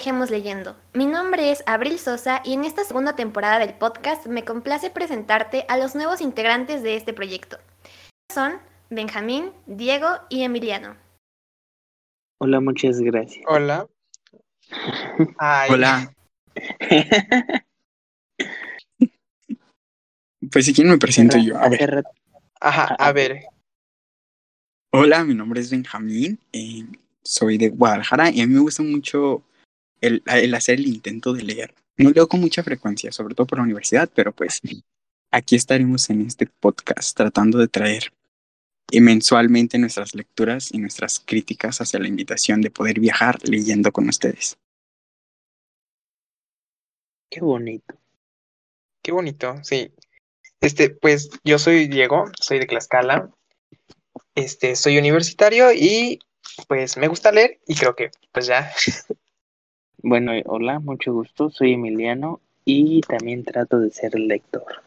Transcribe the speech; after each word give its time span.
Viajemos 0.00 0.30
Leyendo. 0.30 0.76
Mi 0.94 1.04
nombre 1.04 1.52
es 1.52 1.62
Abril 1.66 1.98
Sosa 1.98 2.40
y 2.42 2.54
en 2.54 2.64
esta 2.64 2.84
segunda 2.84 3.16
temporada 3.16 3.58
del 3.58 3.74
podcast 3.74 4.26
me 4.26 4.46
complace 4.46 4.88
presentarte 4.88 5.66
a 5.68 5.76
los 5.76 5.94
nuevos 5.94 6.22
integrantes 6.22 6.82
de 6.82 6.96
este 6.96 7.12
proyecto. 7.12 7.58
Son 8.32 8.54
Benjamín, 8.88 9.52
Diego 9.66 10.08
y 10.30 10.42
Emiliano. 10.42 10.96
Hola, 12.38 12.60
muchas 12.60 12.98
gracias. 13.00 13.44
Hola. 13.46 13.86
Hola. 15.68 16.10
pues 20.50 20.64
si 20.64 20.72
quieren 20.72 20.92
me 20.92 20.98
presento 20.98 21.36
yo. 21.36 21.58
A 21.58 21.68
ver. 21.68 22.04
Ajá, 22.58 22.96
a 22.98 23.12
ver. 23.12 23.42
Hola, 24.94 25.24
mi 25.24 25.34
nombre 25.34 25.60
es 25.60 25.70
Benjamín. 25.70 26.40
Eh, 26.54 26.86
soy 27.22 27.58
de 27.58 27.68
Guadalajara 27.68 28.30
y 28.30 28.40
a 28.40 28.46
mí 28.46 28.54
me 28.54 28.60
gusta 28.60 28.82
mucho 28.82 29.44
el, 30.00 30.22
hacer 30.54 30.78
el 30.78 30.86
intento 30.86 31.32
de 31.32 31.42
leer. 31.42 31.74
No 31.96 32.10
leo 32.10 32.28
con 32.28 32.40
mucha 32.40 32.62
frecuencia, 32.62 33.12
sobre 33.12 33.34
todo 33.34 33.46
por 33.46 33.58
la 33.58 33.64
universidad, 33.64 34.10
pero 34.14 34.32
pues 34.32 34.60
aquí 35.30 35.56
estaremos 35.56 36.08
en 36.10 36.22
este 36.22 36.46
podcast 36.46 37.16
tratando 37.16 37.58
de 37.58 37.68
traer 37.68 38.12
mensualmente 38.92 39.78
nuestras 39.78 40.14
lecturas 40.14 40.72
y 40.72 40.78
nuestras 40.78 41.20
críticas 41.20 41.80
hacia 41.80 42.00
la 42.00 42.08
invitación 42.08 42.60
de 42.60 42.70
poder 42.70 42.98
viajar 42.98 43.38
leyendo 43.48 43.92
con 43.92 44.08
ustedes. 44.08 44.58
Qué 47.30 47.40
bonito. 47.40 47.94
Qué 49.02 49.12
bonito, 49.12 49.56
sí. 49.62 49.92
Este, 50.60 50.90
pues 50.90 51.30
yo 51.44 51.58
soy 51.58 51.86
Diego, 51.86 52.24
soy 52.40 52.58
de 52.58 52.66
Tlaxcala. 52.66 53.30
Este, 54.34 54.74
soy 54.74 54.98
universitario 54.98 55.72
y 55.72 56.18
pues 56.66 56.96
me 56.96 57.08
gusta 57.08 57.30
leer 57.30 57.60
y 57.66 57.76
creo 57.76 57.94
que 57.94 58.10
pues 58.32 58.46
ya. 58.46 58.72
Bueno, 60.02 60.32
hola, 60.46 60.78
mucho 60.78 61.12
gusto. 61.12 61.50
Soy 61.50 61.74
Emiliano 61.74 62.40
y 62.64 63.02
también 63.02 63.44
trato 63.44 63.78
de 63.78 63.90
ser 63.90 64.18
lector, 64.18 64.82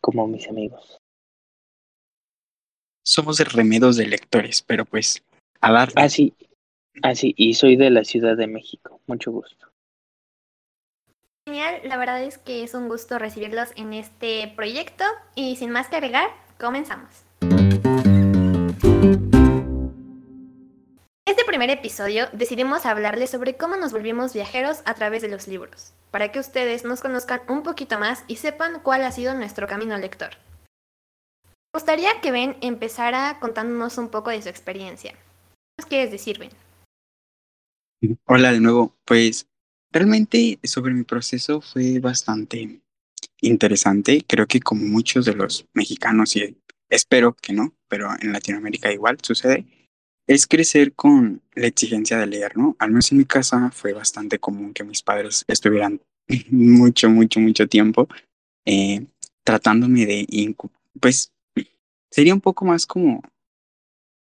como 0.00 0.26
mis 0.26 0.48
amigos. 0.48 0.98
Somos 3.04 3.38
remedos 3.52 3.96
de 3.96 4.06
lectores, 4.06 4.62
pero 4.62 4.84
pues 4.84 5.22
a 5.60 5.70
dar. 5.70 5.90
Ah, 5.96 6.08
sí, 6.08 6.34
ah, 7.02 7.14
sí, 7.14 7.34
y 7.36 7.54
soy 7.54 7.76
de 7.76 7.90
la 7.90 8.04
Ciudad 8.04 8.36
de 8.36 8.46
México. 8.46 9.00
Mucho 9.06 9.32
gusto. 9.32 9.68
Genial, 11.46 11.80
la 11.84 11.96
verdad 11.96 12.22
es 12.22 12.38
que 12.38 12.64
es 12.64 12.74
un 12.74 12.88
gusto 12.88 13.18
recibirlos 13.18 13.68
en 13.76 13.92
este 13.92 14.52
proyecto 14.56 15.04
y 15.34 15.56
sin 15.56 15.70
más 15.70 15.88
que 15.88 15.96
agregar, 15.96 16.30
comenzamos. 16.58 17.25
Primer 21.46 21.70
episodio 21.70 22.26
decidimos 22.32 22.84
hablarles 22.84 23.30
sobre 23.30 23.56
cómo 23.56 23.76
nos 23.76 23.92
volvimos 23.92 24.34
viajeros 24.34 24.82
a 24.84 24.94
través 24.94 25.22
de 25.22 25.28
los 25.28 25.46
libros, 25.46 25.92
para 26.10 26.32
que 26.32 26.40
ustedes 26.40 26.84
nos 26.84 27.00
conozcan 27.00 27.40
un 27.48 27.62
poquito 27.62 27.98
más 27.98 28.24
y 28.26 28.36
sepan 28.36 28.80
cuál 28.82 29.04
ha 29.04 29.12
sido 29.12 29.32
nuestro 29.34 29.68
camino 29.68 29.96
lector. 29.96 30.30
Me 31.46 31.78
gustaría 31.78 32.20
que 32.20 32.32
Ben 32.32 32.56
empezara 32.60 33.38
contándonos 33.40 33.96
un 33.96 34.08
poco 34.08 34.30
de 34.30 34.42
su 34.42 34.48
experiencia. 34.48 35.12
¿Qué 35.12 35.82
nos 35.82 35.86
quieres 35.86 36.10
decir, 36.10 36.38
Ben? 36.38 36.50
Hola 38.26 38.52
de 38.52 38.60
nuevo. 38.60 38.94
Pues 39.04 39.46
realmente 39.92 40.58
sobre 40.64 40.94
mi 40.94 41.04
proceso 41.04 41.60
fue 41.60 42.00
bastante 42.00 42.80
interesante. 43.40 44.24
Creo 44.26 44.46
que 44.46 44.60
como 44.60 44.84
muchos 44.84 45.24
de 45.24 45.34
los 45.34 45.66
mexicanos, 45.74 46.34
y 46.34 46.56
espero 46.88 47.34
que 47.34 47.52
no, 47.52 47.72
pero 47.88 48.10
en 48.20 48.32
Latinoamérica 48.32 48.90
igual 48.90 49.18
sucede, 49.22 49.64
es 50.26 50.46
crecer 50.46 50.92
con 50.92 51.40
la 51.54 51.68
exigencia 51.68 52.18
de 52.18 52.26
leer, 52.26 52.56
¿no? 52.56 52.76
Al 52.78 52.90
menos 52.90 53.12
en 53.12 53.18
mi 53.18 53.24
casa 53.24 53.70
fue 53.72 53.92
bastante 53.92 54.38
común 54.38 54.72
que 54.72 54.84
mis 54.84 55.02
padres 55.02 55.44
estuvieran 55.46 56.00
mucho, 56.50 57.08
mucho, 57.08 57.40
mucho 57.40 57.68
tiempo 57.68 58.08
eh, 58.64 59.06
tratándome 59.44 60.06
de, 60.06 60.54
pues, 61.00 61.32
sería 62.10 62.34
un 62.34 62.40
poco 62.40 62.64
más 62.64 62.86
como 62.86 63.22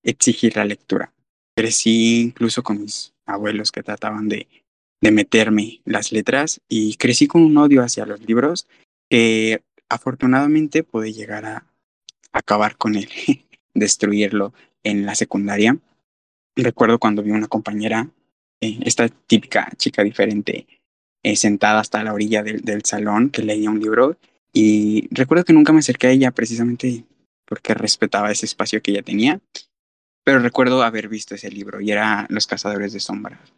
exigir 0.04 0.58
la 0.58 0.66
lectura. 0.66 1.14
Crecí 1.56 2.22
incluso 2.22 2.62
con 2.62 2.82
mis 2.82 3.14
abuelos 3.26 3.72
que 3.72 3.84
trataban 3.84 4.28
de, 4.28 4.48
de 5.00 5.12
meterme 5.12 5.82
las 5.86 6.12
letras 6.12 6.60
y 6.68 6.96
crecí 6.98 7.28
con 7.28 7.44
un 7.44 7.58
odio 7.58 7.82
hacia 7.82 8.06
los 8.06 8.20
libros 8.22 8.68
que 9.10 9.62
afortunadamente 9.88 10.84
pude 10.84 11.14
llegar 11.14 11.46
a 11.46 11.66
acabar 12.34 12.76
con 12.76 12.96
él, 12.96 13.08
destruirlo 13.74 14.54
en 14.84 15.06
la 15.06 15.16
secundaria 15.16 15.78
recuerdo 16.62 17.00
cuando 17.00 17.24
vi 17.24 17.32
una 17.32 17.48
compañera, 17.48 18.10
eh, 18.62 18.80
esta 18.84 19.10
típica 19.10 19.70
chica 19.78 20.04
diferente, 20.04 20.68
eh, 21.24 21.36
sentada 21.36 21.80
hasta 21.80 22.04
la 22.04 22.14
orilla 22.14 22.44
del, 22.44 22.62
del, 22.62 22.84
salón 22.84 23.30
que 23.30 23.44
leía 23.44 23.70
un 23.70 23.80
libro 23.80 24.18
y 24.52 25.08
recuerdo 25.12 25.46
que 25.46 25.54
nunca 25.54 25.74
me 25.74 25.80
acerqué 25.80 26.08
a 26.08 26.12
ella 26.12 26.32
precisamente 26.32 27.06
porque 27.46 27.74
respetaba 27.74 28.32
ese 28.32 28.46
espacio 28.46 28.82
que 28.82 28.92
ella 28.92 29.02
tenía, 29.02 29.42
pero 30.24 30.40
recuerdo 30.40 30.84
haber 30.84 31.10
visto 31.10 31.36
ese 31.36 31.50
libro 31.50 31.82
y 31.82 31.92
era 31.92 32.26
Los 32.30 32.48
Cazadores 32.48 32.94
de 32.94 33.00
Sombras. 33.00 33.54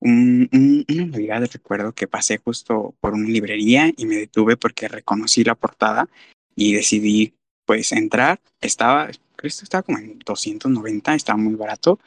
Un, 0.00 0.48
un, 0.52 1.12
recuerdo 1.52 1.92
que 1.92 2.06
pasé 2.06 2.38
justo 2.38 2.94
por 3.00 3.14
una 3.14 3.28
librería 3.28 3.92
y 3.96 4.06
me 4.06 4.14
detuve 4.14 4.56
porque 4.56 4.86
reconocí 4.86 5.42
la 5.42 5.56
portada 5.56 6.08
y 6.54 6.72
decidí 6.74 7.34
pues 7.66 7.92
entrar. 7.92 8.40
Estaba 8.60 9.10
que 9.42 9.64
estaba 9.64 9.82
como 9.82 9.98
en 9.98 10.18
290, 10.18 11.14
estaba 11.14 11.38
muy 11.38 11.54
barato, 11.54 11.98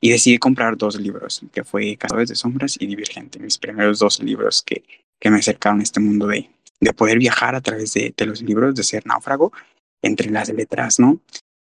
y 0.00 0.10
decidí 0.10 0.38
comprar 0.38 0.76
dos 0.76 0.98
libros, 0.98 1.42
que 1.52 1.64
fue 1.64 1.96
Cazadores 1.96 2.28
de 2.28 2.36
Sombras 2.36 2.76
y 2.80 2.86
Divergente, 2.86 3.38
mis 3.38 3.58
primeros 3.58 3.98
dos 3.98 4.20
libros 4.20 4.62
que, 4.62 4.82
que 5.18 5.30
me 5.30 5.38
acercaron 5.38 5.80
a 5.80 5.82
este 5.82 6.00
mundo 6.00 6.26
de, 6.26 6.50
de 6.80 6.92
poder 6.92 7.18
viajar 7.18 7.54
a 7.54 7.60
través 7.60 7.92
de, 7.94 8.12
de 8.16 8.26
los 8.26 8.42
libros, 8.42 8.74
de 8.74 8.82
ser 8.82 9.06
náufrago 9.06 9.52
entre 10.02 10.30
las 10.30 10.48
letras, 10.48 10.98
¿no? 10.98 11.20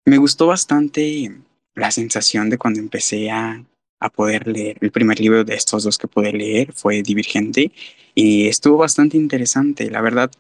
Me 0.06 0.18
gustó 0.18 0.48
bastante 0.48 1.32
la 1.76 1.92
sensación 1.92 2.50
de 2.50 2.58
cuando 2.58 2.80
empecé 2.80 3.30
a, 3.30 3.64
a 4.00 4.10
poder 4.10 4.48
leer. 4.48 4.78
El 4.82 4.92
primer 4.92 5.20
libro 5.20 5.44
de 5.44 5.56
estos 5.56 5.84
dos 5.84 5.98
que 5.98 6.08
pude 6.08 6.34
leer 6.34 6.74
fue 6.74 7.04
Divergente 7.04 7.72
y 8.16 8.48
estuvo 8.48 8.78
bastante 8.78 9.18
interesante, 9.18 9.90
la 9.90 10.02
verdad, 10.02 10.32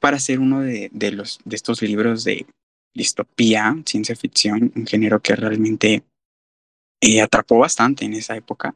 para 0.00 0.18
ser 0.18 0.38
uno 0.38 0.60
de, 0.60 0.88
de, 0.92 1.12
los, 1.12 1.40
de 1.44 1.56
estos 1.56 1.82
libros 1.82 2.24
de, 2.24 2.46
distopía, 2.94 3.76
ciencia 3.86 4.16
ficción, 4.16 4.72
un 4.74 4.86
género 4.86 5.20
que 5.20 5.36
realmente 5.36 6.02
eh, 7.00 7.20
atrapó 7.20 7.58
bastante 7.58 8.04
en 8.04 8.14
esa 8.14 8.36
época. 8.36 8.74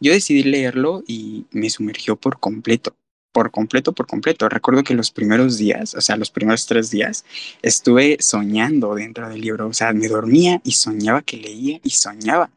Yo 0.00 0.12
decidí 0.12 0.42
leerlo 0.42 1.02
y 1.06 1.46
me 1.50 1.70
sumergió 1.70 2.16
por 2.16 2.38
completo, 2.38 2.94
por 3.32 3.50
completo, 3.50 3.92
por 3.92 4.06
completo. 4.06 4.48
Recuerdo 4.48 4.84
que 4.84 4.94
los 4.94 5.10
primeros 5.10 5.58
días, 5.58 5.94
o 5.94 6.00
sea, 6.00 6.16
los 6.16 6.30
primeros 6.30 6.66
tres 6.66 6.90
días, 6.90 7.24
estuve 7.62 8.16
soñando 8.20 8.94
dentro 8.94 9.28
del 9.28 9.40
libro, 9.40 9.68
o 9.68 9.72
sea, 9.72 9.92
me 9.92 10.08
dormía 10.08 10.60
y 10.64 10.72
soñaba 10.72 11.22
que 11.22 11.36
leía 11.36 11.80
y 11.82 11.90
soñaba. 11.90 12.50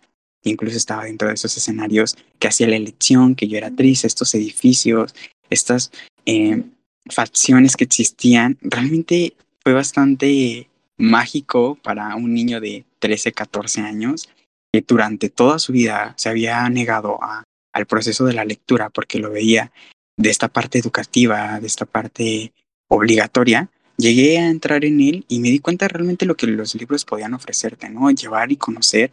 Incluso 0.44 0.78
estaba 0.78 1.04
dentro 1.04 1.28
de 1.28 1.34
esos 1.34 1.56
escenarios 1.58 2.16
que 2.40 2.48
hacía 2.48 2.68
la 2.68 2.78
elección, 2.78 3.36
que 3.36 3.48
yo 3.48 3.58
era 3.58 3.68
actriz, 3.68 4.06
estos 4.06 4.34
edificios, 4.36 5.14
estas 5.50 5.92
eh, 6.26 6.64
facciones 7.10 7.76
que 7.76 7.84
existían. 7.84 8.58
Realmente 8.62 9.34
fue 9.62 9.74
bastante 9.74 10.69
mágico 11.00 11.80
para 11.82 12.16
un 12.16 12.34
niño 12.34 12.60
de 12.60 12.86
13, 13.00 13.32
14 13.32 13.82
años 13.82 14.30
que 14.72 14.84
durante 14.88 15.30
toda 15.30 15.58
su 15.58 15.72
vida 15.72 16.14
se 16.18 16.30
había 16.30 16.70
negado 16.70 17.18
a, 17.24 17.44
al 17.74 17.86
proceso 17.88 18.26
de 18.26 18.34
la 18.34 18.46
lectura 18.46 18.90
porque 18.90 19.18
lo 19.18 19.32
veía 19.32 19.72
de 20.18 20.30
esta 20.30 20.50
parte 20.50 20.78
educativa, 20.78 21.60
de 21.60 21.68
esta 21.68 21.86
parte 21.86 22.54
obligatoria, 22.90 23.70
llegué 23.98 24.38
a 24.38 24.50
entrar 24.50 24.86
en 24.86 25.00
él 25.00 25.26
y 25.28 25.40
me 25.40 25.50
di 25.50 25.60
cuenta 25.60 25.88
realmente 25.88 26.26
lo 26.26 26.36
que 26.36 26.48
los 26.48 26.76
libros 26.76 27.06
podían 27.06 27.34
ofrecerte, 27.34 27.90
¿no? 27.90 28.12
Llevar 28.12 28.52
y 28.52 28.58
conocer 28.58 29.12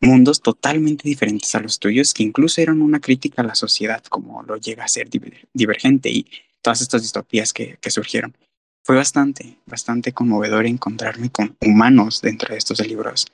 mundos 0.00 0.40
totalmente 0.40 1.08
diferentes 1.08 1.54
a 1.54 1.60
los 1.60 1.78
tuyos, 1.78 2.14
que 2.14 2.22
incluso 2.22 2.60
eran 2.60 2.82
una 2.82 3.00
crítica 3.00 3.42
a 3.42 3.46
la 3.46 3.54
sociedad, 3.54 4.02
como 4.04 4.42
lo 4.42 4.56
llega 4.56 4.84
a 4.84 4.88
ser 4.88 5.08
divergente 5.52 6.10
y 6.10 6.26
todas 6.62 6.82
estas 6.82 7.02
distopías 7.02 7.52
que, 7.52 7.78
que 7.80 7.90
surgieron 7.90 8.36
fue 8.84 8.96
bastante, 8.96 9.56
bastante 9.66 10.12
conmovedor 10.12 10.66
encontrarme 10.66 11.30
con 11.30 11.56
humanos 11.60 12.20
dentro 12.20 12.52
de 12.52 12.58
estos 12.58 12.86
libros. 12.86 13.26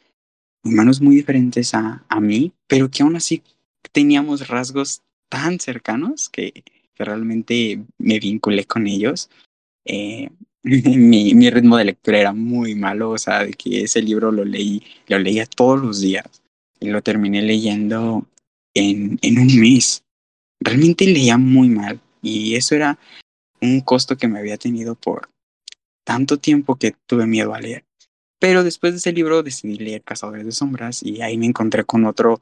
Humanos 0.62 1.00
muy 1.00 1.17
diferentes 1.17 1.75
a, 1.75 2.05
a 2.08 2.20
mí, 2.20 2.52
pero 2.69 2.88
que 2.88 3.02
aún 3.02 3.17
así 3.17 3.43
teníamos 3.93 4.47
rasgos 4.47 5.02
tan 5.29 5.58
cercanos 5.58 6.29
que, 6.29 6.64
realmente 6.97 7.82
me 7.97 8.20
vinculé 8.20 8.67
con 8.67 8.87
ellos. 8.87 9.31
Eh, 9.87 10.29
mi, 10.62 11.32
mi, 11.32 11.49
ritmo 11.49 11.79
de 11.79 11.87
lectura 11.87 12.19
era 12.19 12.35
muy 12.35 12.75
malo, 12.75 13.12
o 13.12 13.19
sea, 13.19 13.44
de 13.46 13.55
que 13.55 13.81
ese 13.81 14.03
libro 14.03 14.31
lo 14.31 14.44
leí, 14.44 14.82
lo 15.08 15.19
leía 15.19 15.46
todos 15.46 15.81
los 15.81 16.03
días 16.03 16.43
y 16.79 16.91
lo 16.91 17.00
terminé 17.00 17.41
leyendo 17.41 18.26
en, 18.75 19.19
en 19.23 19.38
un 19.38 19.61
mes. 19.61 20.05
Realmente 20.61 21.06
leía 21.06 21.38
muy 21.38 21.70
mal 21.70 21.99
y 22.20 22.55
eso 22.55 22.75
era 22.75 22.99
un 23.62 23.81
costo 23.81 24.19
que 24.19 24.29
me 24.29 24.38
había 24.38 24.58
tenido 24.58 24.94
por, 24.94 25.31
tanto 26.10 26.38
tiempo 26.38 26.74
que 26.74 26.96
tuve 27.06 27.24
miedo 27.28 27.54
a 27.54 27.60
leer. 27.60 27.84
Pero 28.40 28.64
después 28.64 28.92
de 28.92 28.98
ese 28.98 29.12
libro 29.12 29.44
decidí 29.44 29.76
leer 29.76 30.02
Cazadores 30.02 30.44
de 30.44 30.50
Sombras 30.50 31.04
y 31.04 31.22
ahí 31.22 31.38
me 31.38 31.46
encontré 31.46 31.84
con 31.84 32.04
otro, 32.04 32.40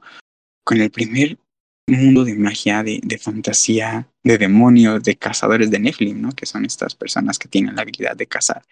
con 0.63 0.81
el 0.81 0.89
primer 0.89 1.37
un 1.87 2.05
mundo 2.05 2.23
de 2.25 2.33
magia, 2.33 2.81
de, 2.81 2.99
de 3.03 3.19
fantasía, 3.19 4.07
de 4.23 4.39
demonios, 4.39 5.03
de 5.03 5.15
cazadores 5.17 5.69
de 5.69 5.77
Nephilim, 5.77 6.19
¿no? 6.19 6.31
Que 6.31 6.47
son 6.47 6.65
estas 6.65 6.95
personas 6.95 7.37
que 7.37 7.47
tienen 7.47 7.75
la 7.75 7.83
habilidad 7.83 8.15
de 8.15 8.25
cazar 8.25 8.63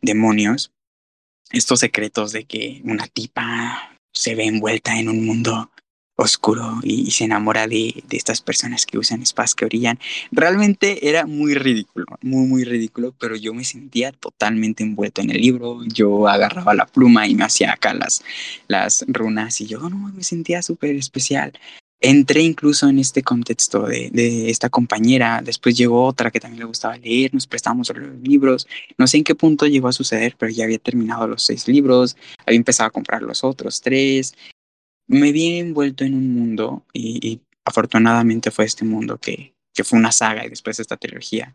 demonios. 0.00 0.72
Estos 1.50 1.80
secretos 1.80 2.32
de 2.32 2.44
que 2.44 2.80
una 2.84 3.06
tipa 3.08 3.98
se 4.14 4.34
ve 4.34 4.44
envuelta 4.44 4.98
en 4.98 5.10
un 5.10 5.26
mundo 5.26 5.71
oscuro 6.22 6.80
y, 6.82 7.10
se 7.10 7.24
enamora 7.24 7.66
de, 7.66 8.02
de, 8.08 8.16
estas 8.16 8.40
personas 8.40 8.86
que 8.86 8.98
usan 8.98 9.24
spas 9.26 9.54
que 9.54 9.66
brillan. 9.66 9.98
Realmente 10.30 11.08
era 11.08 11.26
muy 11.26 11.54
ridículo, 11.54 12.06
muy, 12.22 12.46
muy 12.46 12.64
ridículo, 12.64 13.14
pero 13.18 13.36
yo 13.36 13.54
me 13.54 13.64
sentía 13.64 14.12
totalmente 14.12 14.82
envuelto 14.82 15.20
en 15.20 15.30
el 15.30 15.40
libro. 15.40 15.80
Yo 15.86 16.28
agarraba 16.28 16.74
la 16.74 16.86
pluma 16.86 17.26
y 17.26 17.34
me 17.34 17.44
hacía 17.44 17.72
acá 17.72 17.94
las, 17.94 18.22
las 18.68 19.04
runas 19.08 19.60
y 19.60 19.66
yo 19.66 19.88
no, 19.90 20.12
me 20.12 20.22
sentía 20.22 20.62
súper 20.62 20.96
especial. 20.96 21.52
Entré 22.04 22.42
incluso 22.42 22.88
en 22.88 22.98
este 22.98 23.22
contexto 23.22 23.86
de, 23.86 24.10
de, 24.10 24.50
esta 24.50 24.68
compañera, 24.68 25.40
después 25.40 25.76
llegó 25.76 26.04
otra 26.04 26.32
que 26.32 26.40
también 26.40 26.58
le 26.58 26.66
gustaba 26.66 26.96
leer, 26.96 27.32
nos 27.32 27.46
prestamos 27.46 27.92
los 27.94 28.18
libros, 28.20 28.66
no 28.98 29.06
sé 29.06 29.18
en 29.18 29.24
qué 29.24 29.36
punto 29.36 29.68
llegó 29.68 29.86
a 29.86 29.92
suceder, 29.92 30.34
pero 30.36 30.50
ya 30.50 30.64
había 30.64 30.78
terminado 30.78 31.28
los 31.28 31.44
seis 31.44 31.68
libros, 31.68 32.16
había 32.44 32.56
empezado 32.56 32.88
a 32.88 32.90
comprar 32.90 33.22
los 33.22 33.44
otros 33.44 33.80
tres, 33.80 34.34
me 35.06 35.32
vi 35.32 35.58
envuelto 35.58 36.04
en 36.04 36.14
un 36.14 36.34
mundo 36.34 36.84
y, 36.92 37.40
afortunadamente 37.64 38.50
fue 38.50 38.64
este 38.64 38.84
mundo 38.84 39.18
que, 39.18 39.54
que, 39.72 39.84
fue 39.84 39.96
una 39.96 40.10
saga 40.10 40.44
y 40.44 40.48
después 40.48 40.80
esta 40.80 40.96
trilogía, 40.96 41.54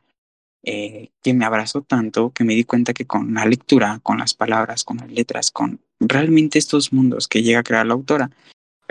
eh, 0.63 1.09
que 1.21 1.33
me 1.33 1.43
abrazó 1.43 1.81
tanto 1.81 2.31
que 2.31 2.45
me 2.45 2.55
di 2.55 2.63
cuenta 2.63 2.93
que 2.93 3.05
con 3.05 3.33
la 3.33 3.45
lectura, 3.45 3.99
con 4.03 4.17
las 4.17 4.33
palabras, 4.33 4.85
con 4.85 4.97
las 4.97 5.11
letras, 5.11 5.51
con 5.51 5.81
realmente 5.99 6.59
estos 6.59 6.93
mundos 6.93 7.27
que 7.27 7.43
llega 7.43 7.59
a 7.59 7.63
crear 7.63 7.85
la 7.85 7.93
autora, 7.93 8.31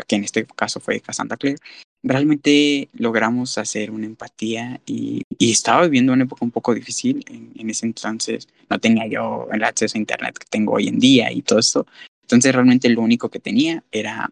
que 0.06 0.16
en 0.16 0.24
este 0.24 0.44
caso 0.44 0.78
fue 0.80 1.00
Cassandra 1.00 1.38
Clare, 1.38 1.56
realmente 2.02 2.88
logramos 2.92 3.58
hacer 3.58 3.90
una 3.90 4.06
empatía 4.06 4.80
y, 4.86 5.22
y, 5.38 5.50
estaba 5.50 5.82
viviendo 5.82 6.12
una 6.12 6.24
época 6.24 6.44
un 6.44 6.50
poco 6.50 6.74
difícil. 6.74 7.24
En, 7.28 7.52
en, 7.56 7.70
ese 7.70 7.86
entonces 7.86 8.48
no 8.68 8.78
tenía 8.78 9.06
yo 9.06 9.48
el 9.52 9.64
acceso 9.64 9.96
a 9.96 10.00
Internet 10.00 10.38
que 10.38 10.46
tengo 10.48 10.74
hoy 10.74 10.88
en 10.88 10.98
día 10.98 11.32
y 11.32 11.42
todo 11.42 11.58
esto. 11.58 11.86
Entonces 12.22 12.54
realmente 12.54 12.88
lo 12.88 13.02
único 13.02 13.28
que 13.28 13.40
tenía 13.40 13.82
era 13.90 14.30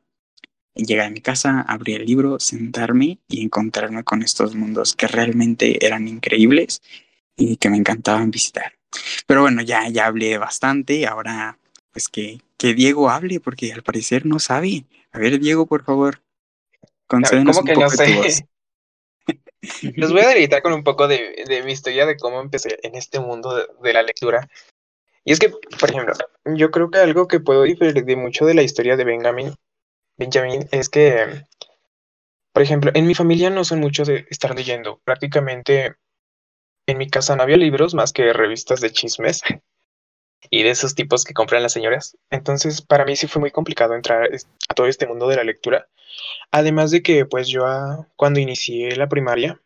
llegar 0.74 1.06
a 1.06 1.10
mi 1.10 1.20
casa, 1.20 1.60
abrir 1.62 2.00
el 2.00 2.06
libro, 2.06 2.40
sentarme 2.40 3.18
y 3.28 3.42
encontrarme 3.44 4.04
con 4.04 4.22
estos 4.22 4.54
mundos 4.54 4.94
que 4.94 5.06
realmente 5.06 5.84
eran 5.84 6.08
increíbles 6.08 6.82
y 7.36 7.56
que 7.56 7.70
me 7.70 7.76
encantaban 7.76 8.30
visitar. 8.30 8.72
Pero 9.26 9.42
bueno, 9.42 9.62
ya, 9.62 9.88
ya 9.88 10.06
hablé 10.06 10.38
bastante, 10.38 11.06
ahora 11.06 11.58
pues 11.92 12.08
que, 12.08 12.40
que 12.56 12.74
Diego 12.74 13.08
hable 13.08 13.40
porque 13.40 13.72
al 13.72 13.82
parecer 13.82 14.26
no 14.26 14.38
sabe. 14.38 14.84
A 15.12 15.18
ver, 15.18 15.38
Diego, 15.38 15.66
por 15.66 15.84
favor, 15.84 16.20
concédenos 17.06 17.56
¿Cómo 17.56 17.66
que 17.66 17.72
un 17.72 17.80
poco 17.82 17.96
no 17.96 18.30
sé? 18.30 18.48
Los 19.96 20.12
voy 20.12 20.22
a 20.22 20.28
deleitar 20.28 20.62
con 20.62 20.72
un 20.72 20.84
poco 20.84 21.08
de, 21.08 21.44
de, 21.46 21.62
mi 21.62 21.72
historia 21.72 22.06
de 22.06 22.16
cómo 22.16 22.40
empecé 22.40 22.78
en 22.82 22.94
este 22.94 23.20
mundo 23.20 23.54
de, 23.54 23.66
de, 23.82 23.92
la 23.92 24.02
lectura. 24.02 24.48
Y 25.24 25.32
es 25.32 25.38
que, 25.38 25.48
por 25.48 25.90
ejemplo, 25.90 26.14
yo 26.44 26.70
creo 26.70 26.90
que 26.90 26.98
algo 26.98 27.28
que 27.28 27.40
puedo 27.40 27.62
diferir 27.62 28.04
de 28.04 28.16
mucho 28.16 28.44
de 28.44 28.54
la 28.54 28.62
historia 28.62 28.96
de 28.96 29.04
Benjamin 29.04 29.54
Benjamin, 30.16 30.68
es 30.70 30.88
que, 30.88 31.44
por 32.52 32.62
ejemplo, 32.62 32.90
en 32.94 33.06
mi 33.06 33.14
familia 33.14 33.50
no 33.50 33.64
son 33.64 33.80
muchos 33.80 34.08
de 34.08 34.26
estar 34.30 34.54
leyendo. 34.54 35.00
Prácticamente 35.04 35.96
en 36.86 36.98
mi 36.98 37.08
casa 37.08 37.34
no 37.36 37.42
había 37.42 37.56
libros 37.56 37.94
más 37.94 38.12
que 38.12 38.32
revistas 38.32 38.80
de 38.80 38.92
chismes 38.92 39.42
y 40.50 40.62
de 40.62 40.70
esos 40.70 40.94
tipos 40.94 41.24
que 41.24 41.34
compran 41.34 41.62
las 41.62 41.72
señoras. 41.72 42.16
Entonces, 42.30 42.82
para 42.82 43.04
mí 43.04 43.16
sí 43.16 43.26
fue 43.26 43.40
muy 43.40 43.50
complicado 43.50 43.94
entrar 43.94 44.28
a 44.68 44.74
todo 44.74 44.86
este 44.86 45.06
mundo 45.06 45.28
de 45.28 45.36
la 45.36 45.44
lectura. 45.44 45.88
Además 46.50 46.90
de 46.90 47.02
que, 47.02 47.26
pues 47.26 47.48
yo 47.48 47.66
ah, 47.66 48.06
cuando 48.16 48.40
inicié 48.40 48.96
la 48.96 49.08
primaria, 49.08 49.60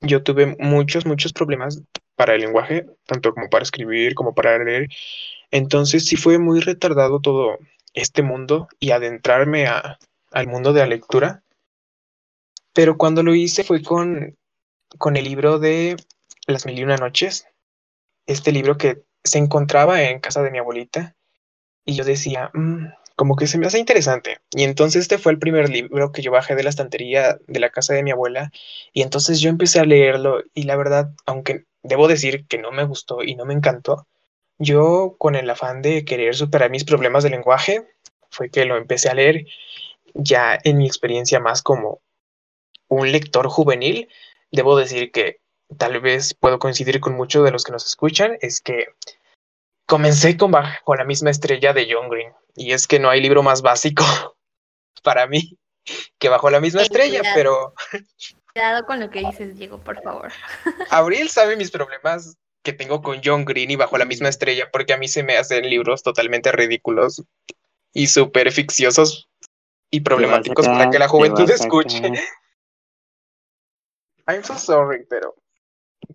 yo 0.00 0.22
tuve 0.22 0.56
muchos, 0.58 1.06
muchos 1.06 1.32
problemas 1.32 1.82
para 2.16 2.34
el 2.34 2.42
lenguaje, 2.42 2.86
tanto 3.06 3.32
como 3.32 3.48
para 3.48 3.64
escribir 3.64 4.14
como 4.14 4.34
para 4.34 4.62
leer. 4.62 4.88
Entonces 5.50 6.06
sí 6.06 6.16
fue 6.16 6.38
muy 6.38 6.60
retardado 6.60 7.20
todo, 7.20 7.58
este 7.94 8.22
mundo 8.22 8.68
y 8.78 8.90
adentrarme 8.90 9.66
a, 9.66 9.98
al 10.30 10.46
mundo 10.46 10.72
de 10.72 10.80
la 10.80 10.86
lectura. 10.86 11.42
Pero 12.72 12.96
cuando 12.96 13.22
lo 13.22 13.34
hice 13.34 13.64
fue 13.64 13.82
con, 13.82 14.38
con 14.98 15.16
el 15.16 15.24
libro 15.24 15.58
de 15.58 15.96
Las 16.46 16.64
Mil 16.66 16.78
y 16.78 16.84
Una 16.84 16.96
Noches, 16.96 17.46
este 18.26 18.52
libro 18.52 18.78
que 18.78 19.02
se 19.24 19.38
encontraba 19.38 20.02
en 20.02 20.20
casa 20.20 20.42
de 20.42 20.50
mi 20.50 20.58
abuelita, 20.58 21.14
y 21.84 21.94
yo 21.94 22.04
decía, 22.04 22.50
mmm, 22.54 22.86
como 23.16 23.36
que 23.36 23.46
se 23.46 23.58
me 23.58 23.66
hace 23.66 23.78
interesante. 23.78 24.38
Y 24.52 24.62
entonces 24.62 25.02
este 25.02 25.18
fue 25.18 25.32
el 25.32 25.38
primer 25.38 25.68
libro 25.68 26.12
que 26.12 26.22
yo 26.22 26.32
bajé 26.32 26.54
de 26.54 26.62
la 26.62 26.70
estantería 26.70 27.38
de 27.46 27.60
la 27.60 27.70
casa 27.70 27.94
de 27.94 28.02
mi 28.02 28.10
abuela, 28.10 28.50
y 28.92 29.02
entonces 29.02 29.40
yo 29.40 29.50
empecé 29.50 29.80
a 29.80 29.84
leerlo, 29.84 30.42
y 30.54 30.62
la 30.62 30.76
verdad, 30.76 31.12
aunque 31.26 31.66
debo 31.82 32.08
decir 32.08 32.46
que 32.46 32.58
no 32.58 32.70
me 32.70 32.84
gustó 32.84 33.22
y 33.22 33.34
no 33.34 33.44
me 33.44 33.54
encantó, 33.54 34.06
yo, 34.58 35.16
con 35.18 35.34
el 35.34 35.48
afán 35.50 35.82
de 35.82 36.04
querer 36.04 36.34
superar 36.34 36.70
mis 36.70 36.84
problemas 36.84 37.24
de 37.24 37.30
lenguaje, 37.30 37.88
fue 38.30 38.50
que 38.50 38.64
lo 38.64 38.76
empecé 38.76 39.08
a 39.08 39.14
leer 39.14 39.46
ya 40.14 40.58
en 40.62 40.78
mi 40.78 40.86
experiencia 40.86 41.40
más 41.40 41.62
como 41.62 42.00
un 42.88 43.10
lector 43.12 43.48
juvenil. 43.48 44.08
Debo 44.50 44.76
decir 44.76 45.10
que 45.12 45.40
tal 45.78 46.00
vez 46.00 46.34
puedo 46.34 46.58
coincidir 46.58 47.00
con 47.00 47.14
muchos 47.14 47.44
de 47.44 47.50
los 47.50 47.64
que 47.64 47.72
nos 47.72 47.86
escuchan, 47.86 48.36
es 48.40 48.60
que 48.60 48.86
comencé 49.86 50.36
con, 50.36 50.52
con 50.84 50.98
la 50.98 51.04
misma 51.04 51.30
estrella 51.30 51.72
de 51.72 51.88
John 51.90 52.08
Green. 52.08 52.32
Y 52.54 52.72
es 52.72 52.86
que 52.86 52.98
no 52.98 53.10
hay 53.10 53.20
libro 53.20 53.42
más 53.42 53.62
básico 53.62 54.04
para 55.02 55.26
mí 55.26 55.58
que 56.18 56.28
bajo 56.28 56.50
la 56.50 56.60
misma 56.60 56.82
estrella, 56.82 57.18
cuidado. 57.20 57.34
pero... 57.36 57.74
Cuidado 58.52 58.86
con 58.86 59.00
lo 59.00 59.10
que 59.10 59.20
dices, 59.20 59.56
Diego, 59.56 59.78
por 59.78 60.00
favor. 60.02 60.30
Abril 60.90 61.28
sabe 61.28 61.56
mis 61.56 61.70
problemas 61.70 62.36
que 62.62 62.72
tengo 62.72 63.02
con 63.02 63.20
John 63.24 63.44
Green 63.44 63.70
y 63.70 63.76
bajo 63.76 63.98
la 63.98 64.04
misma 64.04 64.28
estrella, 64.28 64.70
porque 64.72 64.92
a 64.92 64.96
mí 64.96 65.08
se 65.08 65.22
me 65.22 65.36
hacen 65.36 65.68
libros 65.68 66.02
totalmente 66.02 66.52
ridículos 66.52 67.22
y 67.92 68.06
súper 68.06 68.52
ficciosos 68.52 69.28
y 69.90 70.00
problemáticos 70.00 70.66
para 70.66 70.90
que 70.90 70.98
la 70.98 71.08
juventud 71.08 71.48
escuche. 71.50 72.00
I'm 74.28 74.44
so 74.44 74.56
sorry, 74.56 75.04
pero, 75.10 75.34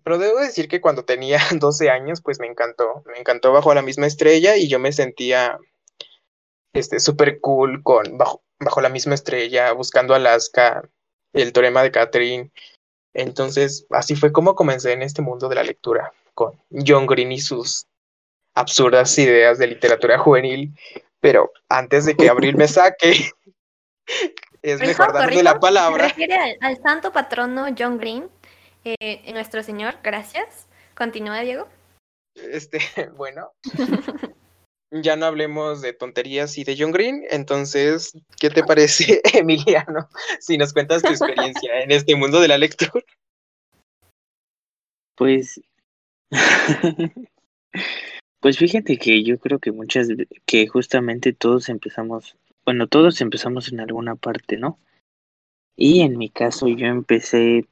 pero 0.02 0.18
debo 0.18 0.40
decir 0.40 0.68
que 0.68 0.80
cuando 0.80 1.04
tenía 1.04 1.38
12 1.52 1.90
años, 1.90 2.22
pues 2.22 2.40
me 2.40 2.46
encantó, 2.46 3.02
me 3.06 3.18
encantó 3.18 3.52
bajo 3.52 3.74
la 3.74 3.82
misma 3.82 4.06
estrella 4.06 4.56
y 4.56 4.68
yo 4.68 4.78
me 4.78 4.92
sentía 4.92 5.58
este 6.72 6.98
súper 7.00 7.40
cool 7.40 7.82
con 7.82 8.16
bajo, 8.16 8.42
bajo 8.58 8.80
la 8.80 8.88
misma 8.88 9.14
estrella, 9.14 9.72
buscando 9.72 10.14
Alaska, 10.14 10.88
el 11.34 11.52
teorema 11.52 11.82
de 11.82 11.90
Catherine. 11.90 12.50
Entonces, 13.12 13.86
así 13.90 14.16
fue 14.16 14.32
como 14.32 14.54
comencé 14.54 14.92
en 14.92 15.02
este 15.02 15.22
mundo 15.22 15.48
de 15.48 15.56
la 15.56 15.62
lectura 15.62 16.12
con 16.38 16.56
John 16.86 17.04
Green 17.04 17.32
y 17.32 17.40
sus 17.40 17.88
absurdas 18.54 19.18
ideas 19.18 19.58
de 19.58 19.66
literatura 19.66 20.18
juvenil. 20.18 20.72
Pero 21.18 21.50
antes 21.68 22.04
de 22.04 22.16
que 22.16 22.28
Abril 22.30 22.56
me 22.56 22.68
saque, 22.68 23.32
es 24.62 24.78
mejor 24.78 25.12
darle 25.12 25.42
la 25.42 25.58
palabra. 25.58 26.04
Se 26.04 26.08
refiere 26.10 26.36
al, 26.36 26.56
al, 26.60 26.80
santo 26.80 27.12
patrono 27.12 27.66
John 27.76 27.98
Green, 27.98 28.30
eh, 28.84 29.32
nuestro 29.32 29.64
Señor, 29.64 29.96
gracias. 30.04 30.68
Continúa, 30.94 31.40
Diego. 31.40 31.66
Este, 32.36 32.78
bueno. 33.16 33.50
ya 34.92 35.16
no 35.16 35.26
hablemos 35.26 35.82
de 35.82 35.92
tonterías 35.92 36.56
y 36.56 36.62
de 36.62 36.76
John 36.78 36.92
Green, 36.92 37.24
entonces, 37.30 38.12
¿qué 38.38 38.48
te 38.48 38.62
parece, 38.62 39.20
Emiliano, 39.34 40.08
si 40.38 40.56
nos 40.56 40.72
cuentas 40.72 41.02
tu 41.02 41.08
experiencia 41.08 41.80
en 41.80 41.90
este 41.90 42.14
mundo 42.14 42.40
de 42.40 42.46
la 42.46 42.58
lectura? 42.58 43.02
Pues 45.16 45.60
pues 48.40 48.58
fíjate 48.58 48.98
que 48.98 49.22
yo 49.22 49.38
creo 49.38 49.58
que 49.58 49.72
muchas, 49.72 50.08
que 50.46 50.66
justamente 50.66 51.32
todos 51.32 51.68
empezamos, 51.68 52.36
bueno, 52.64 52.86
todos 52.86 53.20
empezamos 53.20 53.72
en 53.72 53.80
alguna 53.80 54.14
parte, 54.16 54.56
¿no? 54.56 54.78
Y 55.76 56.00
en 56.00 56.18
mi 56.18 56.28
caso 56.28 56.68
yo 56.68 56.86
empecé 56.86 57.66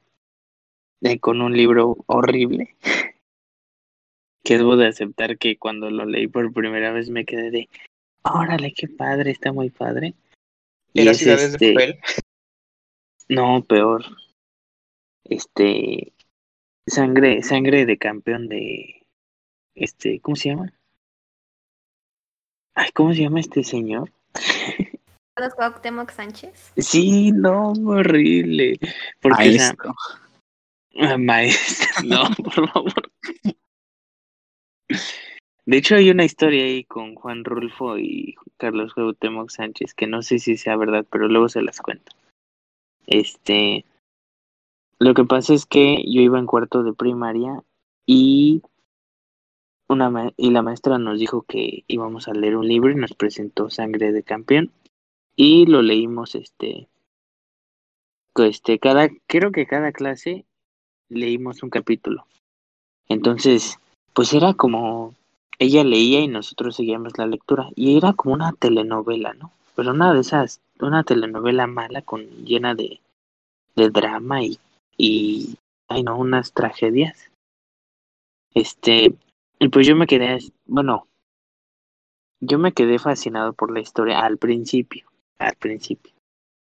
eh, 1.01 1.19
con 1.19 1.41
un 1.41 1.55
libro 1.55 1.97
horrible, 2.07 2.75
que 4.43 4.57
debo 4.57 4.77
de 4.77 4.87
aceptar 4.87 5.37
que 5.37 5.57
cuando 5.57 5.89
lo 5.91 6.05
leí 6.05 6.27
por 6.27 6.53
primera 6.53 6.91
vez 6.91 7.09
me 7.09 7.25
quedé 7.25 7.51
de, 7.51 7.69
órale, 8.23 8.73
qué 8.73 8.87
padre, 8.87 9.31
está 9.31 9.51
muy 9.51 9.69
padre. 9.69 10.15
¿Y 10.93 11.03
las 11.03 11.17
ciudades 11.17 11.53
este, 11.53 11.65
de 11.67 11.73
papel? 11.73 11.99
No, 13.29 13.63
peor. 13.65 14.05
Este, 15.25 16.13
Sangre, 16.87 17.43
sangre 17.43 17.85
de 17.85 17.97
campeón 17.97 18.47
de 18.47 19.05
este, 19.75 20.19
¿cómo 20.21 20.35
se 20.35 20.49
llama? 20.49 20.73
Ay, 22.73 22.89
¿cómo 22.93 23.13
se 23.13 23.21
llama 23.21 23.39
este 23.39 23.63
señor? 23.63 24.11
¿Carlos 25.35 25.53
Cuauhtémoc 25.55 26.11
Sánchez? 26.11 26.71
Sí, 26.77 27.31
no, 27.31 27.73
horrible. 27.73 28.79
Porque 29.21 29.35
maestro. 29.35 29.95
Esa... 30.91 31.17
maestro, 31.17 31.87
no, 32.05 32.23
por 32.43 32.69
favor. 32.69 33.11
De 35.65 35.77
hecho, 35.77 35.95
hay 35.95 36.09
una 36.09 36.23
historia 36.23 36.63
ahí 36.63 36.85
con 36.85 37.15
Juan 37.15 37.43
Rulfo 37.43 37.99
y 37.99 38.35
Carlos 38.57 38.93
Cuauhtémoc 38.93 39.49
Sánchez 39.49 39.93
que 39.93 40.07
no 40.07 40.21
sé 40.21 40.39
si 40.39 40.57
sea 40.57 40.77
verdad, 40.77 41.05
pero 41.11 41.27
luego 41.27 41.49
se 41.49 41.61
las 41.61 41.81
cuento. 41.81 42.13
Este, 43.05 43.85
lo 44.99 45.13
que 45.13 45.23
pasa 45.23 45.53
es 45.53 45.65
que 45.65 46.03
yo 46.05 46.21
iba 46.21 46.39
en 46.39 46.45
cuarto 46.45 46.83
de 46.83 46.93
primaria 46.93 47.63
y 48.05 48.61
una 49.87 50.33
y 50.35 50.51
la 50.51 50.61
maestra 50.61 50.97
nos 50.97 51.19
dijo 51.19 51.43
que 51.43 51.83
íbamos 51.87 52.27
a 52.27 52.33
leer 52.33 52.57
un 52.57 52.67
libro 52.67 52.91
y 52.91 52.95
nos 52.95 53.13
presentó 53.13 53.69
Sangre 53.69 54.11
de 54.11 54.23
Campeón 54.23 54.71
y 55.35 55.65
lo 55.65 55.81
leímos 55.81 56.35
este 56.35 56.87
este 58.35 58.79
cada 58.79 59.09
creo 59.27 59.51
que 59.51 59.65
cada 59.65 59.91
clase 59.91 60.45
leímos 61.09 61.63
un 61.63 61.69
capítulo. 61.69 62.25
Entonces, 63.07 63.79
pues 64.13 64.33
era 64.33 64.53
como 64.53 65.15
ella 65.59 65.83
leía 65.83 66.19
y 66.19 66.27
nosotros 66.27 66.75
seguíamos 66.75 67.17
la 67.17 67.27
lectura 67.27 67.69
y 67.75 67.97
era 67.97 68.13
como 68.13 68.33
una 68.35 68.53
telenovela, 68.53 69.33
¿no? 69.33 69.51
Pero 69.75 69.91
una 69.91 70.13
de 70.13 70.21
esas, 70.21 70.61
una 70.79 71.03
telenovela 71.03 71.67
mala 71.67 72.01
con 72.01 72.21
llena 72.45 72.75
de, 72.75 72.99
de 73.75 73.89
drama 73.89 74.43
y, 74.43 74.59
y, 74.97 75.57
ay 75.87 76.03
no, 76.03 76.17
unas 76.17 76.53
tragedias. 76.53 77.31
Este, 78.53 79.13
pues 79.71 79.87
yo 79.87 79.95
me 79.95 80.07
quedé, 80.07 80.39
bueno, 80.65 81.07
yo 82.39 82.59
me 82.59 82.73
quedé 82.73 82.99
fascinado 82.99 83.53
por 83.53 83.71
la 83.71 83.79
historia 83.79 84.21
al 84.21 84.37
principio, 84.37 85.07
al 85.37 85.55
principio. 85.55 86.13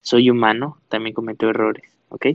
Soy 0.03 0.31
humano, 0.31 0.81
también 0.89 1.15
cometo 1.15 1.49
errores, 1.49 1.91
¿ok? 2.09 2.27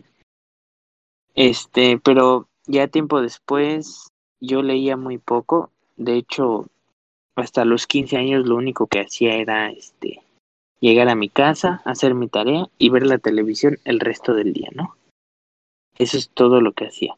Este, 1.35 1.99
pero 1.99 2.47
ya 2.65 2.87
tiempo 2.87 3.21
después 3.21 4.09
yo 4.39 4.61
leía 4.61 4.97
muy 4.97 5.17
poco, 5.17 5.71
de 5.97 6.15
hecho, 6.15 6.67
hasta 7.35 7.65
los 7.65 7.87
15 7.87 8.17
años 8.17 8.45
lo 8.45 8.55
único 8.55 8.87
que 8.87 8.99
hacía 8.99 9.35
era 9.35 9.71
este 9.71 10.21
llegar 10.79 11.07
a 11.07 11.15
mi 11.15 11.29
casa, 11.29 11.81
hacer 11.85 12.13
mi 12.13 12.27
tarea 12.27 12.67
y 12.77 12.89
ver 12.89 13.05
la 13.05 13.17
televisión 13.17 13.79
el 13.85 14.01
resto 14.01 14.33
del 14.33 14.51
día, 14.51 14.69
¿no? 14.75 14.97
Eso 15.97 16.17
es 16.17 16.29
todo 16.29 16.61
lo 16.61 16.73
que 16.73 16.87
hacía. 16.87 17.15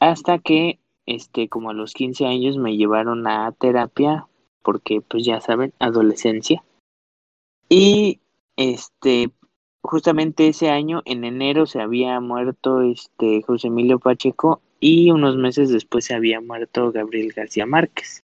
Hasta 0.00 0.38
que 0.38 0.78
este 1.06 1.48
como 1.48 1.70
a 1.70 1.74
los 1.74 1.94
15 1.94 2.26
años 2.26 2.56
me 2.56 2.76
llevaron 2.76 3.26
a 3.26 3.50
terapia 3.52 4.26
porque 4.62 5.00
pues 5.00 5.24
ya 5.24 5.40
saben, 5.40 5.72
adolescencia. 5.78 6.64
Y 7.68 8.20
este 8.56 9.30
justamente 9.82 10.48
ese 10.48 10.70
año 10.70 11.02
en 11.04 11.24
enero 11.24 11.66
se 11.66 11.80
había 11.80 12.20
muerto 12.20 12.82
este 12.82 13.42
José 13.42 13.68
Emilio 13.68 13.98
Pacheco 13.98 14.60
y 14.78 15.10
unos 15.10 15.36
meses 15.36 15.70
después 15.70 16.04
se 16.04 16.14
había 16.14 16.40
muerto 16.40 16.92
Gabriel 16.92 17.32
García 17.32 17.66
Márquez. 17.66 18.22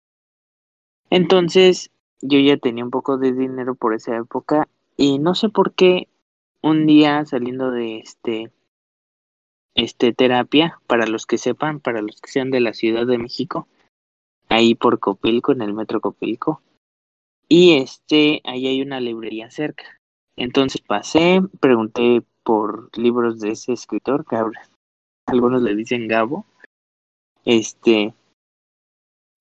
Entonces, 1.11 1.91
yo 2.21 2.39
ya 2.39 2.57
tenía 2.57 2.85
un 2.85 2.91
poco 2.91 3.19
de 3.19 3.33
dinero 3.33 3.75
por 3.75 3.95
esa 3.95 4.17
época 4.17 4.69
y 4.97 5.19
no 5.19 5.35
sé 5.35 5.49
por 5.49 5.75
qué 5.75 6.09
un 6.63 6.87
día 6.87 7.25
saliendo 7.25 7.71
de 7.71 7.99
este 7.99 8.51
este 9.75 10.13
terapia, 10.13 10.81
para 10.87 11.07
los 11.07 11.27
que 11.27 11.39
sepan, 11.39 11.81
para 11.81 12.03
los 12.03 12.21
que 12.21 12.31
sean 12.31 12.51
de 12.51 12.61
la 12.61 12.73
Ciudad 12.75 13.07
de 13.07 13.19
México, 13.19 13.67
ahí 14.49 14.75
por 14.75 15.01
Copilco, 15.01 15.53
en 15.53 15.63
el 15.63 15.75
metro 15.75 16.01
Copilco. 16.01 16.63
Y 17.49 17.77
este, 17.77 18.41
ahí 18.45 18.67
hay 18.67 18.83
una 18.83 19.01
librería 19.01 19.51
cerca. 19.51 19.85
Entonces 20.37 20.81
pasé, 20.81 21.41
pregunté 21.61 22.23
por 22.43 22.97
libros 22.97 23.41
de 23.41 23.51
ese 23.51 23.73
escritor, 23.73 24.25
que 24.25 24.37
algunos 25.27 25.63
le 25.63 25.75
dicen 25.75 26.09
Gabo. 26.09 26.47
Este, 27.45 28.15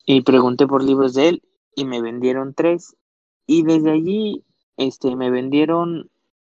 y 0.05 0.21
pregunté 0.21 0.67
por 0.67 0.83
libros 0.83 1.13
de 1.13 1.29
él 1.29 1.43
y 1.75 1.85
me 1.85 2.01
vendieron 2.01 2.53
tres. 2.53 2.95
Y 3.45 3.63
desde 3.63 3.91
allí, 3.91 4.43
este, 4.77 5.15
me 5.15 5.29
vendieron 5.29 6.09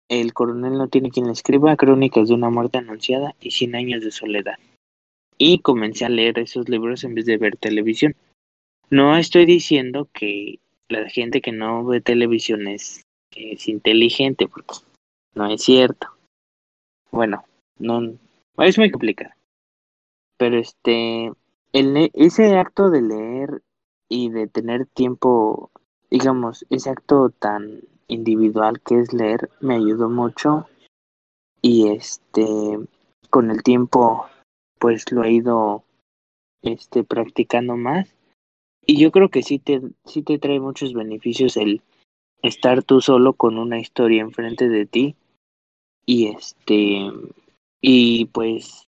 el 0.09 0.33
coronel 0.35 0.79
no 0.79 0.89
tiene 0.89 1.11
quien 1.11 1.27
le 1.27 1.33
escriba, 1.33 1.77
Crónicas 1.77 2.29
de 2.29 2.35
una 2.35 2.51
muerte 2.51 2.79
anunciada 2.79 3.35
y 3.41 3.51
Cien 3.51 3.75
años 3.75 4.03
de 4.03 4.11
soledad. 4.11 4.57
Y 5.39 5.61
comencé 5.61 6.05
a 6.05 6.09
leer 6.09 6.39
esos 6.39 6.69
libros 6.69 7.05
en 7.05 7.15
vez 7.15 7.27
de 7.27 7.39
ver 7.39 7.57
televisión. 7.57 8.15
No 8.91 9.17
estoy 9.17 9.47
diciendo 9.47 10.09
que 10.13 10.59
la 10.89 11.09
gente 11.09 11.41
que 11.41 11.53
no 11.53 11.85
ve 11.85 12.01
televisión 12.01 12.69
es, 12.69 13.07
es 13.31 13.69
inteligente, 13.69 14.47
porque 14.49 14.75
no 15.35 15.51
es 15.51 15.63
cierto. 15.63 16.09
Bueno, 17.11 17.45
no 17.79 18.19
es 18.59 18.79
muy 18.79 18.91
complicado. 18.91 19.31
Pero 20.37 20.59
este, 20.59 21.33
el, 21.73 22.11
ese 22.15 22.57
acto 22.57 22.91
de 22.91 23.03
leer 23.03 23.63
y 24.09 24.29
de 24.29 24.47
tener 24.47 24.87
tiempo, 24.87 25.71
digamos, 26.11 26.67
ese 26.69 26.91
acto 26.91 27.31
tan 27.31 27.81
individual 28.09 28.81
que 28.81 29.01
es 29.01 29.13
leer 29.13 29.51
me 29.61 29.77
ayudó 29.77 30.09
mucho. 30.09 30.67
Y 31.61 31.89
este 31.89 32.79
con 33.31 33.51
el 33.51 33.63
tiempo 33.63 34.27
pues 34.79 35.11
lo 35.13 35.25
he 35.25 35.33
ido 35.33 35.85
este 36.63 37.05
practicando 37.05 37.77
más. 37.77 38.15
Y 38.85 38.99
yo 38.99 39.13
creo 39.13 39.29
que 39.29 39.43
sí 39.43 39.59
te 39.59 39.81
sí 40.05 40.23
te 40.23 40.39
trae 40.39 40.61
muchos 40.61 40.93
beneficios 40.93 41.57
el 41.57 41.83
estar 42.43 42.83
tú 42.83 43.01
solo 43.01 43.35
con 43.35 43.59
una 43.59 43.79
historia 43.79 44.23
enfrente 44.23 44.69
de 44.69 44.87
ti. 44.87 45.17
Y 46.05 46.27
este 46.27 47.11
y 47.81 48.27
pues 48.27 48.89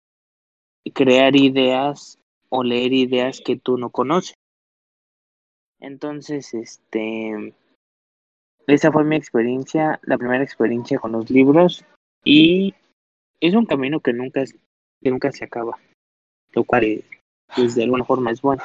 crear 0.93 1.35
ideas 1.35 2.19
o 2.49 2.63
leer 2.63 2.93
ideas 2.93 3.41
que 3.41 3.55
tú 3.55 3.77
no 3.77 3.89
conoces. 3.89 4.35
Entonces 5.79 6.53
este 6.53 7.53
esa 8.67 8.91
fue 8.91 9.03
mi 9.03 9.15
experiencia, 9.15 9.99
la 10.03 10.17
primera 10.17 10.43
experiencia 10.43 10.99
con 10.99 11.11
los 11.11 11.29
libros 11.29 11.83
y 12.23 12.73
es 13.41 13.53
un 13.55 13.65
camino 13.65 13.99
que 13.99 14.13
nunca, 14.13 14.43
que 14.45 15.11
nunca 15.11 15.31
se 15.31 15.45
acaba, 15.45 15.77
lo 16.53 16.63
cual 16.63 17.03
pues, 17.55 17.75
de 17.75 17.83
alguna 17.83 18.05
forma 18.05 18.31
es 18.31 18.41
bueno. 18.41 18.63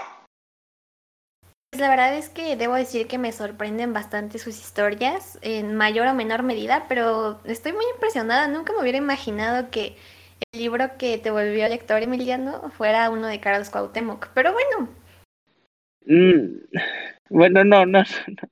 Pues 1.70 1.80
la 1.82 1.90
verdad 1.90 2.16
es 2.16 2.30
que 2.30 2.56
debo 2.56 2.74
decir 2.74 3.08
que 3.08 3.18
me 3.18 3.32
sorprenden 3.32 3.92
bastante 3.92 4.38
sus 4.38 4.58
historias, 4.58 5.38
en 5.42 5.76
mayor 5.76 6.06
o 6.06 6.14
menor 6.14 6.42
medida, 6.42 6.86
pero 6.88 7.40
estoy 7.44 7.72
muy 7.72 7.84
impresionada. 7.94 8.48
Nunca 8.48 8.72
me 8.72 8.80
hubiera 8.80 8.96
imaginado 8.96 9.70
que 9.70 9.96
el 10.52 10.60
libro 10.60 10.96
que 10.96 11.18
te 11.18 11.30
volvió 11.30 11.68
lector, 11.68 12.02
Emiliano, 12.02 12.70
fuera 12.70 13.10
uno 13.10 13.26
de 13.26 13.40
Carlos 13.40 13.68
Cuauhtémoc. 13.68 14.28
Pero 14.32 14.54
bueno. 14.54 14.88
Mm, 16.06 16.78
bueno, 17.28 17.64
no, 17.64 17.84
no, 17.84 18.02
no. 18.02 18.48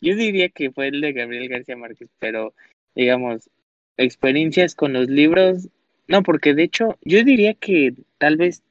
Yo 0.00 0.16
diría 0.16 0.48
que 0.48 0.70
fue 0.70 0.88
el 0.88 1.00
de 1.00 1.12
Gabriel 1.12 1.48
García 1.48 1.76
Márquez, 1.76 2.08
pero 2.18 2.54
digamos, 2.94 3.48
experiencias 3.96 4.74
con 4.74 4.92
los 4.92 5.08
libros, 5.08 5.68
no, 6.08 6.22
porque 6.22 6.54
de 6.54 6.64
hecho 6.64 6.98
yo 7.02 7.24
diría 7.24 7.54
que 7.54 7.94
tal 8.18 8.36
vez 8.36 8.62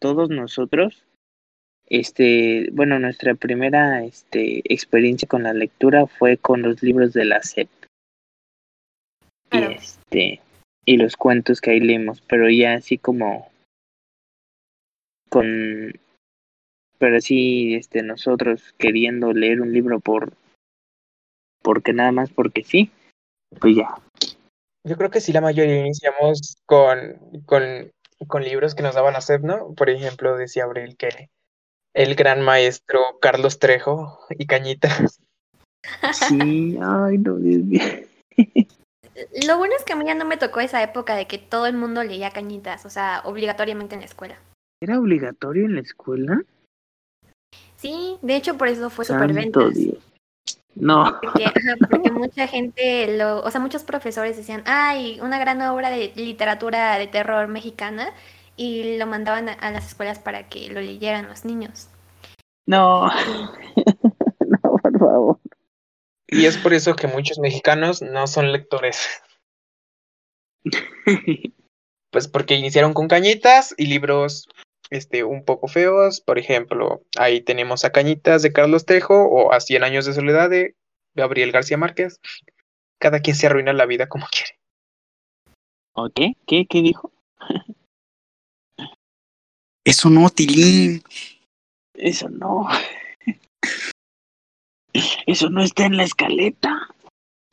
todos 0.00 0.30
nosotros, 0.30 1.04
este, 1.86 2.68
bueno, 2.72 2.98
nuestra 2.98 3.34
primera 3.34 4.04
este, 4.04 4.62
experiencia 4.72 5.28
con 5.28 5.44
la 5.44 5.52
lectura 5.52 6.06
fue 6.06 6.36
con 6.36 6.62
los 6.62 6.82
libros 6.82 7.12
de 7.12 7.24
la 7.24 7.42
SEP. 7.42 7.68
Y 9.50 9.58
este, 9.58 10.40
y 10.84 10.96
los 10.96 11.16
cuentos 11.16 11.60
que 11.60 11.70
ahí 11.70 11.80
leemos, 11.80 12.20
pero 12.22 12.50
ya 12.50 12.74
así 12.74 12.98
como 12.98 13.50
con 15.30 15.92
pero 16.98 17.20
sí 17.20 17.74
este 17.74 18.02
nosotros 18.02 18.74
queriendo 18.78 19.32
leer 19.32 19.60
un 19.60 19.72
libro 19.72 20.00
por 20.00 20.32
porque 21.62 21.92
nada 21.92 22.12
más 22.12 22.30
porque 22.30 22.64
sí 22.64 22.90
pues 23.60 23.76
ya 23.76 23.94
yo 24.84 24.96
creo 24.96 25.10
que 25.10 25.20
sí 25.20 25.32
la 25.32 25.40
mayoría 25.40 25.80
iniciamos 25.80 26.56
con 26.66 27.18
con, 27.46 27.90
con 28.26 28.42
libros 28.44 28.74
que 28.74 28.82
nos 28.82 28.94
daban 28.94 29.14
a 29.14 29.18
hacer 29.18 29.42
no 29.42 29.74
por 29.74 29.90
ejemplo 29.90 30.36
decía 30.36 30.64
Abril 30.64 30.96
que 30.96 31.30
el 31.94 32.14
gran 32.14 32.42
maestro 32.42 33.00
Carlos 33.20 33.58
Trejo 33.58 34.20
y 34.30 34.46
Cañitas 34.46 35.20
sí 36.12 36.78
ay 36.80 37.18
no 37.18 37.36
Dios 37.36 37.62
mío 37.64 37.82
lo 39.46 39.58
bueno 39.58 39.74
es 39.76 39.84
que 39.84 39.92
a 39.92 39.96
mí 39.96 40.04
ya 40.04 40.14
no 40.14 40.24
me 40.24 40.36
tocó 40.36 40.60
esa 40.60 40.82
época 40.82 41.16
de 41.16 41.26
que 41.26 41.38
todo 41.38 41.66
el 41.66 41.76
mundo 41.76 42.04
leía 42.04 42.30
cañitas, 42.30 42.86
o 42.86 42.90
sea, 42.90 43.22
obligatoriamente 43.24 43.94
en 43.94 44.00
la 44.00 44.06
escuela. 44.06 44.38
¿Era 44.80 44.98
obligatorio 44.98 45.64
en 45.64 45.74
la 45.74 45.80
escuela? 45.80 46.42
Sí, 47.78 48.18
de 48.22 48.36
hecho 48.36 48.58
por 48.58 48.68
eso 48.68 48.90
fue 48.90 49.04
superventas. 49.04 49.72
No. 50.74 51.20
Porque, 51.90 52.10
mucha 52.10 52.48
gente, 52.48 53.16
lo, 53.16 53.40
o 53.40 53.50
sea, 53.50 53.60
muchos 53.60 53.84
profesores 53.84 54.36
decían, 54.36 54.62
ay, 54.66 55.20
una 55.20 55.38
gran 55.38 55.62
obra 55.62 55.90
de 55.90 56.12
literatura 56.16 56.98
de 56.98 57.06
terror 57.06 57.46
mexicana 57.48 58.12
y 58.56 58.98
lo 58.98 59.06
mandaban 59.06 59.48
a, 59.48 59.70
las 59.70 59.86
escuelas 59.86 60.18
para 60.18 60.48
que 60.48 60.68
lo 60.68 60.80
leyeran 60.80 61.28
los 61.28 61.44
niños. 61.44 61.88
No, 62.66 63.08
no, 64.46 64.60
por 64.60 64.98
favor. 64.98 65.38
Y 66.26 66.46
es 66.46 66.58
por 66.58 66.74
eso 66.74 66.94
que 66.94 67.06
muchos 67.06 67.38
mexicanos 67.38 68.02
no 68.02 68.26
son 68.26 68.50
lectores. 68.52 69.06
pues 72.10 72.26
porque 72.26 72.56
iniciaron 72.56 72.92
con 72.92 73.06
cañitas 73.06 73.72
y 73.78 73.86
libros 73.86 74.48
este, 74.90 75.24
un 75.24 75.44
poco 75.44 75.68
feos. 75.68 76.20
Por 76.20 76.38
ejemplo, 76.38 77.02
ahí 77.16 77.40
tenemos 77.40 77.84
a 77.84 77.92
Cañitas 77.92 78.42
de 78.42 78.52
Carlos 78.52 78.86
Trejo 78.86 79.14
o 79.14 79.52
a 79.52 79.60
Cien 79.60 79.84
años 79.84 80.06
de 80.06 80.14
soledad 80.14 80.50
de 80.50 80.74
Gabriel 81.14 81.52
García 81.52 81.76
Márquez. 81.76 82.20
Cada 82.98 83.20
quien 83.20 83.36
se 83.36 83.46
arruina 83.46 83.72
la 83.72 83.86
vida 83.86 84.08
como 84.08 84.26
quiere. 84.26 84.58
¿O 85.94 86.10
qué? 86.10 86.34
¿Qué? 86.46 86.66
¿Qué 86.66 86.82
dijo? 86.82 87.12
Eso 89.84 90.10
no, 90.10 90.28
Tilín. 90.30 91.02
Eso 91.94 92.28
no. 92.28 92.68
Eso 95.26 95.50
no 95.50 95.62
está 95.62 95.86
en 95.86 95.96
la 95.96 96.04
escaleta. 96.04 96.88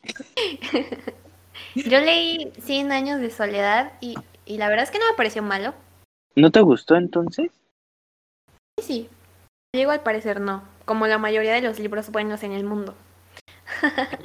Yo 1.75 1.99
leí 1.99 2.51
Cien 2.61 2.91
años 2.91 3.19
de 3.19 3.29
soledad 3.29 3.93
y, 4.01 4.15
y 4.45 4.57
la 4.57 4.69
verdad 4.69 4.83
es 4.83 4.91
que 4.91 4.99
no 4.99 5.09
me 5.09 5.17
pareció 5.17 5.41
malo. 5.43 5.73
¿No 6.35 6.51
te 6.51 6.61
gustó 6.61 6.95
entonces? 6.95 7.51
Sí, 8.79 8.85
sí. 8.85 9.09
Digo 9.73 9.91
al 9.91 10.03
parecer 10.03 10.39
no, 10.41 10.63
como 10.85 11.07
la 11.07 11.17
mayoría 11.17 11.53
de 11.53 11.61
los 11.61 11.79
libros 11.79 12.09
buenos 12.09 12.43
en 12.43 12.51
el 12.51 12.63
mundo. 12.63 12.95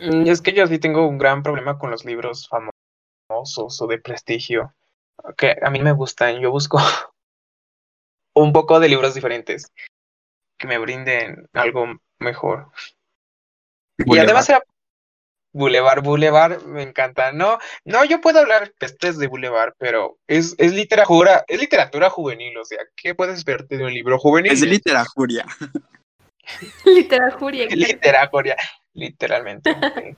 Mm, 0.01 0.27
es 0.27 0.41
que 0.41 0.53
yo 0.53 0.67
sí 0.67 0.79
tengo 0.79 1.07
un 1.07 1.19
gran 1.19 1.43
problema 1.43 1.79
con 1.79 1.91
los 1.91 2.05
libros 2.05 2.49
famosos 2.49 3.81
o 3.81 3.87
de 3.87 3.99
prestigio. 3.99 4.75
Que 5.37 5.57
a 5.63 5.71
mí 5.71 5.81
me 5.81 5.93
gustan. 5.93 6.41
Yo 6.41 6.51
busco 6.51 6.79
un 8.35 8.53
poco 8.53 8.81
de 8.81 8.89
libros 8.89 9.15
diferentes 9.15 9.73
que 10.59 10.67
me 10.67 10.79
brinden 10.79 11.49
algo 11.53 11.87
mejor. 12.19 12.71
Y 13.99 14.19
además 14.19 14.49
era 14.49 14.63
Boulevard, 15.53 16.03
Boulevard, 16.03 16.63
me 16.63 16.83
encanta. 16.83 17.33
No, 17.33 17.59
no, 17.85 18.05
yo 18.05 18.21
puedo 18.21 18.39
hablar 18.39 18.73
pestes 18.79 19.19
de 19.19 19.27
Boulevard, 19.27 19.75
pero 19.79 20.19
es, 20.27 20.55
es 20.59 20.73
literatura, 20.73 21.45
es 21.49 21.61
literatura 21.61 22.09
juvenil, 22.09 22.57
o 22.57 22.65
sea, 22.65 22.79
¿qué 22.97 23.15
puedes 23.15 23.39
esperarte 23.39 23.77
de 23.77 23.85
un 23.85 23.93
libro 23.93 24.19
juvenil? 24.19 24.53
Es 24.53 24.61
literatura. 24.63 25.45
literatura. 26.85 27.67
literatura, 27.67 28.57
literalmente. 28.95 29.75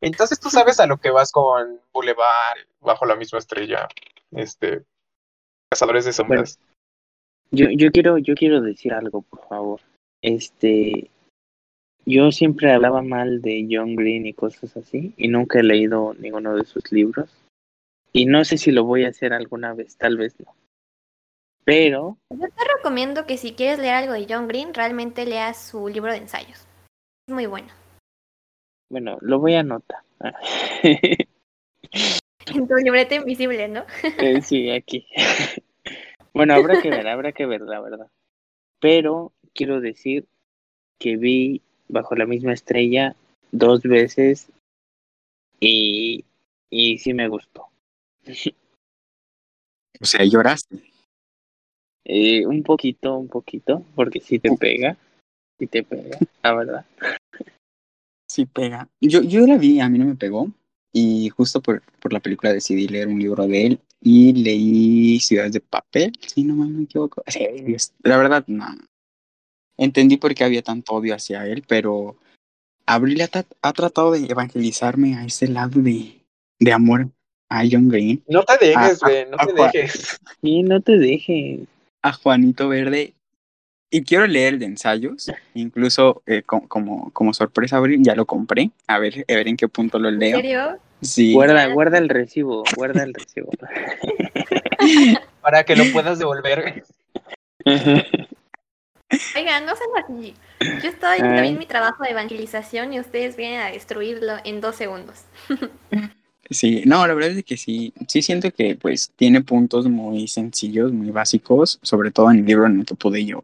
Entonces 0.00 0.40
tú 0.40 0.50
sabes 0.50 0.80
a 0.80 0.86
lo 0.86 0.96
que 0.96 1.10
vas 1.10 1.30
con 1.30 1.80
Boulevard, 1.92 2.58
bajo 2.80 3.06
la 3.06 3.14
misma 3.14 3.38
estrella, 3.38 3.86
este, 4.32 4.82
Cazadores 5.70 6.04
de 6.04 6.12
Sombras. 6.12 6.58
yo, 7.52 7.66
yo 7.70 7.92
quiero, 7.92 8.18
yo 8.18 8.34
quiero 8.34 8.60
decir 8.60 8.92
algo, 8.92 9.22
por 9.22 9.48
favor. 9.48 9.80
Este, 10.20 11.11
yo 12.04 12.32
siempre 12.32 12.72
hablaba 12.72 13.02
mal 13.02 13.42
de 13.42 13.66
John 13.70 13.96
Green 13.96 14.26
y 14.26 14.32
cosas 14.32 14.76
así, 14.76 15.14
y 15.16 15.28
nunca 15.28 15.60
he 15.60 15.62
leído 15.62 16.14
ninguno 16.14 16.56
de 16.56 16.64
sus 16.64 16.90
libros. 16.92 17.30
Y 18.12 18.26
no 18.26 18.44
sé 18.44 18.58
si 18.58 18.72
lo 18.72 18.84
voy 18.84 19.04
a 19.04 19.08
hacer 19.08 19.32
alguna 19.32 19.72
vez, 19.72 19.96
tal 19.96 20.16
vez 20.16 20.38
no. 20.40 20.54
Pero... 21.64 22.18
Yo 22.30 22.48
te 22.48 22.64
recomiendo 22.76 23.24
que 23.24 23.38
si 23.38 23.52
quieres 23.52 23.78
leer 23.78 23.94
algo 23.94 24.12
de 24.12 24.26
John 24.28 24.48
Green, 24.48 24.74
realmente 24.74 25.24
leas 25.24 25.70
su 25.70 25.88
libro 25.88 26.10
de 26.12 26.18
ensayos. 26.18 26.66
Es 27.28 27.34
muy 27.34 27.46
bueno. 27.46 27.68
Bueno, 28.90 29.16
lo 29.20 29.38
voy 29.38 29.54
a 29.54 29.60
anotar. 29.60 30.00
en 32.54 32.68
tu 32.68 32.74
libreta 32.74 33.14
invisible, 33.14 33.68
¿no? 33.68 33.84
Eh, 34.18 34.42
sí, 34.42 34.70
aquí. 34.70 35.06
bueno, 36.34 36.54
habrá 36.54 36.80
que 36.82 36.90
ver, 36.90 37.06
habrá 37.06 37.32
que 37.32 37.46
ver, 37.46 37.62
la 37.62 37.80
verdad. 37.80 38.08
Pero 38.80 39.32
quiero 39.54 39.80
decir 39.80 40.26
que 40.98 41.16
vi 41.16 41.62
bajo 41.92 42.16
la 42.16 42.26
misma 42.26 42.52
estrella 42.52 43.14
dos 43.52 43.82
veces 43.82 44.48
y, 45.60 46.24
y 46.70 46.98
sí 46.98 47.14
me 47.14 47.28
gustó. 47.28 47.68
O 50.00 50.04
sea, 50.04 50.24
lloraste. 50.24 50.82
Eh, 52.04 52.44
un 52.46 52.64
poquito, 52.64 53.16
un 53.16 53.28
poquito, 53.28 53.84
porque 53.94 54.20
sí 54.20 54.40
te 54.40 54.56
pega, 54.56 54.96
sí 55.58 55.68
te 55.68 55.84
pega, 55.84 56.18
la 56.42 56.54
verdad. 56.54 56.86
Sí 58.28 58.46
pega. 58.46 58.88
Yo, 59.00 59.22
yo 59.22 59.46
la 59.46 59.58
vi, 59.58 59.78
a 59.78 59.88
mí 59.88 59.98
no 59.98 60.06
me 60.06 60.16
pegó, 60.16 60.48
y 60.92 61.28
justo 61.28 61.60
por, 61.60 61.82
por 62.00 62.12
la 62.12 62.20
película 62.20 62.52
decidí 62.52 62.88
leer 62.88 63.06
un 63.06 63.20
libro 63.20 63.46
de 63.46 63.66
él 63.66 63.80
y 64.00 64.32
leí 64.32 65.20
Ciudades 65.20 65.52
de 65.52 65.60
Papel, 65.60 66.12
si 66.26 66.42
no 66.42 66.54
me 66.54 66.82
equivoco. 66.82 67.22
la 68.02 68.16
verdad, 68.16 68.44
no, 68.48 68.66
Entendí 69.76 70.16
por 70.16 70.34
qué 70.34 70.44
había 70.44 70.62
tanto 70.62 70.94
odio 70.94 71.14
hacia 71.14 71.46
él, 71.46 71.64
pero 71.66 72.16
Abril 72.86 73.22
ha, 73.22 73.72
tratado 73.72 74.12
de 74.12 74.26
evangelizarme 74.26 75.16
a 75.16 75.24
ese 75.24 75.48
lado 75.48 75.80
de, 75.80 76.20
de 76.58 76.72
amor 76.72 77.08
a 77.48 77.62
John 77.70 77.88
Green. 77.88 78.22
No 78.28 78.42
te 78.44 78.66
dejes, 78.66 79.00
güey, 79.00 79.26
no 79.30 79.36
te 79.36 79.52
dejes. 79.52 80.20
Sí, 80.40 80.62
no 80.62 80.80
te 80.80 80.98
dejes. 80.98 81.60
A 82.02 82.12
Juanito 82.12 82.68
Verde. 82.68 83.14
Y 83.94 84.04
quiero 84.04 84.26
leer 84.26 84.58
de 84.58 84.64
ensayos, 84.64 85.30
incluso 85.52 86.22
eh, 86.24 86.42
como, 86.42 87.10
como 87.12 87.34
sorpresa, 87.34 87.76
Abril, 87.76 88.02
ya 88.02 88.14
lo 88.14 88.24
compré. 88.24 88.70
A 88.86 88.98
ver, 88.98 89.26
a 89.28 89.34
ver 89.34 89.48
en 89.48 89.56
qué 89.58 89.68
punto 89.68 89.98
lo 89.98 90.10
leo. 90.10 90.36
¿En 90.36 90.42
serio? 90.42 90.78
Sí. 91.02 91.34
Guarda, 91.34 91.66
guarda 91.66 91.98
el 91.98 92.08
recibo, 92.08 92.64
guarda 92.74 93.02
el 93.02 93.12
recibo. 93.12 93.50
Para 95.42 95.64
que 95.64 95.76
lo 95.76 95.84
puedas 95.92 96.18
devolver. 96.18 96.84
Oigan, 99.36 99.66
no 99.66 99.74
sean 99.76 99.90
así. 100.04 100.34
Yo 100.82 100.88
estoy 100.90 101.18
también 101.18 101.44
en 101.44 101.58
mi 101.58 101.66
trabajo 101.66 102.04
de 102.04 102.10
evangelización 102.10 102.92
y 102.92 103.00
ustedes 103.00 103.36
vienen 103.36 103.60
a 103.60 103.66
destruirlo 103.66 104.34
en 104.44 104.60
dos 104.60 104.76
segundos. 104.76 105.24
Sí, 106.50 106.82
no, 106.84 107.06
la 107.06 107.14
verdad 107.14 107.30
es 107.30 107.44
que 107.44 107.56
sí, 107.56 107.94
sí 108.08 108.20
siento 108.20 108.50
que 108.50 108.74
pues 108.74 109.12
tiene 109.16 109.42
puntos 109.42 109.86
muy 109.86 110.28
sencillos, 110.28 110.92
muy 110.92 111.10
básicos, 111.10 111.78
sobre 111.82 112.10
todo 112.10 112.30
en 112.30 112.40
el 112.40 112.44
libro 112.44 112.66
en 112.66 112.80
el 112.80 112.84
que 112.84 112.94
pude 112.94 113.24
yo 113.24 113.42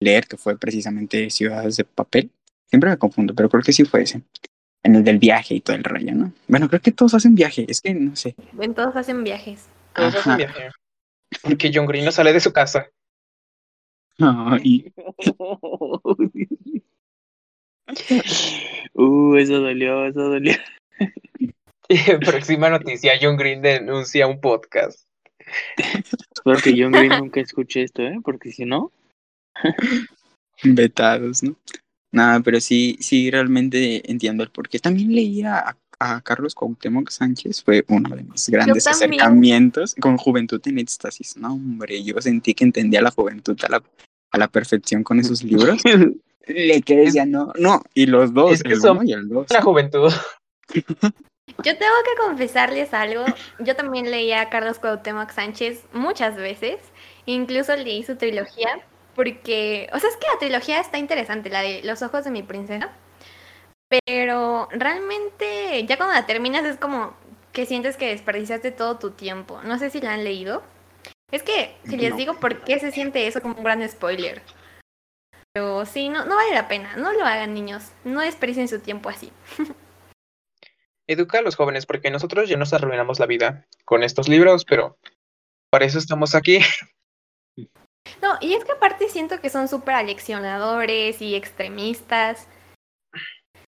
leer, 0.00 0.26
que 0.26 0.36
fue 0.36 0.58
precisamente 0.58 1.30
Ciudades 1.30 1.76
de 1.76 1.84
Papel. 1.84 2.30
Siempre 2.68 2.90
me 2.90 2.98
confundo, 2.98 3.34
pero 3.34 3.48
creo 3.48 3.62
que 3.62 3.72
sí 3.72 3.84
fue 3.84 4.02
ese. 4.02 4.22
En 4.82 4.94
el 4.94 5.04
del 5.04 5.18
viaje 5.18 5.54
y 5.54 5.60
todo 5.60 5.76
el 5.76 5.84
rollo, 5.84 6.14
¿no? 6.14 6.32
Bueno, 6.48 6.68
creo 6.68 6.80
que 6.80 6.92
todos 6.92 7.14
hacen 7.14 7.34
viaje, 7.34 7.66
es 7.68 7.80
que 7.80 7.94
no 7.94 8.16
sé. 8.16 8.34
En 8.58 8.74
todos 8.74 8.96
hacen 8.96 9.24
viajes. 9.24 9.66
Todos 9.94 10.16
hacen 10.16 10.36
viajes. 10.36 10.72
Porque 11.42 11.70
John 11.72 11.86
Green 11.86 12.04
no 12.04 12.12
sale 12.12 12.32
de 12.32 12.40
su 12.40 12.52
casa. 12.52 12.88
uh, 18.94 19.36
eso 19.36 19.60
dolió, 19.60 20.06
eso 20.06 20.20
dolió. 20.20 20.54
Próxima 22.24 22.70
noticia, 22.70 23.18
John 23.20 23.36
Green 23.36 23.62
denuncia 23.62 24.26
un 24.26 24.40
podcast. 24.40 25.06
Espero 25.76 26.60
que 26.62 26.74
John 26.80 26.92
Green 26.92 27.08
nunca 27.18 27.40
escuche 27.40 27.82
esto, 27.82 28.02
¿eh? 28.02 28.18
Porque 28.22 28.52
si 28.52 28.64
no... 28.64 28.92
Vetados, 30.62 31.42
¿no? 31.42 31.56
Nada, 32.12 32.40
pero 32.40 32.60
sí, 32.60 32.96
sí, 33.00 33.30
realmente 33.30 34.10
entiendo 34.10 34.42
el 34.42 34.50
porqué. 34.50 34.78
También 34.78 35.14
leía 35.14 35.58
a, 35.58 35.76
Carlos 36.22 36.54
Cuauhtémoc 36.54 37.10
Sánchez, 37.10 37.62
fue 37.62 37.84
uno 37.88 38.14
de 38.16 38.22
mis 38.22 38.48
grandes 38.48 38.86
acercamientos 38.86 39.94
con 40.00 40.16
Juventud 40.16 40.60
en 40.64 40.78
Éxtasis. 40.78 41.36
No, 41.36 41.54
hombre, 41.54 42.02
yo 42.02 42.20
sentí 42.20 42.54
que 42.54 42.64
entendía 42.64 43.02
la 43.02 43.10
juventud 43.10 43.58
a 43.64 43.68
la, 43.68 43.82
a 44.30 44.38
la 44.38 44.48
perfección 44.48 45.04
con 45.04 45.20
esos 45.20 45.42
libros. 45.42 45.82
Le 46.46 46.80
que 46.82 46.96
decía, 46.96 47.26
no, 47.26 47.52
no, 47.58 47.82
y 47.94 48.06
los 48.06 48.32
dos, 48.32 48.62
el 48.64 48.80
uno 48.80 49.02
y 49.04 49.12
el 49.12 49.28
dos. 49.28 49.46
La 49.50 49.62
juventud. 49.62 50.10
Yo 51.64 51.76
tengo 51.76 51.94
que 52.04 52.22
confesarles 52.26 52.94
algo. 52.94 53.24
Yo 53.58 53.76
también 53.76 54.10
leí 54.10 54.32
a 54.32 54.48
Carlos 54.48 54.78
Cuauhtémoc 54.78 55.30
Sánchez 55.30 55.84
muchas 55.92 56.36
veces. 56.36 56.78
Incluso 57.26 57.76
leí 57.76 58.02
su 58.02 58.16
trilogía. 58.16 58.68
Porque, 59.16 59.90
o 59.92 59.98
sea, 59.98 60.08
es 60.08 60.16
que 60.16 60.26
la 60.32 60.38
trilogía 60.38 60.80
está 60.80 60.98
interesante, 60.98 61.50
la 61.50 61.60
de 61.60 61.82
Los 61.82 62.02
ojos 62.02 62.24
de 62.24 62.30
mi 62.30 62.42
princesa. 62.42 62.90
Pero 63.90 64.68
realmente, 64.70 65.84
ya 65.84 65.96
cuando 65.96 66.14
la 66.14 66.26
terminas 66.26 66.64
es 66.64 66.76
como 66.76 67.14
que 67.52 67.66
sientes 67.66 67.96
que 67.96 68.08
desperdiciaste 68.08 68.70
todo 68.70 68.98
tu 68.98 69.10
tiempo. 69.10 69.60
No 69.62 69.78
sé 69.78 69.90
si 69.90 70.00
la 70.00 70.14
han 70.14 70.24
leído. 70.24 70.62
Es 71.32 71.42
que, 71.42 71.76
si 71.84 71.96
les 71.96 72.16
digo 72.16 72.34
por 72.38 72.62
qué 72.62 72.78
se 72.78 72.92
siente 72.92 73.26
eso 73.26 73.42
como 73.42 73.56
un 73.56 73.64
gran 73.64 73.86
spoiler. 73.88 74.42
Pero 75.52 75.84
sí, 75.84 76.08
no, 76.08 76.24
no 76.24 76.36
vale 76.36 76.54
la 76.54 76.68
pena. 76.68 76.96
No 76.96 77.12
lo 77.12 77.24
hagan, 77.24 77.52
niños. 77.52 77.90
No 78.04 78.20
desperdicien 78.20 78.68
su 78.68 78.78
tiempo 78.78 79.08
así. 79.08 79.32
Educa 81.08 81.38
a 81.38 81.42
los 81.42 81.56
jóvenes, 81.56 81.86
porque 81.86 82.10
nosotros 82.10 82.48
ya 82.48 82.56
nos 82.56 82.72
arruinamos 82.72 83.18
la 83.18 83.26
vida 83.26 83.66
con 83.84 84.04
estos 84.04 84.28
libros, 84.28 84.64
pero 84.64 84.96
para 85.68 85.84
eso 85.84 85.98
estamos 85.98 86.36
aquí. 86.36 86.60
No, 88.22 88.38
y 88.40 88.54
es 88.54 88.64
que 88.64 88.72
aparte 88.72 89.08
siento 89.08 89.40
que 89.40 89.50
son 89.50 89.68
súper 89.68 89.94
aleccionadores 89.96 91.20
y 91.20 91.34
extremistas. 91.34 92.46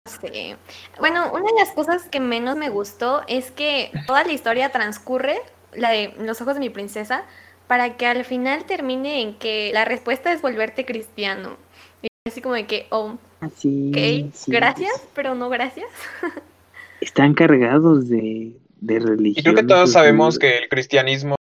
No 0.06 0.12
sé. 0.12 0.58
Bueno, 1.00 1.32
una 1.32 1.46
de 1.46 1.60
las 1.60 1.72
cosas 1.72 2.10
que 2.10 2.20
menos 2.20 2.58
me 2.58 2.70
gustó 2.70 3.22
es 3.28 3.52
que 3.52 3.92
toda 4.08 4.24
la 4.24 4.32
historia 4.32 4.72
transcurre 4.72 5.40
la 5.74 5.92
de 5.92 6.14
Los 6.18 6.42
ojos 6.42 6.56
de 6.56 6.60
mi 6.60 6.70
princesa, 6.70 7.26
para 7.68 7.96
que 7.96 8.06
al 8.06 8.26
final 8.26 8.66
termine 8.66 9.22
en 9.22 9.38
que 9.38 9.72
la 9.74 9.86
respuesta 9.86 10.34
es 10.34 10.42
volverte 10.42 10.86
cristiano. 10.86 11.58
Y 12.02 12.08
así 12.28 12.42
como 12.42 12.56
de 12.56 12.68
que, 12.68 12.88
oh, 12.90 13.18
así, 13.40 14.32
gracias, 14.48 15.08
pero 15.14 15.36
no 15.36 15.50
gracias. 15.50 15.90
Están 17.00 17.34
cargados 17.34 18.10
de, 18.10 18.60
de 18.82 19.00
religión. 19.00 19.40
Y 19.40 19.44
creo 19.44 19.56
que 19.56 19.64
todos 19.64 19.94
sabemos 19.94 20.38
que 20.38 20.58
el 20.58 20.70
cristianismo... 20.70 21.36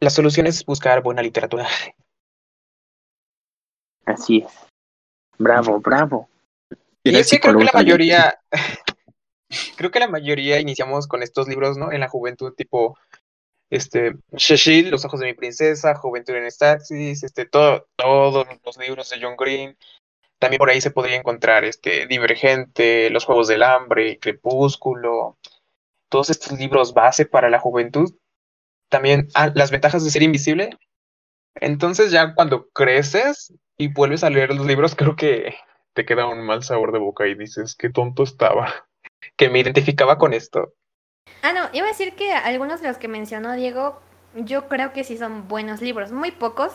La 0.00 0.10
solución 0.10 0.46
es 0.46 0.64
buscar 0.66 1.02
buena 1.02 1.22
literatura. 1.22 1.66
Así 4.04 4.44
es. 4.46 4.65
Bravo, 5.38 5.80
bravo. 5.80 6.28
Y 7.02 7.16
es 7.16 7.30
que 7.30 7.40
creo 7.40 7.58
que 7.58 7.64
la 7.64 7.72
mayoría, 7.72 8.38
creo 9.76 9.90
que 9.90 10.00
la 10.00 10.08
mayoría 10.08 10.58
iniciamos 10.58 11.06
con 11.06 11.22
estos 11.22 11.46
libros, 11.48 11.76
¿no? 11.76 11.92
En 11.92 12.00
la 12.00 12.08
juventud, 12.08 12.52
tipo, 12.54 12.98
este, 13.70 14.16
Sheshil, 14.32 14.90
Los 14.90 15.04
ojos 15.04 15.20
de 15.20 15.26
mi 15.26 15.34
princesa, 15.34 15.94
Juventud 15.94 16.34
en 16.34 16.44
Estaxis, 16.44 17.22
este, 17.22 17.46
todo, 17.46 17.86
todos 17.96 18.46
los 18.64 18.76
libros 18.78 19.10
de 19.10 19.18
John 19.20 19.36
Green. 19.36 19.76
También 20.38 20.58
por 20.58 20.70
ahí 20.70 20.80
se 20.80 20.90
podría 20.90 21.16
encontrar, 21.16 21.64
este, 21.64 22.06
Divergente, 22.06 23.10
Los 23.10 23.24
Juegos 23.24 23.48
del 23.48 23.62
Hambre, 23.62 24.18
Crepúsculo, 24.18 25.38
todos 26.08 26.30
estos 26.30 26.58
libros 26.58 26.94
base 26.94 27.26
para 27.26 27.50
la 27.50 27.58
juventud. 27.58 28.14
También 28.88 29.28
ah, 29.34 29.50
las 29.54 29.70
ventajas 29.70 30.04
de 30.04 30.10
ser 30.10 30.22
invisible. 30.22 30.70
Entonces 31.60 32.10
ya 32.10 32.34
cuando 32.34 32.68
creces 32.70 33.54
y 33.76 33.88
vuelves 33.88 34.24
a 34.24 34.30
leer 34.30 34.54
los 34.54 34.66
libros, 34.66 34.94
creo 34.96 35.16
que 35.16 35.54
te 35.94 36.04
queda 36.04 36.26
un 36.26 36.44
mal 36.44 36.62
sabor 36.62 36.92
de 36.92 36.98
boca 36.98 37.26
y 37.26 37.34
dices, 37.34 37.74
qué 37.74 37.90
tonto 37.90 38.22
estaba, 38.22 38.86
que 39.36 39.48
me 39.48 39.60
identificaba 39.60 40.18
con 40.18 40.34
esto. 40.34 40.74
Ah, 41.42 41.52
no, 41.52 41.68
iba 41.72 41.86
a 41.86 41.90
decir 41.90 42.14
que 42.14 42.32
algunos 42.32 42.80
de 42.82 42.88
los 42.88 42.98
que 42.98 43.08
mencionó 43.08 43.54
Diego, 43.54 44.00
yo 44.34 44.68
creo 44.68 44.92
que 44.92 45.04
sí 45.04 45.16
son 45.16 45.48
buenos 45.48 45.80
libros, 45.80 46.12
muy 46.12 46.30
pocos. 46.30 46.72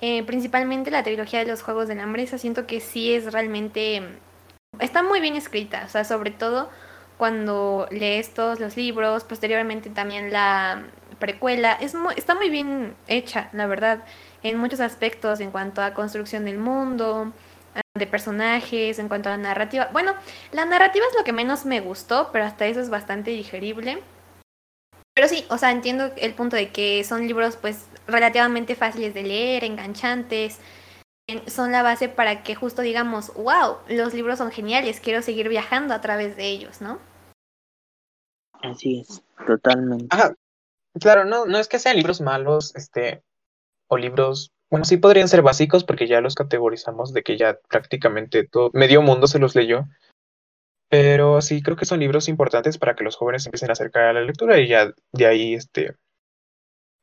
Eh, 0.00 0.22
principalmente 0.24 0.90
la 0.90 1.02
trilogía 1.02 1.40
de 1.40 1.46
los 1.46 1.62
Juegos 1.62 1.88
del 1.88 2.00
Hambre, 2.00 2.26
siento 2.26 2.66
que 2.66 2.80
sí 2.80 3.14
es 3.14 3.32
realmente... 3.32 4.02
Está 4.80 5.02
muy 5.02 5.20
bien 5.20 5.34
escrita, 5.34 5.84
o 5.86 5.88
sea, 5.88 6.04
sobre 6.04 6.30
todo 6.30 6.68
cuando 7.16 7.88
lees 7.90 8.32
todos 8.32 8.60
los 8.60 8.76
libros, 8.76 9.24
posteriormente 9.24 9.90
también 9.90 10.32
la 10.32 10.84
precuela, 11.18 11.72
es 11.72 11.94
está 12.16 12.34
muy 12.34 12.50
bien 12.50 12.94
hecha, 13.06 13.50
la 13.52 13.66
verdad, 13.66 14.04
en 14.42 14.58
muchos 14.58 14.80
aspectos 14.80 15.40
en 15.40 15.50
cuanto 15.50 15.82
a 15.82 15.94
construcción 15.94 16.44
del 16.44 16.58
mundo, 16.58 17.32
de 17.94 18.06
personajes, 18.06 18.98
en 18.98 19.08
cuanto 19.08 19.28
a 19.28 19.32
la 19.32 19.38
narrativa. 19.38 19.88
Bueno, 19.92 20.14
la 20.52 20.64
narrativa 20.64 21.04
es 21.10 21.16
lo 21.16 21.24
que 21.24 21.32
menos 21.32 21.64
me 21.64 21.80
gustó, 21.80 22.30
pero 22.32 22.44
hasta 22.44 22.66
eso 22.66 22.80
es 22.80 22.90
bastante 22.90 23.30
digerible. 23.30 24.02
Pero 25.14 25.28
sí, 25.28 25.44
o 25.50 25.58
sea, 25.58 25.72
entiendo 25.72 26.12
el 26.16 26.34
punto 26.34 26.56
de 26.56 26.70
que 26.70 27.02
son 27.02 27.26
libros 27.26 27.56
pues 27.56 27.88
relativamente 28.06 28.76
fáciles 28.76 29.14
de 29.14 29.24
leer, 29.24 29.64
enganchantes, 29.64 30.60
son 31.46 31.72
la 31.72 31.82
base 31.82 32.08
para 32.08 32.42
que 32.42 32.54
justo 32.54 32.82
digamos, 32.82 33.34
wow, 33.34 33.78
los 33.88 34.14
libros 34.14 34.38
son 34.38 34.50
geniales, 34.50 35.00
quiero 35.00 35.20
seguir 35.22 35.48
viajando 35.48 35.92
a 35.92 36.00
través 36.00 36.36
de 36.36 36.46
ellos, 36.46 36.80
¿no? 36.80 36.98
Así 38.62 39.00
es, 39.00 39.22
totalmente. 39.46 40.06
Ajá. 40.10 40.34
Claro, 41.00 41.24
no, 41.24 41.46
no 41.46 41.58
es 41.58 41.68
que 41.68 41.78
sean 41.78 41.96
libros 41.96 42.20
malos, 42.20 42.74
este, 42.76 43.22
o 43.88 43.96
libros 43.96 44.52
bueno, 44.70 44.84
sí 44.84 44.98
podrían 44.98 45.28
ser 45.28 45.42
básicos 45.42 45.84
porque 45.84 46.06
ya 46.06 46.20
los 46.20 46.34
categorizamos 46.34 47.12
de 47.14 47.22
que 47.22 47.38
ya 47.38 47.58
prácticamente 47.68 48.46
todo, 48.46 48.70
medio 48.74 49.00
mundo 49.00 49.26
se 49.26 49.38
los 49.38 49.54
leyó. 49.54 49.86
Pero 50.90 51.40
sí 51.42 51.62
creo 51.62 51.76
que 51.76 51.84
son 51.84 52.00
libros 52.00 52.28
importantes 52.28 52.78
para 52.78 52.94
que 52.94 53.04
los 53.04 53.16
jóvenes 53.16 53.46
empiecen 53.46 53.70
a 53.70 53.72
acercar 53.72 54.04
a 54.04 54.12
la 54.12 54.22
lectura 54.22 54.58
y 54.58 54.68
ya 54.68 54.92
de 55.12 55.26
ahí 55.26 55.54
este 55.54 55.96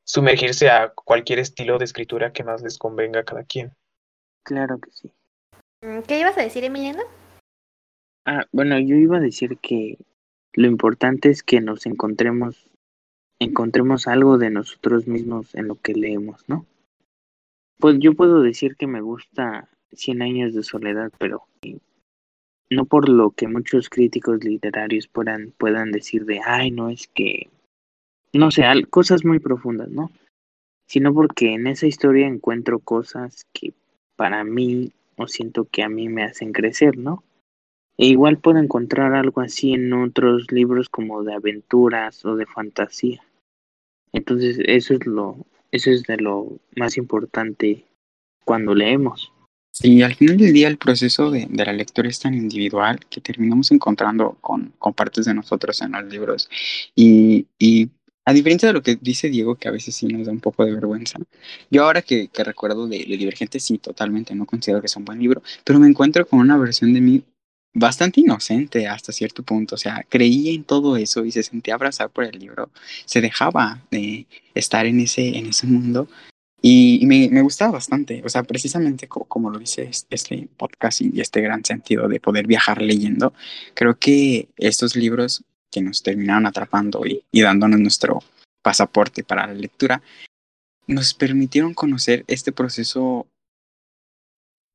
sumergirse 0.03 0.69
a 0.69 0.89
cualquier 0.89 1.39
estilo 1.39 1.77
de 1.77 1.85
escritura 1.85 2.33
que 2.33 2.43
más 2.43 2.61
les 2.61 2.77
convenga 2.77 3.21
a 3.21 3.25
cada 3.25 3.43
quien. 3.43 3.73
Claro 4.43 4.79
que 4.79 4.91
sí. 4.91 5.11
Mm, 5.81 6.01
¿Qué 6.01 6.19
ibas 6.19 6.37
a 6.37 6.41
decir, 6.41 6.63
Emiliano? 6.63 7.01
Ah, 8.25 8.45
bueno, 8.51 8.79
yo 8.79 8.95
iba 8.95 9.17
a 9.17 9.21
decir 9.21 9.57
que 9.59 9.97
lo 10.53 10.67
importante 10.67 11.29
es 11.29 11.43
que 11.43 11.61
nos 11.61 11.85
encontremos 11.85 12.69
encontremos 13.39 14.07
algo 14.07 14.37
de 14.37 14.49
nosotros 14.49 15.07
mismos 15.07 15.53
en 15.55 15.67
lo 15.67 15.75
que 15.75 15.93
leemos, 15.93 16.43
¿no? 16.47 16.65
Pues 17.77 17.97
yo 17.99 18.13
puedo 18.13 18.41
decir 18.41 18.75
que 18.77 18.87
me 18.87 19.01
gusta 19.01 19.69
Cien 19.95 20.21
años 20.21 20.53
de 20.53 20.63
soledad, 20.63 21.11
pero 21.17 21.47
no 22.69 22.85
por 22.85 23.07
lo 23.07 23.31
que 23.31 23.47
muchos 23.47 23.89
críticos 23.89 24.43
literarios 24.43 25.07
puedan, 25.07 25.53
puedan 25.57 25.91
decir 25.91 26.25
de, 26.25 26.41
ay, 26.45 26.71
no 26.71 26.89
es 26.89 27.07
que, 27.07 27.49
no 28.33 28.51
sé, 28.51 28.63
cosas 28.89 29.23
muy 29.23 29.39
profundas, 29.39 29.89
¿no? 29.89 30.11
Sino 30.87 31.13
porque 31.13 31.53
en 31.53 31.67
esa 31.67 31.87
historia 31.87 32.27
encuentro 32.27 32.79
cosas 32.79 33.45
que 33.53 33.73
para 34.15 34.43
mí, 34.43 34.91
o 35.17 35.27
siento 35.27 35.65
que 35.65 35.83
a 35.83 35.89
mí 35.89 36.09
me 36.09 36.23
hacen 36.23 36.51
crecer, 36.51 36.97
¿no? 36.97 37.23
E 37.97 38.07
igual 38.07 38.37
puedo 38.37 38.59
encontrar 38.59 39.13
algo 39.13 39.41
así 39.41 39.73
en 39.73 39.93
otros 39.93 40.51
libros 40.51 40.89
como 40.89 41.23
de 41.23 41.33
aventuras 41.33 42.25
o 42.25 42.35
de 42.35 42.45
fantasía. 42.45 43.23
Entonces 44.11 44.57
eso 44.65 44.93
es 44.93 45.05
lo, 45.05 45.45
eso 45.71 45.91
es 45.91 46.03
de 46.03 46.17
lo 46.17 46.59
más 46.75 46.97
importante 46.97 47.85
cuando 48.43 48.75
leemos. 48.75 49.31
Sí, 49.71 50.01
al 50.01 50.15
final 50.15 50.37
del 50.37 50.53
día 50.53 50.69
el 50.69 50.77
proceso 50.77 51.31
de, 51.31 51.49
la 51.51 51.73
lectura 51.73 52.07
es 52.07 52.19
tan 52.19 52.33
individual 52.33 52.99
que 53.09 53.19
terminamos 53.19 53.71
encontrando 53.71 54.37
con, 54.39 54.73
con 54.79 54.93
partes 54.93 55.25
de 55.25 55.33
nosotros 55.33 55.81
en 55.81 55.91
los 55.91 56.05
libros. 56.05 56.49
Y, 56.95 57.47
y, 57.59 57.89
a 58.23 58.31
diferencia 58.33 58.69
de 58.69 58.73
lo 58.73 58.81
que 58.81 58.95
dice 58.95 59.29
Diego, 59.29 59.55
que 59.55 59.67
a 59.67 59.71
veces 59.71 59.93
sí 59.93 60.07
nos 60.07 60.27
da 60.27 60.31
un 60.31 60.39
poco 60.39 60.65
de 60.65 60.73
vergüenza, 60.73 61.19
yo 61.69 61.83
ahora 61.83 62.01
que, 62.01 62.29
que 62.29 62.43
recuerdo 62.43 62.87
de, 62.87 62.99
de, 62.99 63.17
Divergente, 63.17 63.59
sí, 63.59 63.77
totalmente, 63.77 64.33
no 64.33 64.45
considero 64.45 64.81
que 64.81 64.87
sea 64.87 64.99
un 64.99 65.05
buen 65.05 65.19
libro, 65.19 65.43
pero 65.63 65.77
me 65.77 65.87
encuentro 65.87 66.25
con 66.25 66.39
una 66.39 66.57
versión 66.57 66.93
de 66.93 67.01
mí 67.01 67.23
bastante 67.75 68.21
inocente 68.21 68.87
hasta 68.87 69.11
cierto 69.11 69.43
punto, 69.43 69.75
o 69.75 69.77
sea, 69.77 70.05
creía 70.09 70.53
en 70.53 70.63
todo 70.63 70.95
eso 70.95 71.25
y 71.25 71.31
se 71.31 71.43
sentía 71.43 71.75
abrazar 71.75 72.09
por 72.09 72.23
el 72.23 72.39
libro, 72.39 72.71
se 73.05 73.19
dejaba 73.19 73.81
de 73.91 74.25
estar 74.55 74.85
en 74.85 75.01
ese, 75.01 75.37
en 75.37 75.47
ese 75.47 75.67
mundo 75.67 76.07
y, 76.61 77.05
me, 77.05 77.29
me, 77.29 77.41
gustaba 77.41 77.73
bastante, 77.73 78.23
o 78.25 78.29
sea, 78.29 78.43
precisamente 78.43 79.09
como, 79.09 79.49
lo 79.49 79.59
dice 79.59 79.91
este 80.09 80.47
podcast 80.55 81.01
y 81.01 81.19
este 81.19 81.41
gran 81.41 81.65
sentido 81.65 82.07
de 82.07 82.21
poder 82.21 82.47
viajar 82.47 82.81
leyendo, 82.81 83.33
creo 83.73 83.99
que 83.99 84.47
estos 84.55 84.95
libros 84.95 85.43
que 85.69 85.81
nos 85.81 86.01
terminaron 86.01 86.45
atrapando 86.45 87.05
y, 87.05 87.23
y 87.29 87.41
dándonos 87.41 87.81
nuestro 87.81 88.23
pasaporte 88.61 89.25
para 89.25 89.47
la 89.47 89.53
lectura, 89.53 90.01
nos 90.87 91.13
permitieron 91.13 91.73
conocer 91.73 92.23
este 92.27 92.53
proceso 92.53 93.27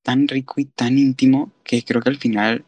tan 0.02 0.28
rico 0.28 0.54
y 0.58 0.66
tan 0.66 0.98
íntimo 0.98 1.50
que 1.64 1.82
creo 1.82 2.02
que 2.02 2.10
al 2.10 2.18
final 2.18 2.64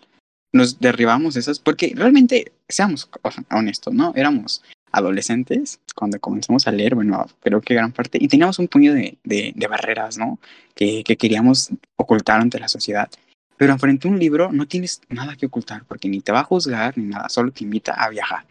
nos 0.53 0.79
derribamos 0.79 1.37
esas, 1.37 1.59
porque 1.59 1.93
realmente, 1.97 2.53
seamos 2.69 3.09
honestos, 3.51 3.95
¿no? 3.95 4.13
Éramos 4.15 4.63
adolescentes 4.93 5.81
cuando 5.95 6.21
comenzamos 6.21 6.67
a 6.67 6.73
leer, 6.73 6.95
bueno, 6.95 7.27
creo 7.41 7.61
que 7.63 7.75
gran 7.75 7.93
parte, 7.93 8.19
y 8.21 8.29
teníamos 8.29 8.59
un 8.59 8.69
puño 8.69 8.93
de, 8.93 9.17
de, 9.25 9.67
barreras, 9.67 10.19
¿no? 10.19 10.39
Que, 10.75 11.03
que, 11.03 11.17
queríamos 11.17 11.71
ocultar 11.97 12.41
ante 12.41 12.61
la 12.61 12.69
sociedad. 12.69 13.11
Pero 13.57 13.79
frente 13.79 14.07
a 14.07 14.11
un 14.11 14.19
libro 14.19 14.53
no 14.53 14.67
tienes 14.67 15.01
nada 15.09 15.37
que 15.37 15.47
ocultar, 15.47 15.85
porque 15.87 16.09
ni 16.09 16.21
te 16.21 16.33
va 16.33 16.41
a 16.41 16.45
juzgar 16.45 16.99
ni 16.99 17.05
nada, 17.05 17.29
solo 17.29 17.51
te 17.53 17.65
invita 17.65 17.93
a 17.93 18.11
viajar. 18.11 18.45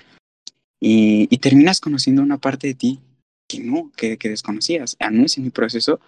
Y, 0.79 1.27
y 1.29 1.37
terminas 1.37 1.79
conociendo 1.79 2.23
una 2.23 2.37
parte 2.37 2.67
de 2.67 2.73
ti 2.73 2.99
que 3.47 3.59
no, 3.59 3.91
que, 3.95 4.17
que 4.17 4.29
desconocías. 4.29 4.97
Menos 5.11 5.37
en 5.37 5.43
mi 5.43 5.49
proceso 5.51 5.99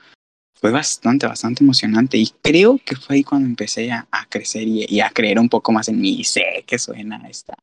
fue 0.54 0.72
bastante, 0.72 1.28
bastante 1.28 1.64
emocionante 1.64 2.18
y 2.18 2.32
creo 2.42 2.80
que 2.84 2.96
fue 2.96 3.18
ahí 3.18 3.24
cuando 3.24 3.48
empecé 3.48 3.92
a, 3.92 4.08
a 4.12 4.26
crecer 4.28 4.68
y, 4.68 5.00
a 5.02 5.10
creer 5.10 5.40
un 5.40 5.50
poco 5.50 5.72
más 5.72 5.90
en 5.90 6.00
mí. 6.00 6.24
sé 6.24 6.64
que 6.66 6.80
suena 6.80 7.22
esta, 7.30 7.56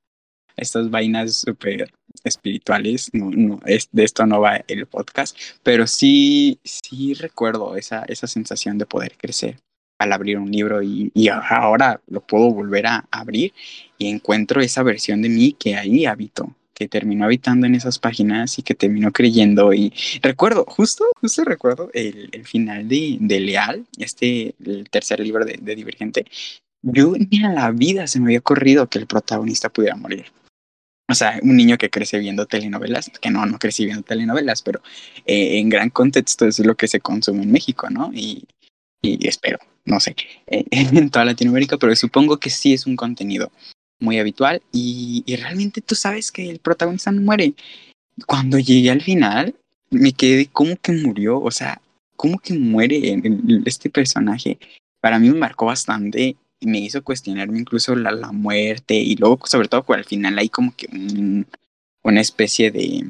estas 0.57 0.91
vainas 0.91 1.37
súper 1.37 1.91
espirituales, 2.25 3.11
no, 3.13 3.31
no, 3.31 3.61
es, 3.65 3.89
de 3.93 4.05
esto 4.05 4.27
no 4.27 4.41
va 4.41 4.63
el 4.69 4.87
podcast, 4.87 5.37
pero 5.63 5.87
sí, 5.87 6.59
sí 6.65 7.15
recuerdo 7.15 7.77
esa, 7.77 8.05
esa 8.07 8.27
sensación 8.27 8.77
de 8.77 8.87
poder 8.87 9.17
crecer 9.17 9.57
al 9.99 10.13
abrir 10.13 10.39
un 10.39 10.51
libro 10.51 10.83
y, 10.83 11.11
y 11.15 11.29
ahora 11.29 12.01
lo 12.07 12.21
puedo 12.21 12.51
volver 12.51 12.87
a 12.87 13.07
abrir 13.11 13.53
y 13.99 14.09
encuentro 14.09 14.61
esa 14.61 14.83
versión 14.83 15.23
de 15.23 15.29
mí 15.29 15.53
que 15.53 15.77
ahí 15.77 16.07
habito 16.07 16.55
que 16.81 16.89
terminó 16.89 17.27
habitando 17.27 17.67
en 17.67 17.75
esas 17.75 17.99
páginas 17.99 18.59
y 18.59 18.63
que 18.63 18.75
terminó 18.75 19.13
creyendo. 19.13 19.75
Y 19.75 19.93
recuerdo, 20.23 20.65
justo, 20.67 21.05
justo 21.21 21.45
recuerdo 21.45 21.91
el, 21.93 22.31
el 22.33 22.47
final 22.47 22.89
de, 22.89 23.19
de, 23.21 23.39
Leal, 23.39 23.85
este, 23.99 24.55
el 24.65 24.89
tercer 24.89 25.21
libro 25.21 25.45
de, 25.45 25.59
de, 25.61 25.77
Divergente. 25.77 26.25
Yo 26.81 27.13
ni 27.31 27.45
a 27.45 27.53
la 27.53 27.71
vida 27.71 28.07
se 28.07 28.19
me 28.19 28.29
había 28.29 28.39
ocurrido 28.39 28.89
que 28.89 28.99
el 28.99 29.07
protagonista 29.07 29.69
pudiera 29.69 29.95
morir. 29.95 30.33
O 31.07 31.15
sea, 31.15 31.39
un 31.43 31.55
niño 31.55 31.77
que 31.77 31.91
crece 31.91 32.19
viendo 32.19 32.47
telenovelas, 32.47 33.11
que 33.21 33.31
no, 33.31 33.45
no 33.45 33.59
crecí 33.59 33.85
viendo 33.85 34.03
telenovelas, 34.03 34.63
pero 34.63 34.81
eh, 35.27 35.59
en 35.59 35.69
gran 35.69 35.91
contexto 35.91 36.47
es 36.47 36.61
lo 36.61 36.77
que 36.77 36.89
se 36.89 37.01
consume 37.01 37.43
en 37.43 37.53
México, 37.53 37.91
¿no? 37.91 38.11
Y, 38.15 38.49
y 39.03 39.29
espero, 39.29 39.59
no 39.85 40.01
sé, 40.01 40.17
eh, 40.47 40.65
en 40.71 41.11
toda 41.11 41.27
Latinoamérica, 41.27 41.77
pero 41.77 41.95
supongo 41.95 42.39
que 42.39 42.49
sí 42.49 42.73
es 42.73 42.87
un 42.87 42.97
contenido 42.97 43.53
muy 44.01 44.19
habitual 44.19 44.63
y, 44.73 45.25
realmente 45.37 45.81
tú 45.81 45.95
sabes 45.95 46.33
que 46.33 46.49
el 46.51 46.59
protagonista 46.59 47.13
no 47.13 47.23
muere. 47.23 47.55
Cuando 48.27 48.59
llegué 48.59 48.91
al 48.91 49.03
final, 49.03 49.55
me 49.91 50.13
quedé 50.13 50.47
como 50.47 50.77
que 50.77 50.93
murió, 50.93 51.41
o 51.41 51.51
sea, 51.51 51.81
como 52.17 52.39
que 52.39 52.55
muere 52.55 53.21
este 53.65 53.91
personaje. 53.91 54.59
Para 55.01 55.19
mí 55.19 55.31
me 55.31 55.39
marcó 55.39 55.67
bastante 55.67 56.37
y 56.61 56.67
me 56.67 56.81
hizo 56.81 57.03
cuestionarme 57.03 57.59
incluso 57.59 57.95
la, 57.95 58.11
la 58.11 58.33
muerte 58.33 58.95
y 58.95 59.17
luego 59.17 59.41
sobre 59.47 59.69
todo 59.69 59.85
al 59.89 60.05
final 60.05 60.39
hay 60.39 60.49
como 60.49 60.75
que 60.77 60.87
una 62.03 62.21
especie 62.21 62.71
de 62.71 63.05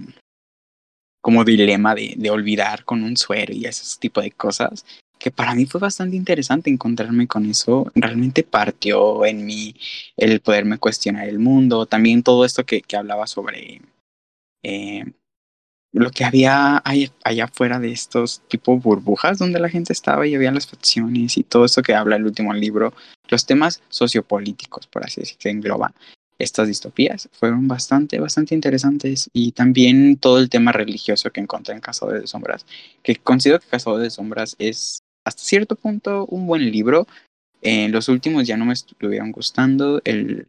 como 1.20 1.44
dilema 1.44 1.94
de, 1.94 2.14
de, 2.16 2.31
olvidar 2.31 2.85
con 2.85 3.03
un 3.03 3.16
suero 3.16 3.53
y 3.53 3.66
ese 3.66 3.98
tipo 3.98 4.20
de 4.22 4.31
cosas 4.31 4.87
que 5.20 5.30
para 5.30 5.54
mí 5.54 5.66
fue 5.66 5.80
bastante 5.80 6.16
interesante 6.16 6.70
encontrarme 6.70 7.28
con 7.28 7.44
eso. 7.44 7.92
Realmente 7.94 8.42
partió 8.42 9.24
en 9.26 9.44
mí 9.44 9.76
el 10.16 10.40
poderme 10.40 10.78
cuestionar 10.78 11.28
el 11.28 11.38
mundo, 11.38 11.87
también 11.87 12.22
todo 12.22 12.44
esto 12.44 12.64
que, 12.64 12.80
que 12.80 12.96
hablaba 12.96 13.26
sobre 13.26 13.83
eh, 14.64 15.04
lo 15.92 16.11
que 16.11 16.24
había 16.24 16.83
allá 16.85 17.44
afuera 17.44 17.78
de 17.78 17.92
estos 17.92 18.40
tipo 18.48 18.78
burbujas 18.78 19.38
donde 19.38 19.61
la 19.61 19.68
gente 19.68 19.92
estaba 19.92 20.26
y 20.26 20.35
había 20.35 20.52
las 20.52 20.66
facciones 20.66 21.37
y 21.37 21.42
todo 21.42 21.66
esto 21.66 21.83
que 21.83 21.94
habla 21.94 22.16
el 22.16 22.24
último 22.24 22.54
libro, 22.54 22.94
los 23.28 23.44
temas 23.44 23.83
sociopolíticos, 23.90 24.87
por 24.87 25.04
así 25.04 25.20
decirlo, 25.20 25.40
que 25.40 25.50
engloba 25.50 25.94
estas 26.38 26.68
distopías, 26.68 27.28
fueron 27.33 27.68
bastante, 27.68 28.18
bastante 28.18 28.54
interesantes 28.54 29.28
y 29.35 29.52
también 29.52 30.16
todo 30.16 30.38
el 30.38 30.48
tema 30.48 30.72
religioso 30.72 31.30
que 31.30 31.40
encontré 31.40 31.74
en 31.74 31.83
Cazadores 31.83 32.22
de 32.22 32.26
Sombras, 32.26 32.64
que 33.02 33.16
considero 33.16 33.61
que 33.61 33.66
Cazadores 33.66 34.04
de 34.04 34.11
Sombras 34.11 34.56
es 34.59 35.02
hasta 35.31 35.43
cierto 35.43 35.77
punto 35.77 36.27
un 36.27 36.47
buen 36.47 36.71
libro. 36.71 37.07
En 37.62 37.93
los 37.93 38.09
últimos 38.09 38.47
ya 38.47 38.57
no 38.57 38.66
me 38.66 38.73
estuvieron 38.73 39.33
gustando. 39.33 40.01
El, 40.05 40.47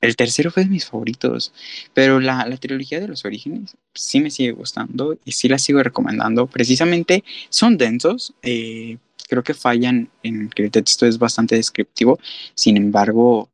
el 0.00 0.16
tercero 0.16 0.50
fue 0.50 0.64
de 0.64 0.70
mis 0.70 0.86
favoritos, 0.86 1.52
pero 1.94 2.20
la, 2.20 2.46
la, 2.46 2.56
trilogía 2.56 3.00
de 3.00 3.08
los 3.08 3.24
orígenes 3.24 3.76
sí 3.94 4.20
me 4.20 4.30
sigue 4.30 4.52
gustando 4.52 5.18
y 5.24 5.32
sí 5.32 5.48
la 5.48 5.58
sigo 5.58 5.82
recomendando. 5.82 6.46
Precisamente 6.46 7.24
son 7.48 7.78
densos, 7.78 8.34
eh, 8.42 8.98
creo 9.28 9.42
que 9.42 9.54
fallan 9.54 10.10
en 10.22 10.50
que 10.50 10.64
el 10.64 10.70
texto 10.70 11.06
es 11.06 11.18
bastante 11.18 11.56
descriptivo, 11.56 12.18
sin 12.54 12.76
embargo, 12.76 13.50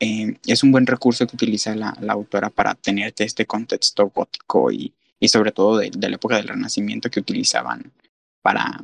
eh, 0.00 0.36
es 0.46 0.62
un 0.62 0.72
buen 0.72 0.86
recurso 0.86 1.26
que 1.26 1.36
utiliza 1.36 1.74
la, 1.74 1.96
la, 2.00 2.12
autora 2.12 2.50
para 2.50 2.74
tenerte 2.74 3.24
este 3.24 3.46
contexto 3.46 4.10
gótico 4.14 4.70
y, 4.70 4.92
y 5.20 5.28
sobre 5.28 5.52
todo 5.52 5.78
de, 5.78 5.90
la 6.08 6.16
época 6.16 6.36
del 6.36 6.48
Renacimiento 6.48 7.10
que 7.10 7.20
utilizaban 7.20 7.92
para, 8.42 8.82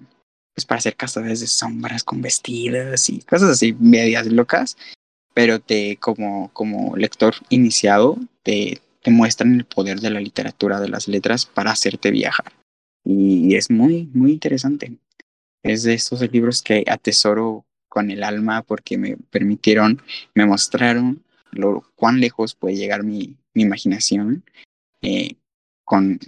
pues 0.55 0.65
para 0.65 0.79
hacer 0.79 0.97
cazadores 0.97 1.41
de 1.41 1.47
sombras 1.47 2.05
con 2.05 2.23
vestidos 2.23 3.11
y 3.11 3.21
cosas 3.21 3.51
así 3.51 3.75
medias 3.79 4.27
locas, 4.27 4.77
pero 5.35 5.61
te 5.61 5.97
como, 5.97 6.51
como 6.53 6.97
lector 6.97 7.35
iniciado 7.49 8.19
te, 8.43 8.81
te 9.03 9.11
muestran 9.11 9.55
el 9.55 9.65
poder 9.65 10.01
de 10.01 10.11
la 10.11 10.21
literatura, 10.21 10.81
de 10.81 10.89
las 10.89 11.09
letras 11.09 11.45
para 11.45 11.73
hacerte 11.73 12.11
viajar. 12.11 12.53
Y 13.05 13.55
es 13.55 13.71
muy, 13.71 14.09
muy 14.15 14.33
interesante. 14.33 14.97
Es 15.63 15.83
de 15.83 15.95
estos 15.95 16.21
libros 16.33 16.63
que 16.63 16.85
atesoro 16.87 17.67
con 17.89 18.11
el 18.11 18.23
alma 18.23 18.63
porque 18.63 18.97
me 18.97 19.17
permitieron, 19.31 20.03
me 20.35 20.47
mostraron 20.47 21.23
lo 21.51 21.85
cuán 21.95 22.21
lejos 22.21 22.55
puede 22.55 22.77
llegar 22.77 23.05
mi, 23.05 23.37
mi 23.53 23.63
imaginación 23.63 24.45
eh, 25.03 25.37
con, 25.85 26.19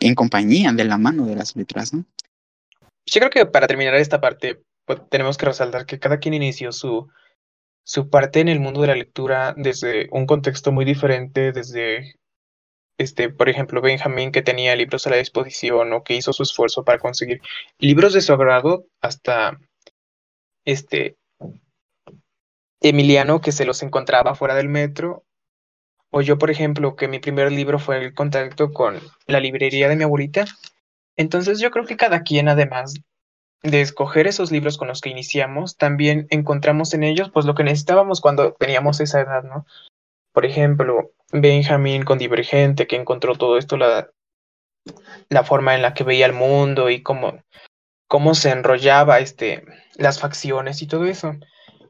en 0.00 0.14
compañía 0.14 0.72
de 0.72 0.84
la 0.84 0.98
mano 0.98 1.26
de 1.26 1.36
las 1.36 1.56
letras, 1.56 1.94
¿no? 1.94 2.04
Yo 3.06 3.20
creo 3.20 3.30
que 3.30 3.46
para 3.46 3.66
terminar 3.66 3.94
esta 3.94 4.20
parte 4.20 4.62
pues, 4.86 5.00
tenemos 5.10 5.36
que 5.36 5.46
resaltar 5.46 5.86
que 5.86 5.98
cada 5.98 6.18
quien 6.18 6.34
inició 6.34 6.72
su, 6.72 7.08
su 7.84 8.08
parte 8.08 8.40
en 8.40 8.48
el 8.48 8.60
mundo 8.60 8.80
de 8.80 8.88
la 8.88 8.94
lectura 8.94 9.54
desde 9.56 10.08
un 10.10 10.26
contexto 10.26 10.72
muy 10.72 10.84
diferente, 10.84 11.52
desde, 11.52 12.16
este, 12.98 13.30
por 13.30 13.48
ejemplo, 13.48 13.80
Benjamín 13.80 14.32
que 14.32 14.42
tenía 14.42 14.76
libros 14.76 15.06
a 15.06 15.10
la 15.10 15.16
disposición 15.16 15.92
o 15.92 16.02
que 16.02 16.14
hizo 16.14 16.32
su 16.32 16.42
esfuerzo 16.42 16.84
para 16.84 16.98
conseguir 16.98 17.40
libros 17.78 18.14
de 18.14 18.20
su 18.20 18.32
agrado, 18.32 18.86
hasta 19.00 19.58
este 20.64 21.16
Emiliano 22.80 23.40
que 23.40 23.52
se 23.52 23.64
los 23.64 23.82
encontraba 23.82 24.34
fuera 24.34 24.54
del 24.54 24.68
metro, 24.68 25.24
o 26.10 26.20
yo, 26.20 26.38
por 26.38 26.50
ejemplo, 26.50 26.94
que 26.94 27.08
mi 27.08 27.18
primer 27.18 27.50
libro 27.50 27.78
fue 27.78 27.98
el 27.98 28.14
contacto 28.14 28.72
con 28.72 29.00
la 29.26 29.40
librería 29.40 29.88
de 29.88 29.96
mi 29.96 30.04
abuelita 30.04 30.44
entonces 31.16 31.60
yo 31.60 31.70
creo 31.70 31.86
que 31.86 31.96
cada 31.96 32.22
quien, 32.22 32.48
además 32.48 32.94
de 33.62 33.80
escoger 33.80 34.26
esos 34.26 34.50
libros 34.50 34.76
con 34.76 34.88
los 34.88 35.00
que 35.00 35.08
iniciamos, 35.08 35.76
también 35.76 36.26
encontramos 36.30 36.92
en 36.92 37.02
ellos 37.02 37.30
pues 37.32 37.46
lo 37.46 37.54
que 37.54 37.64
necesitábamos 37.64 38.20
cuando 38.20 38.52
teníamos 38.52 39.00
esa 39.00 39.20
edad, 39.20 39.42
¿no? 39.42 39.66
Por 40.32 40.44
ejemplo, 40.44 41.12
Benjamín 41.32 42.04
con 42.04 42.18
Divergente, 42.18 42.86
que 42.86 42.96
encontró 42.96 43.36
todo 43.36 43.56
esto, 43.56 43.76
la, 43.76 44.10
la 45.30 45.44
forma 45.44 45.74
en 45.74 45.82
la 45.82 45.94
que 45.94 46.04
veía 46.04 46.26
el 46.26 46.34
mundo 46.34 46.90
y 46.90 47.02
cómo, 47.02 47.42
cómo 48.06 48.34
se 48.34 48.50
enrollaba 48.50 49.20
este, 49.20 49.64
las 49.96 50.20
facciones 50.20 50.82
y 50.82 50.86
todo 50.86 51.06
eso. 51.06 51.34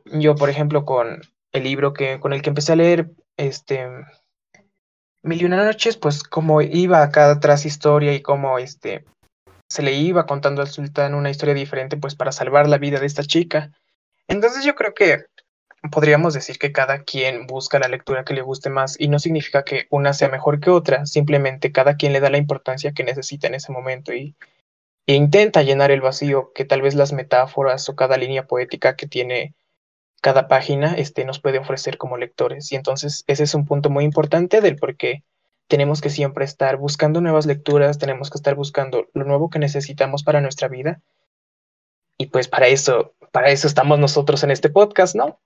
Yo, 0.05 0.37
por 0.37 0.51
ejemplo, 0.51 0.85
con 0.85 1.23
el 1.53 1.65
libro 1.65 1.93
que, 1.93 2.21
con 2.21 2.33
el 2.33 2.43
que 2.43 2.51
empecé 2.51 2.73
a 2.73 2.77
leer, 2.77 3.11
este, 3.37 3.89
Mil 5.25 5.41
y 5.41 5.47
una 5.47 5.65
noches, 5.65 5.97
pues 5.97 6.23
cómo 6.23 6.61
iba 6.61 7.09
cada 7.09 7.41
tras 7.41 7.65
historia 7.65 8.13
y 8.13 8.21
cómo 8.21 8.59
este, 8.59 9.07
se 9.68 9.83
le 9.83 9.92
iba 9.92 10.27
contando 10.27 10.62
al 10.62 10.68
sultán 10.68 11.14
una 11.14 11.31
historia 11.31 11.55
diferente 11.55 11.96
pues 11.96 12.14
para 12.14 12.33
salvar 12.33 12.68
la 12.68 12.79
vida 12.79 13.00
de 13.00 13.07
esta 13.07 13.24
chica. 13.24 13.72
Entonces 14.29 14.64
yo 14.64 14.74
creo 14.74 14.94
que 14.94 15.27
podríamos 15.90 16.35
decir 16.35 16.59
que 16.59 16.72
cada 16.72 17.03
quien 17.03 17.46
busca 17.46 17.79
la 17.79 17.88
lectura 17.88 18.24
que 18.24 18.35
le 18.35 18.42
guste 18.42 18.70
más 18.70 18.98
y 18.98 19.09
no 19.09 19.18
significa 19.18 19.64
que 19.64 19.87
una 19.90 20.12
sea 20.14 20.29
mejor 20.29 20.61
que 20.61 20.70
otra, 20.70 21.07
simplemente 21.07 21.72
cada 21.72 21.96
quien 21.96 22.12
le 22.12 22.20
da 22.20 22.31
la 22.31 22.38
importancia 22.38 22.92
que 22.92 23.05
necesita 23.05 23.48
en 23.48 23.55
ese 23.55 23.72
momento 23.72 24.14
y, 24.14 24.35
e 25.07 25.14
intenta 25.14 25.62
llenar 25.62 25.90
el 25.90 26.00
vacío 26.00 26.53
que 26.55 26.64
tal 26.64 26.81
vez 26.81 26.94
las 26.94 27.12
metáforas 27.12 27.88
o 27.88 27.96
cada 27.96 28.16
línea 28.16 28.46
poética 28.46 28.96
que 28.96 29.07
tiene 29.07 29.55
cada 30.22 30.48
página 30.48 30.94
este, 30.94 31.27
nos 31.27 31.40
puede 31.40 31.59
ofrecer 31.59 31.98
como 31.98 32.16
lectores. 32.16 32.72
Y 32.72 32.77
entonces 32.77 33.24
ese 33.27 33.44
es 33.44 33.55
un 33.55 33.66
punto 33.66 33.90
muy 33.90 34.05
importante 34.05 34.62
del 34.62 34.77
por 34.77 34.96
qué 34.96 35.22
tenemos 35.68 36.00
que 36.00 36.11
siempre 36.11 36.44
estar 36.44 36.77
buscando 36.77 37.20
nuevas 37.20 37.46
lecturas, 37.46 37.98
tenemos 37.98 38.31
que 38.31 38.38
estar 38.38 38.55
buscando 38.55 39.07
lo 39.14 39.24
nuevo 39.24 39.50
que 39.50 39.59
necesitamos 39.59 40.22
para 40.22 40.40
nuestra 40.40 40.68
vida. 40.68 41.00
Y 42.18 42.27
pues 42.27 42.48
para 42.48 42.68
eso, 42.68 43.14
para 43.33 43.48
eso 43.48 43.66
estamos 43.66 43.98
nosotros 43.98 44.42
en 44.44 44.50
este 44.50 44.70
podcast, 44.70 45.16
¿no? 45.16 45.40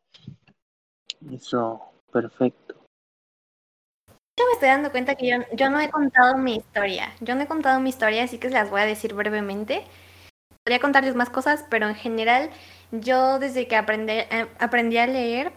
Eso, 1.32 1.80
perfecto. 2.12 2.74
Yo 4.38 4.46
me 4.46 4.52
estoy 4.52 4.68
dando 4.68 4.92
cuenta 4.92 5.14
que 5.14 5.28
yo, 5.28 5.36
yo 5.52 5.70
no 5.70 5.80
he 5.80 5.90
contado 5.90 6.36
mi 6.36 6.56
historia. 6.56 7.12
Yo 7.20 7.34
no 7.34 7.42
he 7.42 7.46
contado 7.46 7.80
mi 7.80 7.88
historia, 7.88 8.22
así 8.22 8.38
que 8.38 8.48
se 8.48 8.54
las 8.54 8.70
voy 8.70 8.80
a 8.80 8.86
decir 8.86 9.14
brevemente. 9.14 9.84
Podría 10.62 10.80
contarles 10.80 11.14
más 11.14 11.30
cosas, 11.30 11.64
pero 11.70 11.88
en 11.88 11.94
general, 11.94 12.50
yo 12.92 13.38
desde 13.38 13.66
que 13.66 13.76
aprendí, 13.76 14.12
eh, 14.12 14.46
aprendí 14.60 14.98
a 14.98 15.06
leer, 15.06 15.52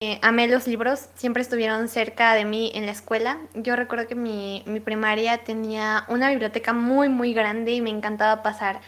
eh, 0.00 0.18
amé 0.22 0.48
los 0.48 0.66
libros, 0.66 1.08
siempre 1.14 1.42
estuvieron 1.42 1.88
cerca 1.88 2.34
de 2.34 2.44
mí 2.44 2.70
en 2.74 2.84
la 2.86 2.92
escuela. 2.92 3.38
Yo 3.54 3.74
recuerdo 3.74 4.06
que 4.06 4.14
mi, 4.14 4.62
primaria 4.84 5.44
tenía 5.44 6.04
una 6.08 6.28
biblioteca 6.30 6.72
muy, 6.72 7.08
muy 7.08 7.32
grande 7.32 7.72
y 7.72 7.80
me 7.80 7.90
encantaba 7.90 8.42
pasar 8.42 8.80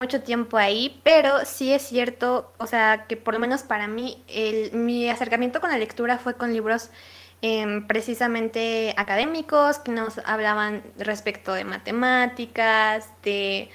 mucho 0.00 0.22
tiempo 0.22 0.58
ahí, 0.58 1.00
pero 1.04 1.46
sí 1.46 1.72
es 1.72 1.82
cierto, 1.82 2.52
o 2.58 2.66
sea, 2.66 3.06
que 3.08 3.16
por 3.16 3.34
lo 3.34 3.40
menos 3.40 3.62
para 3.62 3.88
mí, 3.88 4.22
mi 4.72 5.08
acercamiento 5.08 5.60
con 5.60 5.70
la 5.70 5.78
lectura 5.78 6.18
fue 6.18 6.34
con 6.34 6.52
libros 6.52 6.90
eh, 7.40 7.82
precisamente 7.86 8.94
académicos 8.98 9.78
que 9.78 9.92
nos 9.92 10.18
hablaban 10.26 10.82
respecto 10.98 11.54
de 11.54 11.64
matemáticas, 11.64 13.08
de 13.22 13.70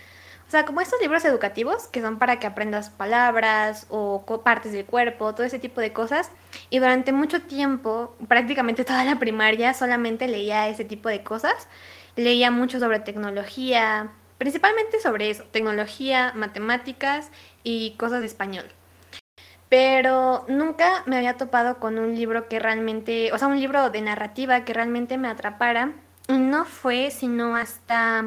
sea, 0.54 0.66
como 0.66 0.82
estos 0.82 1.02
libros 1.02 1.26
educativos 1.26 1.88
que 1.88 2.02
son 2.02 2.20
para 2.20 2.40
que 2.40 2.48
aprendas 2.48 2.90
palabras 2.90 3.88
o 3.90 4.24
partes 4.44 4.72
del 4.72 4.86
cuerpo, 4.86 5.34
todo 5.34 5.46
ese 5.46 5.60
tipo 5.60 5.82
de 5.82 5.92
cosas. 5.92 6.32
Y 6.70 6.80
durante 6.80 7.12
mucho 7.12 7.42
tiempo, 7.42 8.16
prácticamente 8.28 8.86
toda 8.86 9.04
la 9.04 9.18
primaria, 9.18 9.74
solamente 9.74 10.28
leía 10.28 10.70
ese 10.70 10.86
tipo 10.86 11.10
de 11.10 11.24
cosas. 11.24 11.68
Leía 12.16 12.52
mucho 12.52 12.80
sobre 12.80 13.00
tecnología, 13.00 14.12
principalmente 14.38 15.00
sobre 15.00 15.32
eso, 15.32 15.44
tecnología, 15.52 16.32
matemáticas 16.36 17.32
y 17.64 17.96
cosas 17.98 18.22
de 18.22 18.28
español. 18.28 18.66
Pero 19.70 20.46
nunca 20.48 21.02
me 21.08 21.18
había 21.18 21.36
topado 21.38 21.80
con 21.80 21.98
un 21.98 22.16
libro 22.16 22.48
que 22.48 22.60
realmente, 22.60 23.34
o 23.34 23.40
sea, 23.40 23.48
un 23.48 23.60
libro 23.60 23.90
de 23.90 24.02
narrativa 24.02 24.66
que 24.66 24.74
realmente 24.74 25.18
me 25.18 25.28
atrapara. 25.28 25.94
No 26.28 26.66
fue 26.66 27.10
sino 27.10 27.56
hasta 27.56 28.24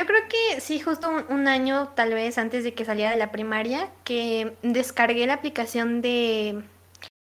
yo 0.00 0.06
creo 0.06 0.22
que 0.28 0.60
sí, 0.62 0.80
justo 0.80 1.10
un, 1.28 1.46
año 1.46 1.88
tal 1.94 2.14
vez 2.14 2.38
antes 2.38 2.64
de 2.64 2.72
que 2.72 2.86
saliera 2.86 3.10
de 3.10 3.18
la 3.18 3.30
primaria, 3.30 3.90
que 4.02 4.56
descargué 4.62 5.26
la 5.26 5.34
aplicación 5.34 6.00
de 6.00 6.62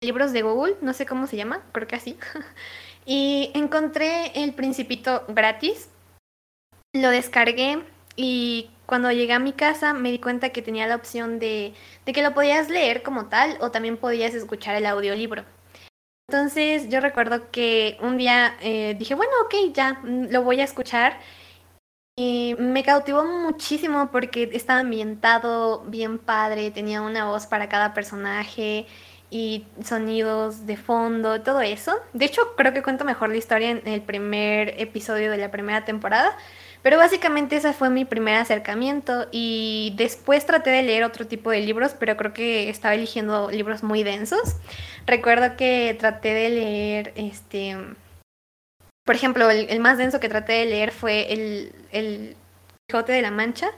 libros 0.02 0.32
de 0.32 0.40
Google, 0.40 0.76
no 0.80 0.94
sé 0.94 1.04
cómo 1.04 1.26
se 1.26 1.36
llama, 1.36 1.62
creo 1.72 1.86
que 1.86 1.96
así, 1.96 2.16
y 3.04 3.50
encontré 3.54 4.32
el 4.42 4.54
principito 4.54 5.26
gratis, 5.28 5.90
lo 6.94 7.10
descargué 7.10 7.82
y 8.16 8.70
cuando 8.86 9.12
llegué 9.12 9.34
a 9.34 9.38
mi 9.38 9.52
casa 9.52 9.92
me 9.92 10.10
di 10.10 10.18
cuenta 10.18 10.48
que 10.48 10.62
tenía 10.62 10.86
la 10.86 10.96
opción 10.96 11.38
de, 11.38 11.74
de 12.06 12.12
que 12.14 12.22
lo 12.22 12.32
podías 12.32 12.70
leer 12.70 13.02
como 13.02 13.26
tal 13.26 13.58
o 13.60 13.72
también 13.72 13.98
podías 13.98 14.32
escuchar 14.32 14.74
el 14.76 14.86
audiolibro. 14.86 15.44
Entonces 16.30 16.88
yo 16.88 17.00
recuerdo 17.00 17.50
que 17.50 17.98
un 18.00 18.16
día 18.16 18.56
eh, 18.62 18.96
dije, 18.98 19.14
bueno, 19.14 19.32
ok, 19.44 19.74
ya, 19.74 20.00
mm, 20.02 20.30
lo 20.30 20.42
voy 20.42 20.62
a 20.62 20.64
escuchar 20.64 21.18
y 22.16 22.54
me 22.58 22.84
cautivó 22.84 23.24
muchísimo 23.24 24.10
porque 24.12 24.48
estaba 24.52 24.80
ambientado 24.80 25.80
bien 25.86 26.18
padre, 26.18 26.70
tenía 26.70 27.02
una 27.02 27.26
voz 27.26 27.46
para 27.46 27.68
cada 27.68 27.92
personaje 27.92 28.86
y 29.30 29.66
sonidos 29.82 30.64
de 30.66 30.76
fondo, 30.76 31.40
todo 31.42 31.60
eso. 31.60 31.96
De 32.12 32.26
hecho, 32.26 32.54
creo 32.56 32.72
que 32.72 32.82
cuento 32.82 33.04
mejor 33.04 33.30
la 33.30 33.36
historia 33.36 33.70
en 33.70 33.82
el 33.86 34.00
primer 34.02 34.80
episodio 34.80 35.30
de 35.30 35.38
la 35.38 35.50
primera 35.50 35.84
temporada, 35.84 36.36
Pero 36.82 36.98
básicamente 36.98 37.56
ese 37.56 37.72
fue 37.72 37.90
mi 37.90 38.04
primer 38.04 38.36
acercamiento 38.36 39.26
y 39.32 39.94
después 39.96 40.46
traté 40.46 40.70
de 40.70 40.82
leer 40.82 41.04
otro 41.04 41.26
tipo 41.26 41.50
de 41.50 41.60
libros, 41.60 41.94
pero 41.98 42.16
creo 42.16 42.34
que 42.34 42.68
estaba 42.68 42.94
eligiendo 42.94 43.50
libros 43.50 43.82
muy 43.82 44.02
densos. 44.04 44.56
Recuerdo 45.06 45.56
que 45.56 45.96
traté 45.98 46.34
de 46.34 46.50
leer, 46.50 47.12
este, 47.16 47.76
por 49.04 49.14
ejemplo, 49.14 49.50
el, 49.50 49.80
más 49.80 49.98
denso 49.98 50.20
que 50.20 50.28
traté 50.28 50.54
de 50.54 50.66
leer 50.66 50.90
fue 50.90 51.32
el, 51.32 51.72
el 51.92 52.36
Quijote 52.86 53.12
de 53.12 53.22
la 53.22 53.30
Mancha. 53.30 53.70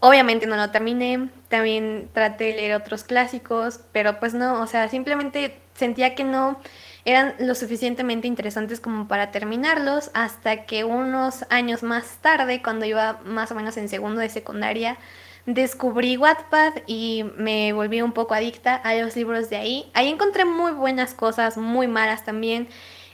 Obviamente 0.00 0.46
no 0.46 0.56
lo 0.56 0.70
terminé, 0.70 1.28
también 1.48 2.08
traté 2.12 2.44
de 2.44 2.52
leer 2.54 2.74
otros 2.74 3.04
clásicos, 3.04 3.80
pero 3.92 4.18
pues 4.18 4.34
no, 4.34 4.60
o 4.60 4.66
sea, 4.66 4.88
simplemente 4.88 5.60
sentía 5.74 6.14
que 6.14 6.24
no 6.24 6.58
eran 7.04 7.34
lo 7.38 7.54
suficientemente 7.54 8.28
interesantes 8.28 8.80
como 8.80 9.08
para 9.08 9.30
terminarlos, 9.30 10.10
hasta 10.14 10.64
que 10.66 10.84
unos 10.84 11.44
años 11.50 11.82
más 11.82 12.18
tarde, 12.20 12.62
cuando 12.62 12.84
iba 12.84 13.20
más 13.24 13.50
o 13.50 13.54
menos 13.54 13.76
en 13.76 13.88
segundo 13.88 14.20
de 14.20 14.28
secundaria, 14.28 14.98
descubrí 15.46 16.16
Wattpad 16.16 16.74
y 16.86 17.24
me 17.36 17.72
volví 17.72 18.02
un 18.02 18.12
poco 18.12 18.34
adicta 18.34 18.76
a 18.76 18.94
los 18.94 19.16
libros 19.16 19.50
de 19.50 19.56
ahí. 19.56 19.90
Ahí 19.94 20.08
encontré 20.08 20.44
muy 20.44 20.72
buenas 20.72 21.14
cosas, 21.14 21.56
muy 21.56 21.88
malas 21.88 22.24
también, 22.24 22.68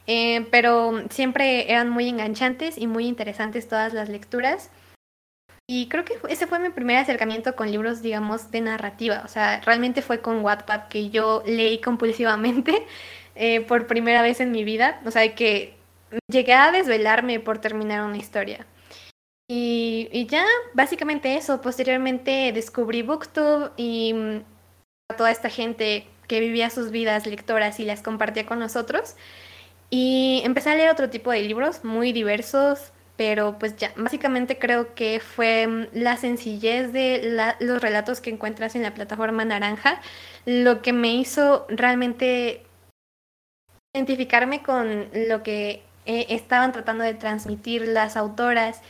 eh, 0.09 0.47
pero 0.51 1.03
siempre 1.11 1.71
eran 1.71 1.91
muy 1.91 2.09
enganchantes 2.09 2.79
y 2.79 2.87
muy 2.87 3.07
interesantes 3.07 3.69
todas 3.69 3.93
las 3.93 4.09
lecturas. 4.09 4.71
Y 5.71 5.89
creo 5.89 6.07
que 6.07 6.15
ese 6.31 6.47
fue 6.47 6.59
mi 6.61 6.71
primer 6.71 6.97
acercamiento 6.97 7.55
con 7.55 7.71
libros, 7.71 8.01
digamos, 8.01 8.51
de 8.51 8.63
narrativa. 8.63 9.21
O 9.27 9.29
sea, 9.29 9.61
realmente 9.61 10.01
fue 10.01 10.21
con 10.23 10.43
Wattpad 10.43 10.89
que 10.89 11.11
yo 11.11 11.43
leí 11.45 11.83
compulsivamente 11.83 12.87
eh, 13.35 13.61
por 13.61 13.87
primera 13.87 14.23
vez 14.23 14.41
en 14.41 14.51
mi 14.51 14.65
vida. 14.65 14.99
O 15.05 15.11
sea, 15.11 15.35
que 15.35 15.75
llegué 16.27 16.55
a 16.55 16.73
desvelarme 16.73 17.39
por 17.39 17.59
terminar 17.59 18.03
una 18.03 18.17
historia. 18.17 18.67
Y, 19.47 20.09
y 20.11 20.27
ya, 20.27 20.47
básicamente 20.73 21.37
eso. 21.37 21.61
Posteriormente 21.61 22.51
descubrí 22.55 23.03
Booktube 23.03 23.73
y 23.77 24.15
mm, 24.15 24.43
a 25.11 25.17
toda 25.17 25.31
esta 25.31 25.51
gente 25.51 26.07
que 26.29 26.41
vivía 26.41 26.71
sus 26.71 26.91
vidas 26.91 27.27
lectoras 27.27 27.79
y 27.79 27.85
las 27.85 28.01
compartía 28.01 28.47
con 28.47 28.59
nosotros. 28.59 29.17
Y 29.91 30.43
empecé 30.45 30.71
a 30.71 30.75
leer 30.75 30.91
otro 30.91 31.09
tipo 31.11 31.31
de 31.31 31.43
libros 31.43 31.85
muy 31.85 32.13
diversos, 32.13 32.93
pero 33.17 33.59
pues 33.59 33.77
ya, 33.77 33.93
básicamente 33.97 34.59
creo 34.59 34.95
que 34.95 35.21
fue 35.21 35.67
mm, 35.67 35.87
la 35.93 36.17
sencillez 36.17 36.93
de 36.93 37.55
los 37.61 37.83
relatos 37.83 38.21
que 38.21 38.31
encuentras 38.31 38.77
en 38.77 38.83
la 38.83 38.95
plataforma 38.95 39.45
naranja 39.45 40.01
lo 40.45 40.83
que 40.83 40.93
me 40.93 41.15
hizo 41.15 41.67
realmente 41.69 42.63
identificarme 43.95 44.63
con 44.63 45.09
lo 45.13 45.43
que 45.43 45.83
eh, 46.07 46.27
estaban 46.31 46.73
tratando 46.73 47.05
de 47.05 47.15
transmitir 47.15 47.87
las 47.89 48.17
autoras. 48.17 48.81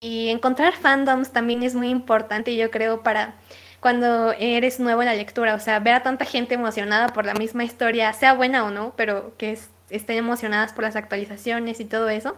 Y 0.00 0.30
encontrar 0.30 0.74
fandoms 0.74 1.32
también 1.32 1.62
es 1.62 1.74
muy 1.74 1.88
importante 1.88 2.56
yo 2.56 2.70
creo 2.70 3.02
para 3.02 3.34
cuando 3.80 4.32
eres 4.32 4.80
nuevo 4.80 5.02
en 5.02 5.06
la 5.06 5.14
lectura, 5.14 5.54
o 5.54 5.60
sea, 5.60 5.80
ver 5.80 5.94
a 5.94 6.02
tanta 6.02 6.24
gente 6.24 6.54
emocionada 6.54 7.08
por 7.08 7.26
la 7.26 7.34
misma 7.34 7.64
historia, 7.64 8.12
sea 8.12 8.32
buena 8.32 8.64
o 8.64 8.70
no, 8.70 8.94
pero 8.96 9.36
que 9.36 9.58
estén 9.92 10.16
emocionadas 10.16 10.72
por 10.72 10.84
las 10.84 10.96
actualizaciones 10.96 11.80
y 11.80 11.84
todo 11.84 12.08
eso, 12.08 12.36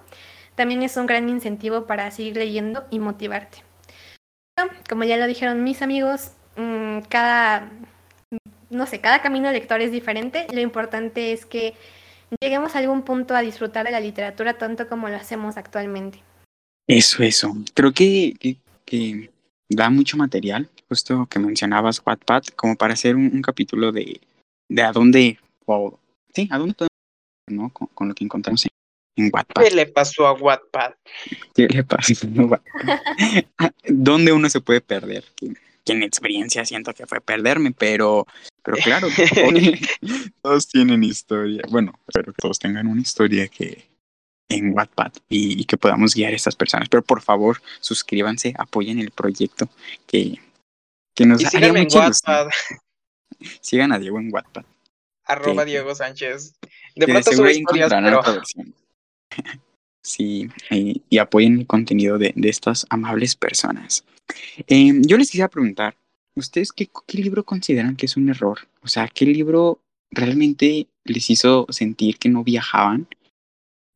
también 0.54 0.82
es 0.82 0.96
un 0.96 1.06
gran 1.06 1.28
incentivo 1.28 1.86
para 1.86 2.10
seguir 2.10 2.36
leyendo 2.36 2.84
y 2.90 2.98
motivarte. 2.98 3.58
Como 4.88 5.04
ya 5.04 5.16
lo 5.16 5.26
dijeron 5.26 5.64
mis 5.64 5.82
amigos, 5.82 6.32
mm, 6.56 7.00
cada, 7.08 7.70
no 8.70 8.86
sé, 8.86 9.00
cada 9.00 9.22
camino 9.22 9.50
lector 9.50 9.80
es 9.80 9.90
diferente, 9.90 10.46
lo 10.52 10.60
importante 10.60 11.32
es 11.32 11.44
que 11.44 11.74
lleguemos 12.40 12.74
a 12.74 12.78
algún 12.78 13.02
punto 13.02 13.34
a 13.34 13.40
disfrutar 13.40 13.86
de 13.86 13.92
la 13.92 14.00
literatura 14.00 14.58
tanto 14.58 14.88
como 14.88 15.08
lo 15.08 15.16
hacemos 15.16 15.56
actualmente. 15.56 16.22
Eso, 16.86 17.22
eso. 17.22 17.54
Creo 17.74 17.92
que, 17.92 18.58
da 19.68 19.90
mucho 19.90 20.16
material, 20.16 20.68
justo 20.88 21.26
que 21.26 21.38
mencionabas 21.38 22.02
Wattpad, 22.04 22.44
como 22.54 22.76
para 22.76 22.94
hacer 22.94 23.16
un, 23.16 23.42
capítulo 23.42 23.90
de, 23.90 24.20
de 24.68 24.82
a 24.82 24.92
dónde, 24.92 25.38
o 25.66 25.98
sí, 26.32 26.48
a 26.50 26.58
dónde 26.58 26.74
¿no? 27.48 27.70
Con, 27.70 28.08
lo 28.08 28.14
que 28.14 28.24
encontramos 28.24 28.66
en, 29.16 29.30
Wattpad. 29.32 29.62
¿Qué 29.62 29.70
le 29.70 29.86
pasó 29.86 30.26
a 30.26 30.32
Wattpad? 30.32 30.94
¿Qué 31.54 31.68
le 31.68 31.84
pasó 31.84 32.26
a 32.26 32.42
Wattpad? 32.42 33.00
¿Dónde 33.88 34.32
uno 34.32 34.48
se 34.48 34.60
puede 34.60 34.80
perder? 34.80 35.24
que 35.84 35.92
en 35.92 36.02
experiencia 36.02 36.64
siento 36.64 36.94
que 36.94 37.06
fue 37.06 37.20
perderme, 37.20 37.72
pero, 37.72 38.26
pero 38.62 38.78
claro, 38.78 39.08
todos, 40.42 40.68
tienen 40.68 41.04
historia. 41.04 41.62
Bueno, 41.68 41.92
espero 42.08 42.32
que 42.32 42.38
todos 42.40 42.58
tengan 42.58 42.86
una 42.86 43.02
historia 43.02 43.48
que 43.48 43.86
en 44.48 44.72
Wattpad 44.74 45.12
y, 45.28 45.64
que 45.64 45.76
podamos 45.76 46.14
guiar 46.14 46.32
a 46.32 46.36
estas 46.36 46.56
personas. 46.56 46.88
Pero 46.88 47.02
por 47.02 47.20
favor, 47.20 47.60
suscríbanse, 47.80 48.54
apoyen 48.56 48.98
el 48.98 49.10
proyecto 49.10 49.68
que, 50.06 50.40
que 51.14 51.26
nos 51.26 51.42
y 51.42 51.46
síganme 51.46 51.82
en 51.82 51.88
Wattpad. 51.92 52.48
Sigan 53.60 53.92
a 53.92 53.98
Diego 53.98 54.18
en 54.18 54.32
Wattpad. 54.32 54.64
Arroba 55.24 55.64
Diego 55.64 55.94
Sánchez. 55.94 56.54
De 56.94 57.06
pronto 57.06 57.32
sube 57.32 57.52
historias, 57.52 57.92
pero... 57.92 58.22
Sí, 60.06 60.50
y, 60.70 61.16
apoyen 61.16 61.60
el 61.60 61.66
contenido 61.66 62.18
de, 62.18 62.34
de 62.36 62.48
estas 62.50 62.84
amables 62.90 63.36
personas. 63.36 64.04
Em, 64.66 65.00
yo 65.02 65.16
les 65.16 65.30
quisiera 65.30 65.48
preguntar, 65.48 65.96
¿ustedes 66.36 66.72
qué, 66.72 66.90
qué 67.06 67.18
libro 67.18 67.42
consideran 67.42 67.96
que 67.96 68.04
es 68.04 68.18
un 68.18 68.28
error? 68.28 68.58
O 68.82 68.88
sea, 68.88 69.08
¿qué 69.08 69.24
libro 69.24 69.80
realmente 70.10 70.88
les 71.04 71.30
hizo 71.30 71.66
sentir 71.70 72.18
que 72.18 72.28
no 72.28 72.44
viajaban? 72.44 73.08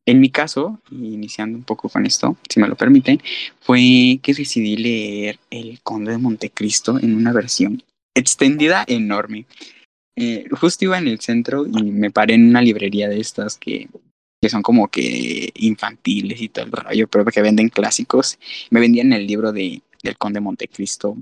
En 0.07 0.19
mi 0.19 0.31
caso, 0.31 0.81
iniciando 0.89 1.55
un 1.55 1.63
poco 1.63 1.89
con 1.89 2.07
esto, 2.07 2.35
si 2.49 2.59
me 2.59 2.67
lo 2.67 2.75
permiten, 2.75 3.21
fue 3.61 4.19
que 4.23 4.33
decidí 4.33 4.77
leer 4.77 5.39
El 5.51 5.79
Conde 5.83 6.13
de 6.13 6.17
Montecristo 6.17 6.97
en 6.97 7.15
una 7.15 7.31
versión 7.33 7.83
extendida 8.15 8.83
enorme. 8.87 9.45
Eh, 10.19 10.47
justo 10.51 10.85
iba 10.85 10.97
en 10.97 11.07
el 11.07 11.19
centro 11.19 11.65
y 11.65 11.83
me 11.91 12.11
paré 12.11 12.33
en 12.33 12.49
una 12.49 12.61
librería 12.61 13.07
de 13.07 13.19
estas 13.19 13.57
que 13.57 13.87
que 14.41 14.49
son 14.49 14.61
como 14.61 14.87
que 14.87 15.51
infantiles 15.55 16.41
y 16.41 16.49
todo 16.49 16.65
el 16.65 16.71
rollo, 16.71 17.07
pero 17.07 17.25
que 17.25 17.41
venden 17.41 17.69
clásicos. 17.69 18.39
Me 18.69 18.79
vendían 18.79 19.13
el 19.13 19.27
libro 19.27 19.51
de, 19.51 19.81
del 20.01 20.17
Conde 20.17 20.39
Montecristo, 20.39 21.17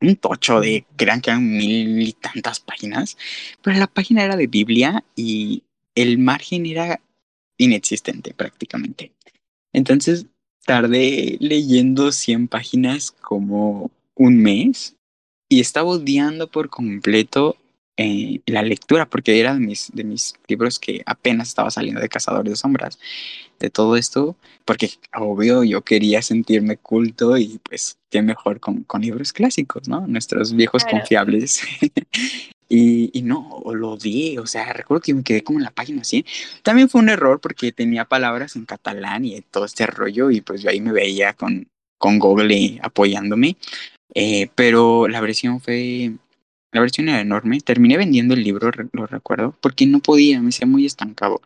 un 0.00 0.16
tocho 0.16 0.60
de, 0.60 0.84
crean 0.96 1.20
que 1.20 1.30
eran 1.30 1.48
mil 1.48 2.02
y 2.02 2.12
tantas 2.12 2.60
páginas, 2.60 3.16
pero 3.62 3.78
la 3.78 3.86
página 3.86 4.24
era 4.24 4.36
de 4.36 4.46
Biblia 4.46 5.04
y 5.16 5.62
el 5.94 6.18
margen 6.18 6.66
era 6.66 7.00
inexistente 7.56 8.34
prácticamente. 8.34 9.12
Entonces 9.72 10.26
tardé 10.64 11.36
leyendo 11.40 12.12
100 12.12 12.48
páginas 12.48 13.10
como 13.10 13.90
un 14.14 14.38
mes 14.38 14.96
y 15.48 15.60
estaba 15.60 15.88
odiando 15.88 16.48
por 16.48 16.68
completo 16.68 17.56
eh, 18.00 18.40
la 18.46 18.62
lectura, 18.62 19.10
porque 19.10 19.40
era 19.40 19.54
de 19.54 19.58
mis, 19.58 19.90
de 19.92 20.04
mis 20.04 20.36
libros 20.46 20.78
que 20.78 21.02
apenas 21.04 21.48
estaba 21.48 21.68
saliendo 21.68 22.00
de 22.00 22.08
Cazadores 22.08 22.52
de 22.52 22.56
Sombras, 22.56 22.96
de 23.58 23.70
todo 23.70 23.96
esto, 23.96 24.36
porque 24.64 24.92
obvio 25.16 25.64
yo 25.64 25.82
quería 25.82 26.22
sentirme 26.22 26.76
culto 26.76 27.36
y 27.36 27.58
pues 27.68 27.98
qué 28.08 28.22
mejor 28.22 28.60
con, 28.60 28.84
con 28.84 29.02
libros 29.02 29.32
clásicos, 29.32 29.88
¿no? 29.88 30.06
Nuestros 30.06 30.54
viejos 30.54 30.84
confiables. 30.84 31.60
y, 32.68 33.10
y, 33.12 33.22
no, 33.22 33.64
lo 33.74 33.90
odié, 33.90 34.38
o 34.38 34.46
sea, 34.46 34.72
recuerdo 34.72 35.02
que 35.02 35.14
me 35.14 35.24
quedé 35.24 35.42
como 35.42 35.58
en 35.58 35.64
la 35.64 35.72
página 35.72 36.04
100. 36.04 36.24
También 36.62 36.88
fue 36.88 37.00
un 37.00 37.08
error 37.08 37.40
porque 37.40 37.72
tenía 37.72 38.04
palabras 38.04 38.54
en 38.54 38.64
catalán 38.64 39.24
y 39.24 39.40
todo 39.40 39.64
este 39.64 39.88
rollo 39.88 40.30
y 40.30 40.40
pues 40.40 40.62
yo 40.62 40.70
ahí 40.70 40.80
me 40.80 40.92
veía 40.92 41.32
con, 41.32 41.66
con 41.98 42.20
Google 42.20 42.78
apoyándome. 42.80 43.56
Eh, 44.14 44.50
pero 44.54 45.08
la 45.08 45.20
versión 45.20 45.60
fue 45.60 46.12
la 46.72 46.80
versión 46.80 47.08
era 47.08 47.20
enorme. 47.20 47.60
Terminé 47.60 47.96
vendiendo 47.96 48.34
el 48.34 48.42
libro, 48.42 48.70
lo 48.92 49.06
recuerdo, 49.06 49.54
porque 49.60 49.86
no 49.86 50.00
podía, 50.00 50.40
me 50.40 50.50
hacía 50.50 50.66
muy 50.66 50.86
estancado. 50.86 51.40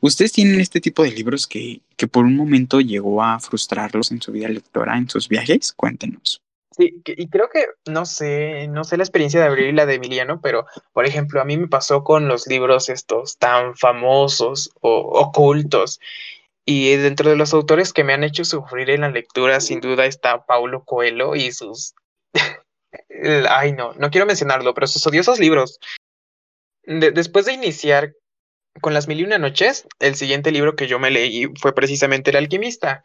¿Ustedes 0.00 0.32
tienen 0.32 0.60
este 0.60 0.80
tipo 0.80 1.02
de 1.02 1.10
libros 1.10 1.46
que, 1.46 1.80
que 1.96 2.06
por 2.06 2.24
un 2.24 2.36
momento 2.36 2.80
llegó 2.80 3.22
a 3.22 3.40
frustrarlos 3.40 4.12
en 4.12 4.22
su 4.22 4.32
vida 4.32 4.48
lectora, 4.48 4.96
en 4.96 5.08
sus 5.08 5.28
viajes? 5.28 5.72
Cuéntenos. 5.72 6.42
Sí, 6.78 7.02
y 7.04 7.28
creo 7.28 7.48
que, 7.52 7.66
no 7.90 8.06
sé, 8.06 8.68
no 8.68 8.84
sé 8.84 8.96
la 8.96 9.02
experiencia 9.02 9.40
de 9.40 9.46
Abril 9.46 9.70
y 9.70 9.72
la 9.72 9.84
de 9.84 9.94
Emiliano, 9.94 10.40
pero, 10.40 10.64
por 10.92 11.06
ejemplo, 11.06 11.40
a 11.40 11.44
mí 11.44 11.56
me 11.56 11.66
pasó 11.66 12.04
con 12.04 12.28
los 12.28 12.46
libros 12.46 12.88
estos 12.88 13.36
tan 13.36 13.74
famosos 13.74 14.70
o 14.80 15.00
ocultos. 15.18 15.98
Y 16.64 16.94
dentro 16.94 17.30
de 17.30 17.36
los 17.36 17.52
autores 17.52 17.92
que 17.92 18.04
me 18.04 18.12
han 18.12 18.22
hecho 18.22 18.44
sufrir 18.44 18.90
en 18.90 19.00
la 19.00 19.10
lectura, 19.10 19.58
sin 19.58 19.80
duda 19.80 20.06
está 20.06 20.44
Paulo 20.46 20.84
Coelho 20.84 21.34
y 21.34 21.50
sus 21.50 21.94
ay 23.48 23.72
no, 23.72 23.94
no 23.94 24.10
quiero 24.10 24.26
mencionarlo, 24.26 24.74
pero 24.74 24.86
sus 24.86 25.06
odiosos 25.06 25.38
libros. 25.38 25.78
después 26.84 27.46
de 27.46 27.52
iniciar 27.52 28.14
con 28.80 28.94
las 28.94 29.08
mil 29.08 29.20
y 29.20 29.24
una 29.24 29.38
noches, 29.38 29.86
el 29.98 30.14
siguiente 30.14 30.52
libro 30.52 30.76
que 30.76 30.86
yo 30.86 30.98
me 30.98 31.10
leí 31.10 31.46
fue 31.60 31.74
precisamente 31.74 32.30
El 32.30 32.36
alquimista. 32.36 33.02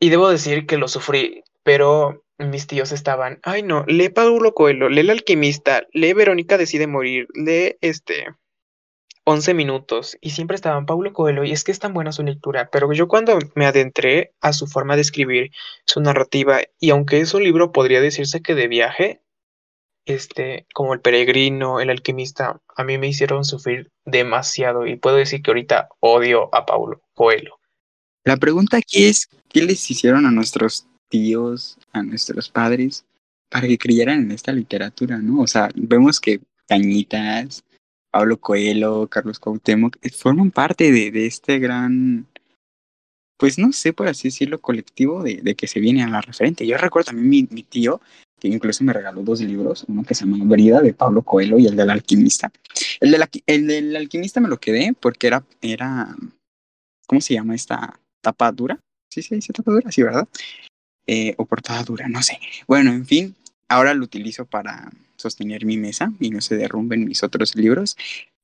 Y 0.00 0.10
debo 0.10 0.28
decir 0.28 0.66
que 0.66 0.78
lo 0.78 0.88
sufrí, 0.88 1.44
pero 1.62 2.24
mis 2.38 2.66
tíos 2.66 2.92
estaban, 2.92 3.38
ay 3.42 3.62
no, 3.62 3.84
lee 3.86 4.08
Paulo 4.08 4.54
Coelho, 4.54 4.88
lee 4.88 5.00
El 5.00 5.10
alquimista, 5.10 5.86
lee 5.92 6.12
Verónica 6.12 6.58
decide 6.58 6.86
morir, 6.86 7.28
lee 7.34 7.76
este 7.80 8.26
11 9.24 9.54
minutos 9.54 10.18
y 10.20 10.30
siempre 10.30 10.54
estaban 10.54 10.86
Paulo 10.86 11.12
Coelho 11.12 11.44
y 11.44 11.52
es 11.52 11.64
que 11.64 11.72
es 11.72 11.78
tan 11.78 11.94
buena 11.94 12.12
su 12.12 12.22
lectura, 12.22 12.68
pero 12.70 12.92
yo 12.92 13.08
cuando 13.08 13.38
me 13.54 13.66
adentré 13.66 14.34
a 14.40 14.52
su 14.52 14.66
forma 14.66 14.96
de 14.96 15.02
escribir, 15.02 15.50
su 15.86 16.00
narrativa 16.00 16.60
y 16.78 16.90
aunque 16.90 17.20
es 17.20 17.32
un 17.32 17.42
libro 17.42 17.72
podría 17.72 18.00
decirse 18.00 18.42
que 18.42 18.54
de 18.54 18.68
viaje, 18.68 19.22
este, 20.04 20.66
como 20.74 20.92
El 20.92 21.00
peregrino, 21.00 21.80
El 21.80 21.88
alquimista, 21.88 22.60
a 22.76 22.84
mí 22.84 22.98
me 22.98 23.08
hicieron 23.08 23.44
sufrir 23.44 23.90
demasiado 24.04 24.86
y 24.86 24.96
puedo 24.96 25.16
decir 25.16 25.42
que 25.42 25.50
ahorita 25.50 25.88
odio 26.00 26.54
a 26.54 26.66
Paulo 26.66 27.02
Coelho. 27.14 27.58
La 28.24 28.36
pregunta 28.36 28.76
aquí 28.76 29.04
es, 29.04 29.28
¿qué 29.48 29.62
les 29.62 29.90
hicieron 29.90 30.26
a 30.26 30.30
nuestros 30.30 30.86
tíos, 31.08 31.78
a 31.92 32.02
nuestros 32.02 32.50
padres, 32.50 33.06
para 33.48 33.66
que 33.66 33.78
creyeran 33.78 34.20
en 34.20 34.32
esta 34.32 34.52
literatura, 34.52 35.18
no? 35.18 35.42
O 35.42 35.46
sea, 35.46 35.70
vemos 35.74 36.20
que 36.20 36.40
Cañitas, 36.66 37.62
Pablo 38.14 38.38
Coelho, 38.38 39.08
Carlos 39.08 39.40
Cuauhtémoc, 39.40 39.96
eh, 40.00 40.08
forman 40.08 40.52
parte 40.52 40.92
de, 40.92 41.26
este 41.26 41.58
gran, 41.58 42.28
pues 43.36 43.58
no 43.58 43.72
sé 43.72 43.92
por 43.92 44.06
así 44.06 44.28
decirlo, 44.28 44.60
colectivo 44.60 45.24
de, 45.24 45.56
que 45.56 45.66
se 45.66 45.80
viene 45.80 46.04
a 46.04 46.08
la 46.08 46.20
referente. 46.20 46.64
Yo 46.64 46.78
recuerdo 46.78 47.06
también 47.06 47.28
mi, 47.28 47.48
mi 47.50 47.64
tío, 47.64 48.00
que 48.38 48.46
incluso 48.46 48.84
me 48.84 48.92
regaló 48.92 49.22
dos 49.22 49.40
libros, 49.40 49.84
uno 49.88 50.04
que 50.04 50.14
se 50.14 50.26
llama 50.26 50.44
Brida 50.44 50.80
de 50.80 50.94
Pablo 50.94 51.22
Coelho 51.22 51.58
y 51.58 51.66
el 51.66 51.74
del 51.74 51.90
alquimista. 51.90 52.52
El 53.00 53.10
del, 53.10 53.24
el 53.46 53.66
del 53.66 53.96
alquimista 53.96 54.40
me 54.40 54.48
lo 54.48 54.58
quedé 54.58 54.92
porque 54.92 55.26
era, 55.26 55.44
era, 55.60 56.14
¿cómo 57.08 57.20
se 57.20 57.34
llama 57.34 57.56
esta 57.56 57.98
tapa 58.20 58.52
dura? 58.52 58.78
Sí, 59.10 59.22
sí, 59.22 59.42
sí, 59.42 59.52
tapa 59.52 59.72
dura, 59.72 59.90
sí, 59.90 60.04
¿verdad? 60.04 60.28
Eh, 61.04 61.34
o 61.36 61.46
portada 61.46 61.82
dura, 61.82 62.06
no 62.06 62.22
sé. 62.22 62.38
Bueno, 62.68 62.92
en 62.92 63.06
fin, 63.06 63.34
ahora 63.66 63.92
lo 63.92 64.04
utilizo 64.04 64.44
para 64.46 64.92
sostener 65.16 65.64
mi 65.64 65.76
mesa 65.76 66.12
y 66.20 66.30
no 66.30 66.40
se 66.40 66.56
derrumben 66.56 67.04
mis 67.04 67.22
otros 67.22 67.54
libros, 67.56 67.96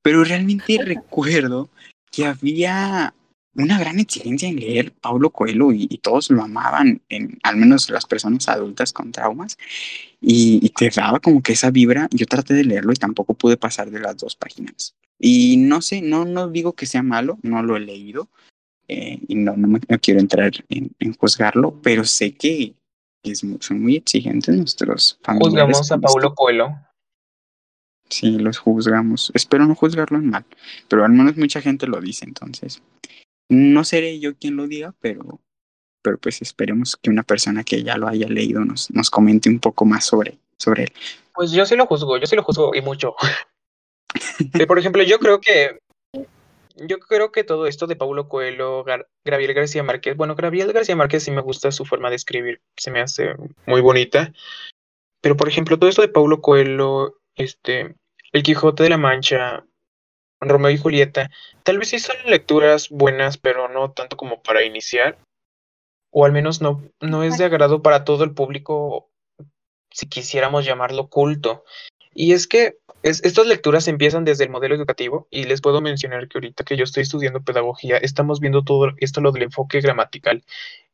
pero 0.03 0.25
realmente 0.25 0.79
recuerdo 0.83 1.69
que 2.11 2.27
había 2.27 3.15
una 3.55 3.79
gran 3.79 3.99
exigencia 3.99 4.49
en 4.49 4.57
leer 4.57 4.93
Paulo 4.93 5.31
Coelho 5.31 5.73
y, 5.73 5.87
todos 5.99 6.31
lo 6.31 6.43
amaban, 6.43 7.03
en, 7.09 7.39
al 7.43 7.57
menos 7.57 7.91
las 7.91 8.07
personas 8.07 8.49
adultas 8.49 8.93
con 8.93 9.13
traumas, 9.13 9.59
y, 10.21 10.69
te 10.71 10.91
daba 10.91 11.21
como 11.21 11.43
que 11.43 11.53
esa 11.53 11.71
vibra. 11.71 12.09
Yo 12.13 12.27
traté 12.27 12.55
de 12.55 12.65
leerlo 12.65 12.93
y 12.93 12.97
tampoco 12.97 13.35
pude 13.35 13.57
pasar 13.57 13.91
de 13.91 14.01
las 14.01 14.17
dos 14.17 14.37
páginas. 14.37 14.95
Y 15.19 15.57
no 15.59 15.83
sé, 15.83 16.01
no, 16.01 16.25
no 16.25 16.49
digo 16.49 16.73
que 16.73 16.87
sea 16.87 17.03
malo, 17.03 17.39
no 17.43 17.63
lo 17.63 17.77
he 17.77 17.81
leído 17.81 18.29
eh, 18.89 19.21
y 19.29 19.35
no, 19.35 19.57
no, 19.57 19.79
quiero 20.01 20.19
entrar 20.19 20.53
en, 20.69 21.15
juzgarlo, 21.15 21.81
pero 21.83 22.05
sé 22.05 22.33
que 22.33 22.75
es, 23.23 23.45
son 23.61 23.83
muy 23.83 23.97
exigentes 23.97 24.57
nuestros 24.57 25.19
familiares. 25.23 25.79
Juzgamos 25.79 25.93
a 25.93 25.99
Paulo 25.99 26.35
Coelho. 26.35 26.71
Sí, 28.09 28.39
los 28.39 28.59
juzgamos. 28.59 29.31
Espero 29.35 29.67
no 29.67 29.75
juzgarlo 29.75 30.19
en 30.19 30.31
mal, 30.31 30.45
pero 30.89 31.05
al 31.05 31.13
menos 31.13 31.37
mucha 31.37 31.61
gente 31.61 31.87
lo 31.87 32.01
dice, 32.01 32.25
entonces 32.25 32.83
no 33.49 33.85
seré 33.85 34.19
yo 34.21 34.37
quien 34.37 34.57
lo 34.57 34.67
diga, 34.67 34.95
pero, 35.01 35.41
pero 36.03 36.19
pues 36.19 36.41
esperemos 36.41 36.97
que 36.97 37.11
una 37.11 37.23
persona 37.23 37.65
que 37.65 37.83
ya 37.83 37.97
lo 37.97 38.09
haya 38.09 38.29
leído 38.29 38.65
nos, 38.65 38.91
nos 38.91 39.11
comente 39.11 39.49
un 39.49 39.59
poco 39.59 39.85
más 39.85 40.05
sobre, 40.05 40.39
sobre 40.57 40.85
él. 40.85 40.93
Pues 41.35 41.51
yo 41.53 41.67
sí 41.67 41.77
lo 41.77 41.87
juzgo, 41.87 42.17
yo 42.17 42.27
sí 42.27 42.37
lo 42.37 42.45
juzgo 42.45 42.75
y 42.75 42.81
mucho. 42.81 43.15
Por 44.69 44.79
ejemplo, 44.79 45.03
yo 45.03 45.19
creo 45.19 45.41
que 45.41 45.79
yo 46.87 46.99
creo 46.99 47.31
que 47.31 47.45
todo 47.45 47.67
esto 47.67 47.87
de 47.87 47.97
Paulo 47.97 48.29
Coelho, 48.29 48.85
Gabriel 49.25 49.55
García 49.55 49.83
Márquez, 49.83 50.17
bueno, 50.17 50.35
Gabriel 50.35 50.73
García 50.73 50.97
Márquez 50.97 51.25
sí 51.25 51.31
me 51.31 51.43
gusta 51.43 51.73
su 51.73 51.85
forma 51.85 52.11
de 52.11 52.17
escribir, 52.17 52.63
se 52.77 52.91
me 52.91 53.01
hace 53.01 53.35
muy 53.67 53.81
bonita. 53.81 54.33
Pero 55.21 55.37
por 55.37 55.49
ejemplo, 55.49 55.79
todo 55.79 55.91
esto 55.91 56.03
de 56.03 56.09
Paulo 56.09 56.41
Coelho, 56.41 57.21
este, 57.37 57.95
El 58.33 58.43
Quijote 58.43 58.83
de 58.83 58.89
la 58.89 58.97
Mancha, 58.97 59.67
Romeo 60.41 60.71
y 60.71 60.79
Julieta, 60.79 61.31
tal 61.63 61.79
vez 61.79 61.89
sí 61.89 61.99
son 61.99 62.17
lecturas 62.25 62.89
buenas, 62.89 63.37
pero 63.37 63.69
no 63.69 63.93
tanto 63.93 64.17
como 64.17 64.43
para 64.43 64.65
iniciar, 64.65 65.19
o 66.11 66.25
al 66.25 66.33
menos 66.33 66.63
no, 66.63 66.83
no 67.01 67.23
es 67.23 67.37
de 67.37 67.45
agrado 67.45 67.83
para 67.83 68.05
todo 68.05 68.25
el 68.25 68.33
público, 68.33 69.11
si 69.91 70.09
quisiéramos 70.09 70.65
llamarlo 70.65 71.09
culto. 71.09 71.65
Y 72.15 72.33
es 72.33 72.47
que 72.47 72.77
estas 73.03 73.47
lecturas 73.47 73.89
empiezan 73.89 74.25
desde 74.25 74.45
el 74.45 74.51
modelo 74.51 74.75
educativo 74.75 75.27
y 75.31 75.45
les 75.45 75.61
puedo 75.61 75.81
mencionar 75.81 76.29
que 76.29 76.39
ahorita 76.39 76.65
que 76.65 76.77
yo 76.77 76.85
estoy 76.85 77.05
estudiando 77.05 77.43
pedagogía, 77.43 77.97
estamos 77.97 78.41
viendo 78.41 78.63
todo 78.63 78.91
esto 78.99 79.21
lo 79.21 79.33
del 79.33 79.45
enfoque 79.45 79.81
gramatical. 79.81 80.45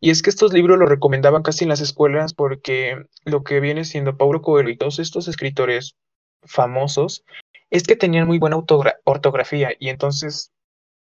Y 0.00 0.10
es 0.10 0.22
que 0.22 0.30
estos 0.30 0.52
libros 0.52 0.78
lo 0.78 0.86
recomendaban 0.86 1.42
casi 1.42 1.64
en 1.64 1.70
las 1.70 1.80
escuelas 1.80 2.34
porque 2.34 3.06
lo 3.24 3.42
que 3.42 3.60
viene 3.60 3.84
siendo 3.84 4.16
Paulo 4.16 4.42
Coelho 4.42 4.70
y 4.70 4.76
todos 4.76 4.98
estos 4.98 5.26
escritores 5.26 5.96
famosos 6.42 7.24
es 7.70 7.82
que 7.82 7.96
tenían 7.96 8.26
muy 8.26 8.38
buena 8.38 8.56
ortografía 9.04 9.72
y 9.78 9.88
entonces 9.88 10.52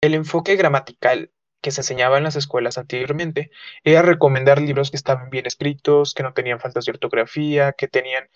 el 0.01 0.13
enfoque 0.15 0.55
gramatical 0.55 1.31
que 1.61 1.71
se 1.71 1.81
enseñaba 1.81 2.17
en 2.17 2.23
las 2.23 2.35
escuelas 2.35 2.77
anteriormente 2.77 3.51
era 3.83 4.01
recomendar 4.01 4.59
libros 4.59 4.89
que 4.89 4.97
estaban 4.97 5.29
bien 5.29 5.45
escritos, 5.45 6.13
que 6.13 6.23
no 6.23 6.33
tenían 6.33 6.59
faltas 6.59 6.85
de 6.85 6.91
ortografía, 6.91 7.73
que 7.73 7.87
tenían 7.87 8.27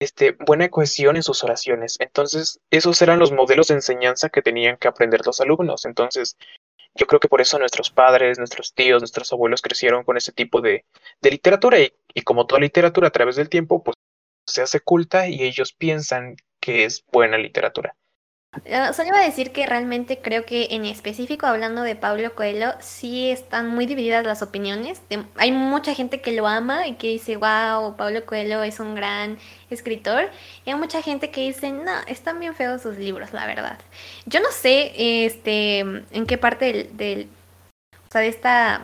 este, 0.00 0.32
buena 0.32 0.68
cohesión 0.70 1.16
en 1.16 1.22
sus 1.22 1.44
oraciones. 1.44 1.96
Entonces, 2.00 2.60
esos 2.70 3.00
eran 3.02 3.18
los 3.18 3.32
modelos 3.32 3.68
de 3.68 3.74
enseñanza 3.74 4.30
que 4.30 4.42
tenían 4.42 4.76
que 4.78 4.88
aprender 4.88 5.24
los 5.24 5.40
alumnos. 5.40 5.84
Entonces, 5.84 6.36
yo 6.94 7.06
creo 7.06 7.20
que 7.20 7.28
por 7.28 7.40
eso 7.40 7.58
nuestros 7.58 7.90
padres, 7.90 8.38
nuestros 8.38 8.74
tíos, 8.74 9.00
nuestros 9.00 9.32
abuelos 9.32 9.62
crecieron 9.62 10.02
con 10.02 10.16
ese 10.16 10.32
tipo 10.32 10.60
de, 10.60 10.84
de 11.20 11.30
literatura 11.30 11.78
y, 11.78 11.92
y 12.14 12.22
como 12.22 12.46
toda 12.46 12.60
literatura 12.60 13.08
a 13.08 13.12
través 13.12 13.36
del 13.36 13.48
tiempo, 13.48 13.84
pues 13.84 13.94
se 14.46 14.62
hace 14.62 14.80
culta 14.80 15.28
y 15.28 15.42
ellos 15.42 15.72
piensan 15.72 16.36
que 16.60 16.84
es 16.84 17.04
buena 17.12 17.38
literatura. 17.38 17.94
Ah, 18.52 18.92
solo 18.92 19.08
iba 19.10 19.18
a 19.20 19.24
decir 19.24 19.52
que 19.52 19.64
realmente 19.64 20.20
creo 20.20 20.44
que 20.44 20.68
en 20.72 20.84
específico 20.84 21.46
hablando 21.46 21.82
de 21.82 21.94
Pablo 21.94 22.34
Coelho, 22.34 22.72
sí 22.80 23.30
están 23.30 23.68
muy 23.68 23.86
divididas 23.86 24.26
las 24.26 24.42
opiniones. 24.42 25.00
hay 25.36 25.52
mucha 25.52 25.94
gente 25.94 26.20
que 26.20 26.32
lo 26.32 26.48
ama 26.48 26.88
y 26.88 26.94
que 26.94 27.08
dice, 27.08 27.36
wow, 27.36 27.96
Pablo 27.96 28.26
Coelho 28.26 28.64
es 28.64 28.80
un 28.80 28.96
gran 28.96 29.38
escritor. 29.70 30.30
Y 30.64 30.70
hay 30.70 30.76
mucha 30.76 31.00
gente 31.00 31.30
que 31.30 31.42
dice, 31.42 31.70
no, 31.70 31.92
están 32.08 32.40
bien 32.40 32.54
feos 32.56 32.82
sus 32.82 32.96
libros, 32.98 33.32
la 33.32 33.46
verdad. 33.46 33.78
Yo 34.26 34.40
no 34.40 34.50
sé 34.50 34.92
este, 35.26 35.78
en 35.80 36.26
qué 36.26 36.36
parte 36.36 36.72
del, 36.72 36.96
del 36.96 37.28
o 38.08 38.10
sea, 38.10 38.22
de 38.22 38.28
esta 38.28 38.82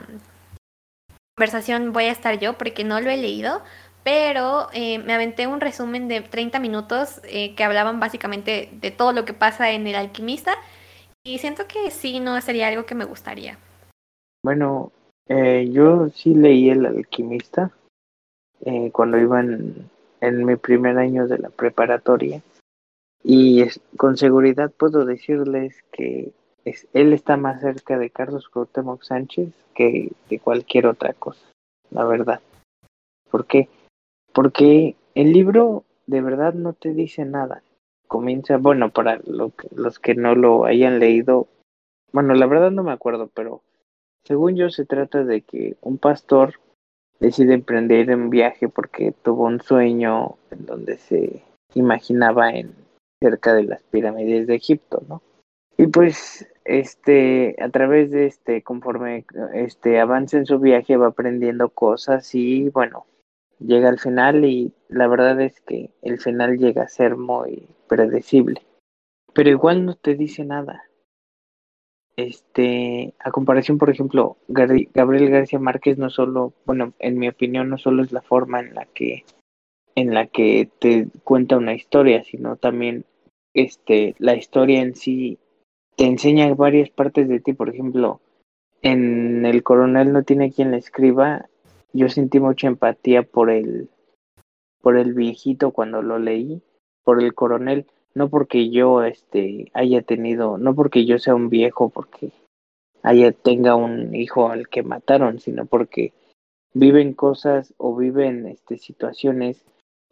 conversación 1.36 1.92
voy 1.92 2.04
a 2.04 2.12
estar 2.12 2.38
yo 2.38 2.56
porque 2.56 2.84
no 2.84 3.00
lo 3.00 3.10
he 3.10 3.16
leído 3.16 3.62
pero 4.07 4.68
eh, 4.72 5.00
me 5.00 5.14
aventé 5.14 5.48
un 5.48 5.61
resumen 5.61 6.07
de 6.07 6.20
30 6.20 6.61
minutos 6.61 7.20
eh, 7.24 7.57
que 7.57 7.64
hablaban 7.64 7.98
básicamente 7.98 8.70
de 8.80 8.92
todo 8.92 9.12
lo 9.12 9.24
que 9.24 9.34
pasa 9.34 9.72
en 9.72 9.84
El 9.88 9.96
Alquimista 9.96 10.52
y 11.24 11.38
siento 11.38 11.64
que 11.66 11.90
sí, 11.90 12.20
no 12.20 12.40
sería 12.40 12.68
algo 12.68 12.86
que 12.86 12.94
me 12.94 13.04
gustaría. 13.04 13.59
Bueno, 14.44 14.92
eh, 15.26 15.68
yo 15.72 16.09
sí 16.11 16.34
leí 16.34 16.70
El 16.70 16.86
Alquimista 16.86 17.72
cuando 18.92 19.18
iba 19.18 19.40
en, 19.40 19.90
mi 20.20 20.54
primer 20.54 20.98
año 20.98 21.26
de 21.26 21.38
la 21.38 21.50
preparatoria 21.50 22.40
y 23.24 23.64
con 23.96 24.16
seguridad 24.16 24.70
puedo 24.70 25.04
decirles 25.04 25.82
que 25.90 26.30
él 26.92 27.12
está 27.12 27.36
más 27.36 27.61
cerca 27.61 27.98
de 27.98 28.11
Carlos 28.11 28.48
Cuauhtémoc 28.48 29.02
Sánchez 29.02 29.52
que 29.74 30.12
de 30.30 30.38
cualquier 30.38 30.86
otra 30.86 31.12
cosa, 31.12 31.44
la 31.90 32.04
verdad. 32.04 32.40
¿Por 33.30 33.46
qué? 33.46 33.68
Porque 34.37 34.97
el 35.14 35.32
libro 35.32 35.84
de 36.07 36.20
verdad 36.20 36.53
no 36.53 36.74
te 36.74 36.93
dice 36.93 37.24
nada. 37.24 37.62
Comienza, 38.07 38.59
bueno, 38.59 38.91
para 38.91 39.18
los 39.24 39.99
que 39.99 40.14
no 40.14 40.34
lo 40.34 40.66
hayan 40.66 40.99
leído, 40.99 41.49
bueno, 42.12 42.34
la 42.34 42.45
verdad 42.47 42.70
no 42.70 42.82
me 42.82 42.93
acuerdo, 42.93 43.30
pero 43.32 43.62
según 44.24 44.55
yo 44.55 44.68
se 44.68 44.84
trata 44.84 45.24
de 45.24 45.41
que 45.41 45.78
un 45.80 45.97
pastor 45.97 46.61
decide 47.18 47.55
emprender 47.55 48.14
un 48.14 48.28
viaje 48.28 48.68
porque 48.68 49.12
tuvo 49.12 49.47
un 49.47 49.62
sueño 49.62 50.37
en 50.51 50.66
donde 50.66 50.99
se 50.99 51.43
imaginaba 51.72 52.51
en 52.51 52.74
cerca 53.22 53.55
de 53.55 53.62
las 53.62 53.82
pirámides 53.84 54.47
de 54.47 54.57
Egipto, 54.57 55.03
¿no? 55.09 55.22
Y 55.78 55.87
pues 55.87 56.47
este 56.66 57.57
a 57.59 57.70
través 57.70 58.11
de 58.11 58.26
este 58.26 58.61
conforme 58.61 59.24
este 59.55 59.99
avanza 59.99 60.37
en 60.37 60.45
su 60.45 60.59
viaje 60.59 60.99
va 60.99 61.07
aprendiendo 61.07 61.70
cosas 61.70 62.34
y 62.34 62.68
bueno, 62.68 63.07
llega 63.59 63.88
al 63.88 63.98
final 63.98 64.44
y 64.44 64.72
la 64.88 65.09
verdad 65.09 65.40
es 65.40 65.61
que 65.61 65.90
el 66.02 66.18
final 66.18 66.59
llega 66.59 66.82
a 66.82 66.88
ser 66.88 67.16
muy 67.16 67.68
predecible. 67.88 68.62
Pero 69.32 69.50
igual 69.50 69.84
no 69.84 69.94
te 69.94 70.14
dice 70.14 70.44
nada. 70.44 70.84
Este, 72.16 73.14
a 73.18 73.30
comparación, 73.30 73.76
por 73.76 73.90
ejemplo, 73.90 74.38
Gabriel 74.48 75.30
García 75.30 75.59
Márquez 75.59 75.98
no 75.98 76.09
solo, 76.09 76.54
bueno, 76.64 76.94
en 76.98 77.18
mi 77.18 77.28
opinión 77.28 77.68
no 77.68 77.76
solo 77.76 78.02
es 78.02 78.11
la 78.11 78.22
forma 78.22 78.61
en 78.61 78.74
la 78.74 78.86
que 78.86 79.24
en 79.94 80.12
la 80.12 80.26
que 80.26 80.68
te 80.78 81.09
cuenta 81.24 81.57
una 81.57 81.74
historia, 81.74 82.22
sino 82.22 82.57
también 82.57 83.04
este 83.54 84.14
la 84.18 84.34
historia 84.34 84.80
en 84.82 84.94
sí 84.94 85.38
te 85.96 86.04
enseña 86.04 86.54
varias 86.54 86.90
partes 86.90 87.28
de 87.28 87.40
ti, 87.40 87.54
por 87.54 87.70
ejemplo, 87.70 88.20
en 88.82 89.44
El 89.46 89.62
coronel 89.62 90.12
no 90.12 90.22
tiene 90.22 90.52
quien 90.52 90.70
le 90.70 90.76
escriba, 90.76 91.48
yo 91.97 92.09
sentí 92.09 92.40
mucha 92.40 92.66
empatía 92.68 93.22
por 93.22 93.51
el, 93.51 93.90
por 94.80 94.97
el 94.97 95.14
viejito 95.14 95.72
cuando 95.72 96.03
lo 96.03 96.18
leí, 96.18 96.62
por 97.05 97.22
el 97.22 97.34
coronel. 97.34 97.86
no 98.14 98.30
porque 98.30 98.70
yo 98.70 99.03
este 99.03 99.70
haya 99.74 100.03
tenido, 100.03 100.59
no 100.59 100.74
porque 100.74 101.05
yo 101.05 101.18
sea 101.18 101.34
un 101.34 101.49
viejo, 101.49 101.90
porque 101.90 102.32
haya 103.03 103.32
tenga 103.32 103.74
un 103.74 104.14
hijo 104.14 104.49
al 104.49 104.68
que 104.68 104.82
mataron, 104.82 105.38
sino 105.38 105.66
porque 105.66 106.12
viven 106.74 107.14
cosas 107.14 107.74
o 107.78 107.97
viven 107.97 108.47
este 108.47 108.78
situaciones 108.78 109.64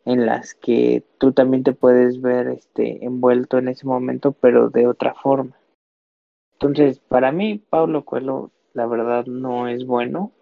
en 0.04 0.26
las 0.26 0.54
que 0.54 1.02
tú 1.18 1.32
también 1.32 1.62
te 1.62 1.72
puedes 1.72 2.20
ver 2.20 2.48
este 2.48 3.04
envuelto 3.04 3.58
en 3.58 3.68
ese 3.68 3.86
momento, 3.86 4.32
pero 4.32 4.70
de 4.70 4.86
otra 4.86 5.14
forma. 5.14 5.56
Entonces, 6.52 7.00
para 7.00 7.32
mí, 7.32 7.58
Pablo 7.58 8.04
Coelho, 8.04 8.50
la 8.74 8.86
verdad, 8.86 9.26
no 9.26 9.68
es 9.68 9.86
bueno. 9.86 10.32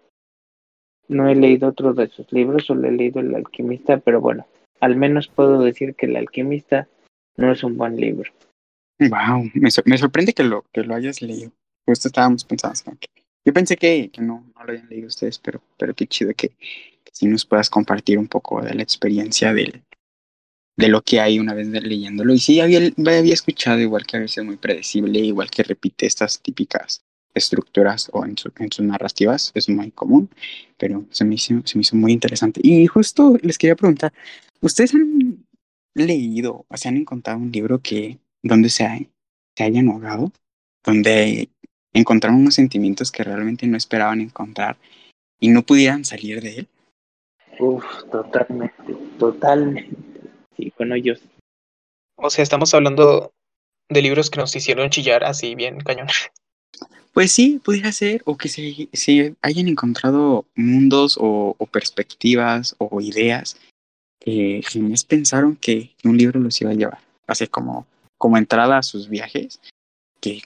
No 1.07 1.27
he 1.27 1.35
leído 1.35 1.69
otros 1.69 1.95
de 1.95 2.07
sus 2.07 2.31
libros, 2.31 2.65
solo 2.65 2.87
he 2.87 2.91
leído 2.91 3.19
El 3.19 3.35
alquimista, 3.35 3.97
pero 3.97 4.21
bueno, 4.21 4.47
al 4.79 4.95
menos 4.95 5.27
puedo 5.27 5.61
decir 5.61 5.95
que 5.95 6.05
El 6.05 6.15
alquimista 6.15 6.87
no 7.37 7.51
es 7.51 7.63
un 7.63 7.77
buen 7.77 7.97
libro. 7.97 8.31
Wow, 8.99 9.49
me, 9.53 9.69
me 9.85 9.97
sorprende 9.97 10.33
que 10.33 10.43
lo, 10.43 10.63
que 10.71 10.83
lo 10.83 10.95
hayas 10.95 11.21
leído. 11.21 11.51
Justo 11.85 12.07
estábamos 12.07 12.45
pensando, 12.45 12.97
yo 13.45 13.53
pensé 13.53 13.75
que, 13.75 14.09
que 14.09 14.21
no, 14.21 14.45
no, 14.55 14.63
lo 14.63 14.71
habían 14.71 14.87
leído 14.87 15.07
ustedes, 15.07 15.37
pero, 15.39 15.61
pero 15.77 15.93
qué 15.93 16.07
chido 16.07 16.33
que, 16.33 16.55
si 17.11 17.27
nos 17.27 17.45
puedas 17.45 17.69
compartir 17.69 18.17
un 18.17 18.27
poco 18.27 18.61
de 18.61 18.73
la 18.73 18.83
experiencia 18.83 19.53
del, 19.53 19.83
de 20.77 20.87
lo 20.87 21.01
que 21.01 21.19
hay 21.19 21.39
una 21.39 21.53
vez 21.53 21.67
leyéndolo. 21.67 22.33
Y 22.33 22.39
sí, 22.39 22.61
había, 22.61 22.79
había 22.79 23.33
escuchado 23.33 23.79
igual 23.79 24.05
que 24.05 24.17
a 24.17 24.21
veces 24.21 24.37
es 24.37 24.45
muy 24.45 24.57
predecible, 24.57 25.19
igual 25.19 25.51
que 25.51 25.63
repite 25.63 26.05
estas 26.05 26.41
típicas 26.41 27.03
estructuras 27.33 28.09
o 28.13 28.25
en, 28.25 28.35
en 28.59 28.71
sus 28.71 28.85
narrativas, 28.85 29.51
es 29.55 29.69
muy 29.69 29.91
común, 29.91 30.29
pero 30.77 31.05
se 31.11 31.25
me, 31.25 31.35
hizo, 31.35 31.55
se 31.65 31.77
me 31.77 31.81
hizo 31.81 31.95
muy 31.95 32.11
interesante. 32.11 32.61
Y 32.63 32.87
justo 32.87 33.37
les 33.41 33.57
quería 33.57 33.75
preguntar, 33.75 34.13
¿ustedes 34.61 34.93
han 34.93 35.45
leído 35.95 36.65
o 36.67 36.77
se 36.77 36.89
han 36.89 36.97
encontrado 36.97 37.39
un 37.39 37.51
libro 37.51 37.79
que 37.79 38.19
donde 38.41 38.69
se, 38.69 39.09
se 39.55 39.63
hayan 39.63 39.89
ahogado? 39.89 40.31
Donde 40.83 41.49
encontraron 41.93 42.41
unos 42.41 42.55
sentimientos 42.55 43.11
que 43.11 43.23
realmente 43.23 43.67
no 43.67 43.77
esperaban 43.77 44.21
encontrar 44.21 44.77
y 45.39 45.49
no 45.49 45.63
pudieran 45.63 46.05
salir 46.05 46.41
de 46.41 46.59
él? 46.59 46.67
Uf, 47.59 47.83
totalmente, 48.11 48.95
totalmente. 49.19 49.95
Sí, 50.57 50.73
bueno, 50.77 50.95
yo. 50.97 51.13
O 52.15 52.29
sea, 52.29 52.43
estamos 52.43 52.73
hablando 52.73 53.31
de 53.89 54.01
libros 54.01 54.29
que 54.29 54.39
nos 54.39 54.55
hicieron 54.55 54.89
chillar 54.89 55.23
así 55.23 55.55
bien 55.55 55.79
cañón. 55.79 56.07
Pues 57.13 57.31
sí, 57.31 57.61
pudiera 57.63 57.91
ser, 57.91 58.23
o 58.25 58.37
que 58.37 58.49
se, 58.49 58.89
se 58.91 59.35
hayan 59.43 59.67
encontrado 59.67 60.45
mundos 60.55 61.17
o, 61.19 61.55
perspectivas 61.71 62.75
o 62.79 63.01
ideas 63.01 63.57
que 64.19 64.61
jamás 64.63 65.05
pensaron 65.05 65.55
que 65.55 65.91
un 66.03 66.17
libro 66.17 66.39
los 66.39 66.59
iba 66.61 66.71
a 66.71 66.75
llevar. 66.75 66.99
Así 67.27 67.47
como, 67.47 67.85
como 68.17 68.37
entrada 68.37 68.79
a 68.79 68.83
sus 68.83 69.09
viajes, 69.09 69.59
que 70.21 70.41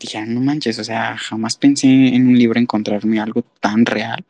dijeron, 0.00 0.34
no 0.34 0.40
manches, 0.40 0.78
o 0.80 0.84
sea, 0.84 1.16
jamás 1.16 1.56
pensé 1.56 1.86
en 1.86 2.26
un 2.26 2.36
libro 2.36 2.58
encontrarme 2.58 3.20
algo 3.20 3.42
tan 3.60 3.86
real, 3.86 4.24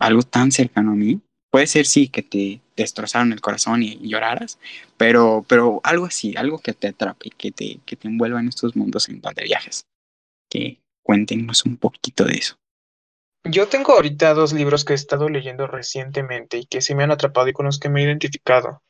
algo 0.00 0.22
tan 0.22 0.50
cercano 0.50 0.92
a 0.92 0.96
mí, 0.96 1.20
puede 1.50 1.68
ser 1.68 1.86
sí 1.86 2.08
que 2.08 2.22
te 2.22 2.60
destrozaron 2.76 3.32
el 3.32 3.40
corazón 3.40 3.82
y, 3.84 3.98
lloraras, 4.08 4.58
pero, 4.96 5.44
pero 5.48 5.80
algo 5.84 6.06
así, 6.06 6.34
algo 6.36 6.58
que 6.58 6.72
te 6.72 6.88
atrape, 6.88 7.30
que 7.30 7.52
te, 7.52 7.78
que 7.86 7.96
te 7.96 8.08
envuelva 8.08 8.40
en 8.40 8.48
estos 8.48 8.74
mundos 8.74 9.08
en 9.08 9.20
donde 9.20 9.44
viajes. 9.44 9.82
Que 10.50 10.78
cuéntenos 11.08 11.64
un 11.64 11.78
poquito 11.78 12.24
de 12.24 12.34
eso. 12.34 12.56
Yo 13.42 13.66
tengo 13.68 13.94
ahorita 13.94 14.34
dos 14.34 14.52
libros 14.52 14.84
que 14.84 14.92
he 14.92 14.96
estado 14.96 15.30
leyendo 15.30 15.66
recientemente 15.66 16.58
y 16.58 16.66
que 16.66 16.82
sí 16.82 16.94
me 16.94 17.02
han 17.02 17.10
atrapado 17.10 17.48
y 17.48 17.54
con 17.54 17.64
los 17.64 17.78
que 17.78 17.88
me 17.88 18.02
he 18.02 18.04
identificado. 18.04 18.82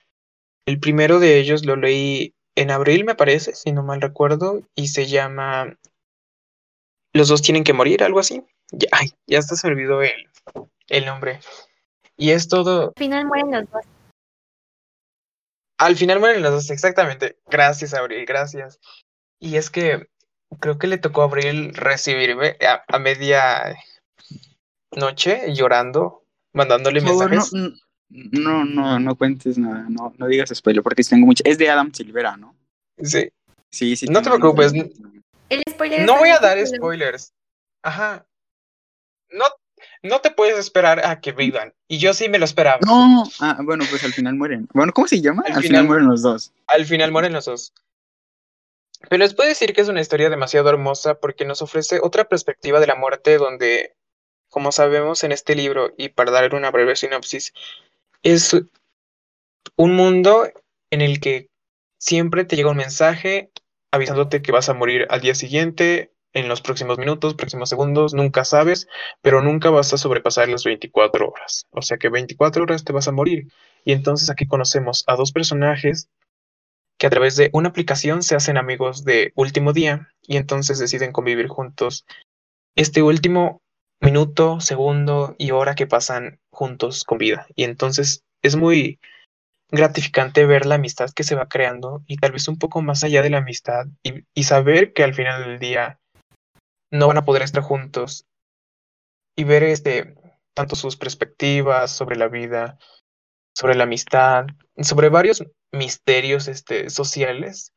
El 0.66 0.80
primero 0.80 1.20
de 1.20 1.38
ellos 1.38 1.64
lo 1.64 1.76
leí 1.76 2.34
en 2.56 2.72
abril, 2.72 3.04
me 3.04 3.14
parece, 3.14 3.54
si 3.54 3.70
no 3.70 3.84
mal 3.84 4.00
recuerdo, 4.00 4.62
y 4.74 4.88
se 4.88 5.06
llama 5.06 5.76
Los 7.12 7.28
dos 7.28 7.40
tienen 7.40 7.62
que 7.62 7.72
morir, 7.72 8.02
algo 8.02 8.18
así. 8.18 8.42
Ya, 8.72 8.88
ya 9.28 9.38
está 9.38 9.54
servido 9.54 10.02
el, 10.02 10.28
el 10.88 11.06
nombre. 11.06 11.38
Y 12.16 12.30
es 12.30 12.48
todo. 12.48 12.88
Al 12.88 12.94
final 12.96 13.26
mueren 13.26 13.52
los 13.52 13.70
dos. 13.70 13.84
Al 15.78 15.94
final 15.94 16.18
mueren 16.18 16.42
los 16.42 16.50
dos, 16.50 16.70
exactamente. 16.70 17.38
Gracias, 17.46 17.94
Abril, 17.94 18.26
gracias. 18.26 18.80
Y 19.38 19.54
es 19.54 19.70
que 19.70 20.08
creo 20.60 20.78
que 20.78 20.86
le 20.86 20.98
tocó 20.98 21.22
a 21.22 21.24
Abril 21.24 21.74
recibirme 21.74 22.56
a, 22.86 22.98
media 22.98 23.76
noche 24.92 25.54
llorando, 25.54 26.24
mandándole 26.52 27.00
mensajes. 27.00 27.52
No, 28.10 28.64
no, 28.64 28.98
no, 28.98 29.16
cuentes 29.16 29.58
nada, 29.58 29.86
no, 29.88 30.14
no 30.16 30.26
digas 30.26 30.50
spoiler, 30.54 30.82
porque 30.82 31.02
tengo 31.04 31.26
mucho. 31.26 31.42
Es 31.44 31.58
de 31.58 31.68
Adam 31.68 31.92
Silvera, 31.92 32.36
¿no? 32.36 32.54
Sí. 33.02 33.28
Sí, 33.70 33.96
sí. 33.96 34.06
No 34.06 34.22
te 34.22 34.30
preocupes. 34.30 34.72
El 35.50 35.62
spoiler 35.70 36.06
no 36.06 36.16
voy 36.16 36.30
a 36.30 36.38
dar 36.38 36.58
spoilers. 36.66 37.32
Ajá. 37.82 38.26
No, 39.30 39.44
no 40.02 40.20
te 40.20 40.30
puedes 40.30 40.58
esperar 40.58 41.04
a 41.04 41.20
que 41.20 41.32
vivan. 41.32 41.74
Y 41.86 41.98
yo 41.98 42.14
sí 42.14 42.28
me 42.28 42.38
lo 42.38 42.46
esperaba. 42.46 42.78
No, 42.86 43.24
ah, 43.40 43.58
bueno, 43.62 43.84
pues 43.90 44.04
al 44.04 44.12
final 44.12 44.34
mueren. 44.34 44.68
Bueno, 44.72 44.92
¿cómo 44.92 45.06
se 45.06 45.20
llama? 45.20 45.42
Al, 45.46 45.62
final, 45.62 45.86
mueren 45.86 46.06
los 46.06 46.22
dos. 46.22 46.52
Al 46.66 46.86
final 46.86 47.12
mueren 47.12 47.32
los 47.32 47.44
dos. 47.44 47.72
Pero 49.08 49.18
les 49.18 49.34
puedo 49.34 49.48
decir 49.48 49.72
que 49.72 49.80
es 49.80 49.88
una 49.88 50.00
historia 50.00 50.30
demasiado 50.30 50.68
hermosa 50.68 51.20
porque 51.20 51.44
nos 51.44 51.62
ofrece 51.62 52.00
otra 52.02 52.28
perspectiva 52.28 52.80
de 52.80 52.86
la 52.86 52.96
muerte 52.96 53.38
donde, 53.38 53.94
como 54.48 54.72
sabemos 54.72 55.22
en 55.24 55.32
este 55.32 55.54
libro, 55.54 55.92
y 55.96 56.08
para 56.08 56.32
dar 56.32 56.54
una 56.54 56.70
breve 56.70 56.96
sinopsis, 56.96 57.52
es 58.22 58.56
un 59.76 59.94
mundo 59.94 60.48
en 60.90 61.00
el 61.00 61.20
que 61.20 61.48
siempre 61.98 62.44
te 62.44 62.56
llega 62.56 62.70
un 62.70 62.76
mensaje 62.76 63.50
avisándote 63.90 64.42
que 64.42 64.52
vas 64.52 64.68
a 64.68 64.74
morir 64.74 65.06
al 65.10 65.20
día 65.20 65.34
siguiente 65.34 66.12
en 66.34 66.48
los 66.48 66.60
próximos 66.60 66.98
minutos, 66.98 67.34
próximos 67.34 67.68
segundos, 67.68 68.14
nunca 68.14 68.44
sabes, 68.44 68.86
pero 69.22 69.42
nunca 69.42 69.70
vas 69.70 69.92
a 69.92 69.98
sobrepasar 69.98 70.48
las 70.48 70.64
24 70.64 71.28
horas. 71.28 71.66
O 71.70 71.82
sea 71.82 71.96
que 71.96 72.08
24 72.08 72.64
horas 72.64 72.84
te 72.84 72.92
vas 72.92 73.08
a 73.08 73.12
morir. 73.12 73.48
Y 73.84 73.92
entonces 73.92 74.28
aquí 74.28 74.46
conocemos 74.46 75.04
a 75.06 75.16
dos 75.16 75.32
personajes 75.32 76.08
que 76.98 77.06
a 77.06 77.10
través 77.10 77.36
de 77.36 77.50
una 77.52 77.68
aplicación 77.68 78.22
se 78.22 78.34
hacen 78.34 78.56
amigos 78.56 79.04
de 79.04 79.32
último 79.36 79.72
día 79.72 80.08
y 80.22 80.36
entonces 80.36 80.78
deciden 80.78 81.12
convivir 81.12 81.46
juntos 81.46 82.04
este 82.76 83.02
último 83.02 83.62
minuto, 84.00 84.60
segundo 84.60 85.34
y 85.38 85.52
hora 85.52 85.74
que 85.74 85.86
pasan 85.86 86.40
juntos 86.50 87.04
con 87.04 87.18
vida. 87.18 87.46
Y 87.54 87.64
entonces 87.64 88.24
es 88.42 88.56
muy 88.56 88.98
gratificante 89.70 90.46
ver 90.46 90.66
la 90.66 90.76
amistad 90.76 91.10
que 91.10 91.24
se 91.24 91.34
va 91.34 91.48
creando 91.48 92.02
y 92.06 92.16
tal 92.16 92.32
vez 92.32 92.48
un 92.48 92.58
poco 92.58 92.82
más 92.82 93.04
allá 93.04 93.22
de 93.22 93.30
la 93.30 93.38
amistad 93.38 93.86
y, 94.02 94.42
saber 94.44 94.92
que 94.92 95.04
al 95.04 95.14
final 95.14 95.44
del 95.44 95.58
día 95.58 96.00
no 96.90 97.06
van 97.06 97.18
a 97.18 97.24
poder 97.24 97.42
estar 97.42 97.62
juntos 97.62 98.24
y 99.36 99.44
ver 99.44 99.62
este 99.62 100.14
tanto 100.54 100.74
sus 100.74 100.96
perspectivas 100.96 101.92
sobre 101.92 102.16
la 102.16 102.28
vida, 102.28 102.78
sobre 103.54 103.74
la 103.74 103.84
amistad, 103.84 104.46
sobre 104.80 105.10
varios 105.10 105.44
misterios 105.72 106.48
este, 106.48 106.90
sociales 106.90 107.72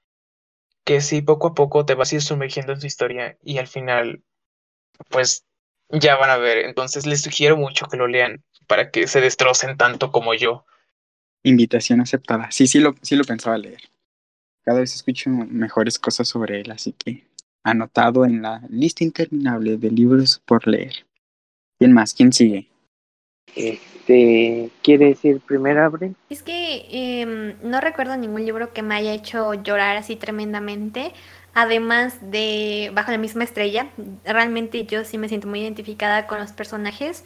que 0.84 1.02
sí 1.02 1.22
poco 1.22 1.48
a 1.48 1.54
poco 1.54 1.86
te 1.86 1.96
vas 1.96 2.12
a 2.12 2.16
ir 2.16 2.22
sumergiendo 2.22 2.74
en 2.74 2.82
su 2.82 2.88
historia 2.88 3.38
y 3.44 3.58
al 3.58 3.68
final 3.68 4.24
pues 5.10 5.46
ya 5.89 6.16
van 6.16 6.30
a 6.30 6.38
ver. 6.38 6.60
Entonces 6.60 7.06
les 7.06 7.22
sugiero 7.22 7.58
mucho 7.58 7.88
que 7.88 7.98
lo 7.98 8.08
lean 8.08 8.44
para 8.68 8.92
que 8.92 9.08
se 9.08 9.22
destrocen 9.22 9.78
tanto 9.78 10.12
como 10.12 10.34
yo. 10.34 10.66
Invitación 11.44 12.02
aceptada. 12.02 12.52
Sí, 12.52 12.68
sí 12.68 12.80
lo, 12.80 12.96
sí 13.02 13.16
lo 13.16 13.24
pensaba 13.24 13.58
leer. 13.58 13.82
Cada 14.64 14.80
vez 14.80 14.94
escucho 14.96 15.30
mejores 15.30 15.98
cosas 15.98 16.28
sobre 16.28 16.62
él, 16.62 16.72
así 16.72 16.94
que 16.94 17.26
anotado 17.64 18.26
en 18.26 18.42
la 18.42 18.62
lista 18.70 19.04
interminable 19.04 19.78
de 19.78 19.92
libros 19.92 20.42
por 20.46 20.68
leer. 20.68 21.06
¿Quién 21.80 21.94
más? 21.94 22.14
¿Quién 22.14 22.32
sigue? 22.32 22.70
Este, 23.56 24.70
¿quiere 24.82 25.08
decir 25.08 25.41
primero, 25.41 25.84
Abre? 25.84 26.14
Es 26.30 26.43
que 26.43 26.86
em, 26.91 27.56
no 27.64 27.82
recuerdo 27.82 28.16
ningún 28.18 28.45
libro 28.45 28.74
que 28.74 28.82
me 28.82 28.95
haya 28.95 29.14
hecho 29.14 29.54
llorar 29.54 29.97
así 29.97 30.16
tremendamente. 30.16 31.14
Además 31.54 32.18
de 32.22 32.91
Bajo 32.93 33.12
la 33.12 33.18
misma 33.18 33.43
estrella, 33.43 33.89
realmente 34.24 34.86
yo 34.86 35.04
sí 35.04 35.18
me 35.18 35.28
siento 35.28 35.47
muy 35.47 35.62
identificada 35.62 36.28
con 36.28 36.39
los 36.39 36.54
personajes. 36.54 37.26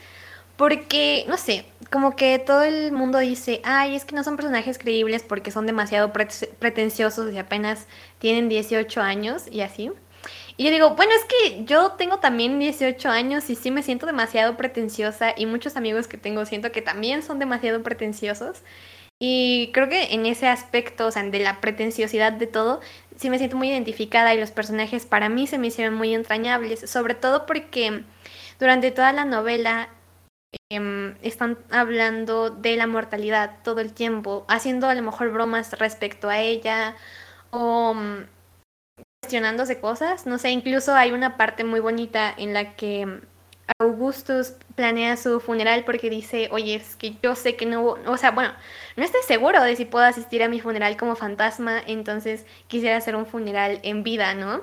Porque, 0.57 1.25
no 1.27 1.37
sé, 1.37 1.65
como 1.91 2.15
que 2.15 2.39
todo 2.39 2.63
el 2.63 2.93
mundo 2.93 3.19
dice, 3.19 3.61
ay, 3.65 3.95
es 3.95 4.05
que 4.05 4.15
no 4.15 4.23
son 4.23 4.37
personajes 4.37 4.77
creíbles 4.77 5.21
porque 5.23 5.51
son 5.51 5.65
demasiado 5.65 6.13
pretenciosos 6.13 7.33
y 7.33 7.37
apenas 7.37 7.87
tienen 8.19 8.47
18 8.47 9.01
años 9.01 9.43
y 9.51 9.61
así. 9.61 9.91
Y 10.57 10.65
yo 10.65 10.71
digo, 10.71 10.95
bueno, 10.95 11.11
es 11.13 11.25
que 11.25 11.65
yo 11.65 11.91
tengo 11.93 12.19
también 12.19 12.59
18 12.59 13.09
años 13.09 13.49
y 13.49 13.55
sí 13.55 13.71
me 13.71 13.83
siento 13.83 14.05
demasiado 14.05 14.55
pretenciosa 14.55 15.33
y 15.35 15.45
muchos 15.45 15.75
amigos 15.75 16.07
que 16.07 16.17
tengo 16.17 16.45
siento 16.45 16.71
que 16.71 16.81
también 16.81 17.23
son 17.23 17.39
demasiado 17.39 17.83
pretenciosos. 17.83 18.61
Y 19.19 19.71
creo 19.73 19.89
que 19.89 20.13
en 20.13 20.25
ese 20.25 20.47
aspecto, 20.47 21.07
o 21.07 21.11
sea, 21.11 21.23
de 21.23 21.39
la 21.39 21.61
pretenciosidad 21.61 22.33
de 22.33 22.47
todo, 22.47 22.81
sí 23.17 23.29
me 23.29 23.37
siento 23.37 23.57
muy 23.57 23.69
identificada 23.69 24.33
y 24.33 24.39
los 24.39 24.51
personajes 24.51 25.05
para 25.05 25.29
mí 25.29 25.47
se 25.47 25.57
me 25.57 25.67
hicieron 25.67 25.93
muy 25.93 26.13
entrañables, 26.13 26.89
sobre 26.89 27.15
todo 27.15 27.45
porque 27.45 28.03
durante 28.59 28.91
toda 28.91 29.13
la 29.13 29.25
novela 29.25 29.89
em, 30.69 31.15
están 31.21 31.57
hablando 31.71 32.49
de 32.49 32.75
la 32.77 32.87
mortalidad 32.87 33.57
todo 33.63 33.79
el 33.81 33.93
tiempo, 33.93 34.45
haciendo 34.49 34.87
a 34.87 34.95
lo 34.95 35.01
mejor 35.01 35.31
bromas 35.31 35.77
respecto 35.79 36.29
a 36.29 36.39
ella 36.39 36.95
mm, 37.51 38.34
cuestionándose 39.25 39.79
cosas. 39.79 40.27
No 40.27 40.37
sé, 40.37 40.51
incluso 40.51 40.93
hay 40.93 41.11
una 41.11 41.35
parte 41.35 41.63
muy 41.63 41.79
bonita 41.79 42.31
en 42.37 42.53
la 42.53 42.75
que 42.75 43.21
Augustus 43.79 44.53
planea 44.75 45.17
su 45.17 45.39
funeral 45.39 45.83
porque 45.83 46.11
dice, 46.11 46.47
oye, 46.51 46.75
es 46.75 46.95
que 46.95 47.15
yo 47.23 47.35
sé 47.35 47.55
que 47.55 47.65
no, 47.65 47.95
o 48.05 48.17
sea, 48.17 48.29
bueno, 48.29 48.53
no 48.95 49.03
estoy 49.03 49.21
seguro 49.25 49.63
de 49.63 49.75
si 49.75 49.85
puedo 49.85 50.05
asistir 50.05 50.43
a 50.43 50.47
mi 50.47 50.61
funeral 50.61 50.95
como 50.95 51.15
fantasma, 51.15 51.81
entonces 51.87 52.45
quisiera 52.67 52.97
hacer 52.97 53.15
un 53.15 53.25
funeral 53.25 53.79
en 53.81 54.03
vida, 54.03 54.35
¿no? 54.35 54.61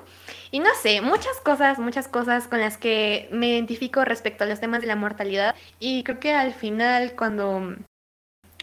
Y 0.51 0.59
no 0.59 0.69
sé, 0.81 1.01
muchas 1.01 1.41
cosas, 1.43 1.77
muchas 1.77 2.07
cosas 2.07 2.47
con 2.47 2.61
las 2.61 2.77
que 2.77 3.27
me 3.33 3.49
identifico 3.49 4.05
respecto 4.05 4.45
a 4.45 4.47
los 4.47 4.61
temas 4.61 4.79
de 4.79 4.87
la 4.87 4.95
mortalidad 4.95 5.55
y 5.77 6.03
creo 6.03 6.21
que 6.21 6.33
al 6.33 6.53
final 6.53 7.15
cuando, 7.17 7.75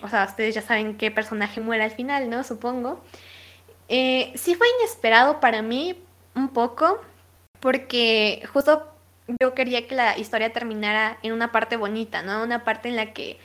o 0.02 0.08
sea, 0.08 0.24
ustedes 0.24 0.54
ya 0.54 0.62
saben 0.62 0.96
qué 0.96 1.10
personaje 1.10 1.60
muere 1.60 1.84
al 1.84 1.90
final, 1.90 2.30
¿no? 2.30 2.42
Supongo. 2.42 3.04
Eh, 3.92 4.32
sí 4.36 4.54
fue 4.54 4.68
inesperado 4.78 5.40
para 5.40 5.62
mí 5.62 5.98
un 6.36 6.50
poco 6.50 7.00
porque 7.58 8.40
justo 8.52 8.88
yo 9.40 9.52
quería 9.54 9.88
que 9.88 9.96
la 9.96 10.16
historia 10.16 10.52
terminara 10.52 11.18
en 11.24 11.32
una 11.32 11.50
parte 11.50 11.76
bonita, 11.76 12.22
¿no? 12.22 12.44
Una 12.44 12.62
parte 12.62 12.88
en 12.88 12.94
la 12.94 13.12
que 13.12 13.40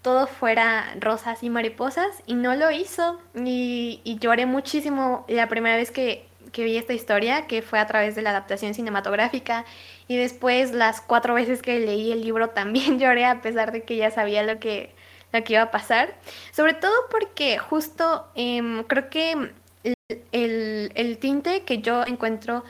todo 0.00 0.26
fuera 0.26 0.94
rosas 0.98 1.42
y 1.42 1.50
mariposas 1.50 2.22
y 2.26 2.32
no 2.32 2.54
lo 2.54 2.70
hizo 2.70 3.20
y, 3.34 4.00
lloré 4.20 4.46
muchísimo 4.46 5.26
la 5.28 5.48
primera 5.48 5.76
vez 5.76 5.90
que, 5.90 6.26
vi 6.56 6.78
esta 6.78 6.94
historia, 6.94 7.46
que 7.46 7.60
fue 7.60 7.78
a 7.78 7.86
través 7.86 8.14
de 8.14 8.22
la 8.22 8.30
adaptación 8.30 8.72
cinematográfica 8.72 9.66
y 10.08 10.16
después 10.16 10.72
las 10.72 11.02
cuatro 11.02 11.34
veces 11.34 11.60
que 11.60 11.78
leí 11.78 12.10
el 12.10 12.22
libro 12.22 12.48
también 12.48 12.98
lloré 12.98 13.26
a 13.26 13.42
pesar 13.42 13.70
de 13.70 13.82
que 13.84 13.96
ya 13.96 14.10
sabía 14.10 14.42
lo 14.44 14.58
que, 14.58 14.94
lo 15.32 15.44
que 15.44 15.52
iba 15.52 15.62
a 15.62 15.70
pasar, 15.70 16.14
sobre 16.52 16.72
todo 16.72 16.94
porque 17.10 17.58
justo 17.58 18.26
em, 18.34 18.82
creo 18.84 19.10
que 19.10 19.52
el, 20.32 20.92
el 20.94 21.18
tinte 21.18 21.62
que 21.62 21.78
yo 21.78 22.04
encuentro 22.04 22.64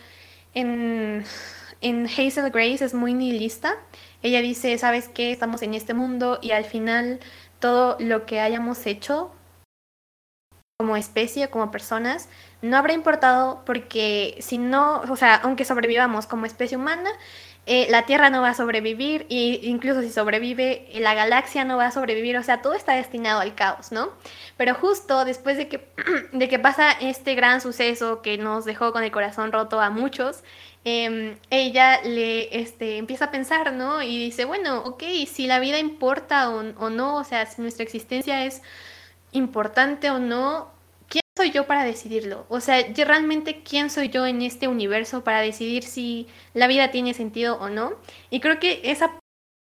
en 0.54 1.24
en 1.80 2.06
Hazel 2.06 2.50
Grace 2.50 2.84
es 2.84 2.94
muy 2.94 3.14
nihilista. 3.14 3.76
Ella 4.22 4.40
dice, 4.40 4.76
¿sabes 4.78 5.08
qué? 5.08 5.32
Estamos 5.32 5.62
en 5.62 5.74
este 5.74 5.94
mundo 5.94 6.38
y 6.42 6.50
al 6.52 6.64
final 6.64 7.20
todo 7.58 7.96
lo 8.00 8.26
que 8.26 8.40
hayamos 8.40 8.86
hecho 8.86 9.32
como 10.78 10.96
especie, 10.96 11.50
como 11.50 11.70
personas, 11.70 12.30
no 12.62 12.78
habrá 12.78 12.94
importado 12.94 13.62
porque 13.66 14.38
si 14.40 14.56
no, 14.56 15.02
o 15.02 15.16
sea, 15.16 15.34
aunque 15.34 15.66
sobrevivamos 15.66 16.26
como 16.26 16.46
especie 16.46 16.78
humana, 16.78 17.10
eh, 17.70 17.86
la 17.90 18.04
Tierra 18.04 18.30
no 18.30 18.42
va 18.42 18.50
a 18.50 18.54
sobrevivir 18.54 19.26
e 19.30 19.60
incluso 19.62 20.02
si 20.02 20.10
sobrevive, 20.10 20.88
la 20.94 21.14
galaxia 21.14 21.64
no 21.64 21.76
va 21.76 21.86
a 21.86 21.90
sobrevivir, 21.90 22.36
o 22.36 22.42
sea, 22.42 22.60
todo 22.62 22.74
está 22.74 22.94
destinado 22.94 23.40
al 23.40 23.54
caos, 23.54 23.92
¿no? 23.92 24.10
Pero 24.56 24.74
justo 24.74 25.24
después 25.24 25.56
de 25.56 25.68
que, 25.68 25.88
de 26.32 26.48
que 26.48 26.58
pasa 26.58 26.90
este 26.92 27.34
gran 27.34 27.60
suceso 27.60 28.22
que 28.22 28.36
nos 28.38 28.64
dejó 28.64 28.92
con 28.92 29.04
el 29.04 29.10
corazón 29.10 29.52
roto 29.52 29.80
a 29.80 29.90
muchos, 29.90 30.42
Em, 30.84 31.36
ella 31.50 32.00
le 32.02 32.58
este, 32.58 32.96
empieza 32.96 33.26
a 33.26 33.30
pensar, 33.30 33.72
¿no? 33.72 34.02
Y 34.02 34.18
dice, 34.18 34.46
bueno, 34.46 34.78
ok, 34.84 35.02
si 35.26 35.46
la 35.46 35.60
vida 35.60 35.78
importa 35.78 36.48
o, 36.48 36.90
no, 36.90 37.16
o 37.16 37.24
sea, 37.24 37.44
si 37.46 37.60
nuestra 37.60 37.84
existencia 37.84 38.46
es 38.46 38.62
importante 39.32 40.10
o 40.10 40.18
no, 40.18 40.70
¿quién 40.70 40.79
soy 41.40 41.52
yo 41.52 41.66
para 41.66 41.84
decidirlo? 41.84 42.44
O 42.50 42.60
sea, 42.60 42.84
realmente 42.94 43.62
quién 43.62 43.88
soy 43.88 44.10
yo 44.10 44.26
en 44.26 44.42
este 44.42 44.68
universo 44.68 45.24
para 45.24 45.40
decidir 45.40 45.84
si 45.84 46.26
la 46.52 46.66
vida 46.66 46.90
tiene 46.90 47.14
sentido 47.14 47.56
o 47.56 47.70
no. 47.70 47.94
Y 48.28 48.40
creo 48.40 48.60
que 48.60 48.82
esa 48.84 49.18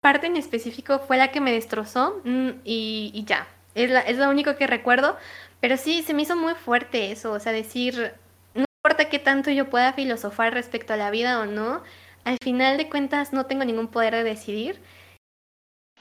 parte 0.01 0.29
en 0.29 0.37
específico 0.37 1.01
fue 1.01 1.17
la 1.17 1.33
que 1.33 1.41
me 1.41 1.51
destrozó 1.51 2.21
mm, 2.25 2.51
y, 2.63 3.25
ya, 3.27 3.49
es, 3.75 3.91
es 4.07 4.19
lo 4.19 4.31
único 4.31 4.55
que 4.57 4.69
recuerdo. 4.69 5.17
Pero 5.61 5.77
sí, 5.77 6.03
se 6.03 6.15
me 6.15 6.23
hizo 6.23 6.37
muy 6.37 6.55
fuerte 6.55 7.11
eso, 7.11 7.33
o 7.33 7.41
sea, 7.41 7.51
decir, 7.51 8.13
importa 8.55 9.09
qué 9.09 9.19
tanto 9.19 9.51
yo 9.51 9.69
pueda 9.69 9.93
filosofar 9.95 10.55
respecto 10.55 10.93
a 10.93 10.97
la 10.97 11.11
vida 11.11 11.41
o 11.41 11.47
no, 11.47 11.83
al 12.23 12.39
final 12.41 12.77
de 12.77 12.89
cuentas 12.89 13.33
no 13.33 13.47
tengo 13.47 13.65
ningún 13.65 13.89
poder 13.89 14.15
de 14.15 14.23
decidir. 14.23 14.79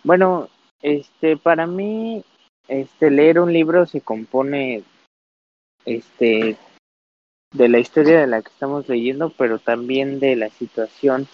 Bueno, 0.03 0.49
este, 0.83 1.37
para 1.37 1.65
mí, 1.65 2.23
este, 2.67 3.09
leer 3.09 3.39
un 3.39 3.51
libro 3.51 3.87
se 3.87 4.01
compone, 4.01 4.83
este, 5.85 6.57
de 7.53 7.69
la 7.69 7.79
historia 7.79 8.19
de 8.19 8.27
la 8.27 8.41
que 8.41 8.49
estamos 8.49 8.87
leyendo, 8.89 9.31
pero 9.37 9.59
también 9.59 10.19
de 10.19 10.35
la 10.35 10.49
situación 10.49 11.27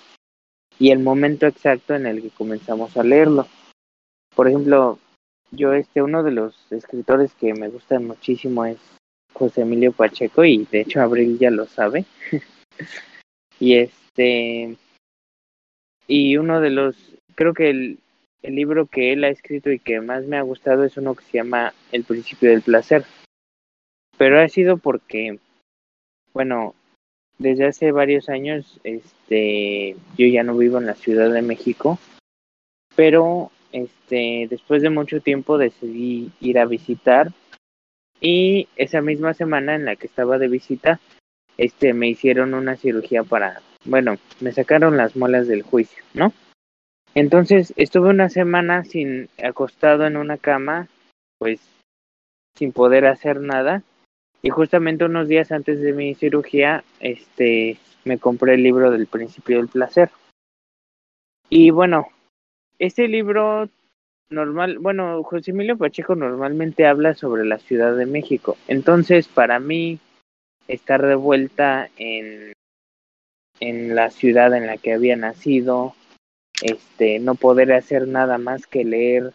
y 0.80 0.92
el 0.92 1.00
momento 1.00 1.48
exacto 1.48 1.96
en 1.96 2.06
el 2.06 2.22
que 2.22 2.30
comenzamos 2.30 2.96
a 2.98 3.04
leerlo. 3.04 3.48
Por 4.36 4.48
ejemplo, 4.48 5.00
yo 5.52 5.74
este 5.74 6.02
uno 6.02 6.24
de 6.24 6.32
los 6.32 6.72
escritores 6.72 7.34
que 7.34 7.54
me 7.54 7.70
gusta 7.70 8.00
muchísimo 8.00 8.66
es 8.66 8.78
José 9.34 9.62
Emilio 9.62 9.92
Pacheco 9.92 10.46
y 10.46 10.66
de 10.72 10.82
hecho 10.82 11.02
Abril 11.02 11.38
ya 11.40 11.52
lo 11.52 11.66
sabe. 11.66 12.06
y 13.60 13.76
este 13.76 14.76
y 16.08 16.38
uno 16.38 16.62
de 16.62 16.70
los 16.70 16.96
creo 17.36 17.54
que 17.54 17.70
el, 17.70 18.00
el 18.42 18.56
libro 18.56 18.86
que 18.86 19.14
él 19.14 19.24
ha 19.24 19.30
escrito 19.30 19.72
y 19.72 19.80
que 19.80 20.02
más 20.02 20.26
me 20.26 20.38
ha 20.38 20.42
gustado 20.42 20.84
es 20.84 20.98
uno 20.98 21.16
que 21.16 21.24
se 21.26 21.38
llama 21.38 21.74
El 21.92 22.04
principio 22.04 22.50
del 22.50 22.62
placer. 22.62 23.06
Pero 24.22 24.40
ha 24.40 24.48
sido 24.50 24.78
porque 24.78 25.40
bueno, 26.32 26.76
desde 27.40 27.66
hace 27.66 27.92
varios 27.92 28.30
años 28.30 28.80
este 28.84 29.96
yo 30.16 30.28
ya 30.28 30.44
no 30.44 30.56
vivo 30.56 30.78
en 30.78 30.86
la 30.86 30.94
Ciudad 30.94 31.34
de 31.34 31.42
México, 31.42 31.98
pero 32.96 33.50
este 33.72 34.46
después 34.48 34.84
de 34.84 34.92
mucho 34.92 35.22
tiempo 35.22 35.58
decidí 35.58 36.30
ir 36.40 36.60
a 36.60 36.66
visitar 36.66 37.32
y 38.20 38.68
esa 38.76 39.02
misma 39.02 39.34
semana 39.34 39.74
en 39.74 39.86
la 39.86 39.96
que 39.96 40.06
estaba 40.06 40.38
de 40.38 40.50
visita, 40.50 41.00
este, 41.58 41.96
me 41.96 42.08
hicieron 42.08 42.54
una 42.54 42.76
cirugía 42.76 43.24
para, 43.24 43.64
bueno, 43.86 44.18
me 44.40 44.52
sacaron 44.52 44.98
las 44.98 45.16
muelas 45.16 45.48
del 45.48 45.64
juicio, 45.64 46.04
¿no? 46.14 46.32
Entonces 47.16 47.74
estuve 47.76 48.10
una 48.10 48.30
semana 48.30 48.84
sin 48.84 49.30
acostado 49.44 50.06
en 50.06 50.16
una 50.16 50.38
cama, 50.38 50.90
pues 51.40 51.60
sin 52.56 52.72
poder 52.72 53.08
hacer 53.08 53.42
nada. 53.42 53.82
Y 54.42 54.50
justamente 54.50 55.06
unos 55.06 55.28
días 55.28 55.52
antes 55.52 55.82
de 55.82 55.94
mi 55.94 56.16
cirugía, 56.16 56.84
este, 57.00 57.78
me 58.04 58.18
compré 58.18 58.56
el 58.56 58.64
libro 58.64 58.92
del 58.92 59.08
principio 59.08 59.58
del 59.58 59.68
placer. 59.68 60.10
Y 61.50 61.70
bueno, 61.70 62.08
este 62.80 63.08
libro 63.08 63.70
normal, 64.30 64.80
bueno, 64.80 65.22
José 65.24 65.52
Emilio 65.52 65.78
Pacheco 65.78 66.16
normalmente 66.16 66.88
habla 66.88 67.14
sobre 67.14 67.46
la 67.46 67.60
Ciudad 67.60 67.96
de 67.96 68.06
México. 68.06 68.58
Entonces, 68.68 69.28
para 69.28 69.60
mí, 69.60 70.00
estar 70.68 71.06
de 71.06 71.16
vuelta 71.16 71.90
en, 71.98 72.54
en 73.60 73.96
la 73.96 74.10
ciudad 74.10 74.56
en 74.56 74.66
la 74.66 74.78
que 74.78 74.94
había 74.94 75.16
nacido, 75.16 75.94
este, 76.64 77.20
no 77.20 77.36
poder 77.36 77.74
hacer 77.74 78.08
nada 78.08 78.38
más 78.38 78.66
que 78.66 78.86
leer 78.86 79.34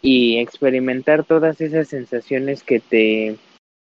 y 0.00 0.38
experimentar 0.38 1.24
todas 1.24 1.60
esas 1.60 1.88
sensaciones 1.88 2.64
que 2.64 2.80
te, 2.80 3.36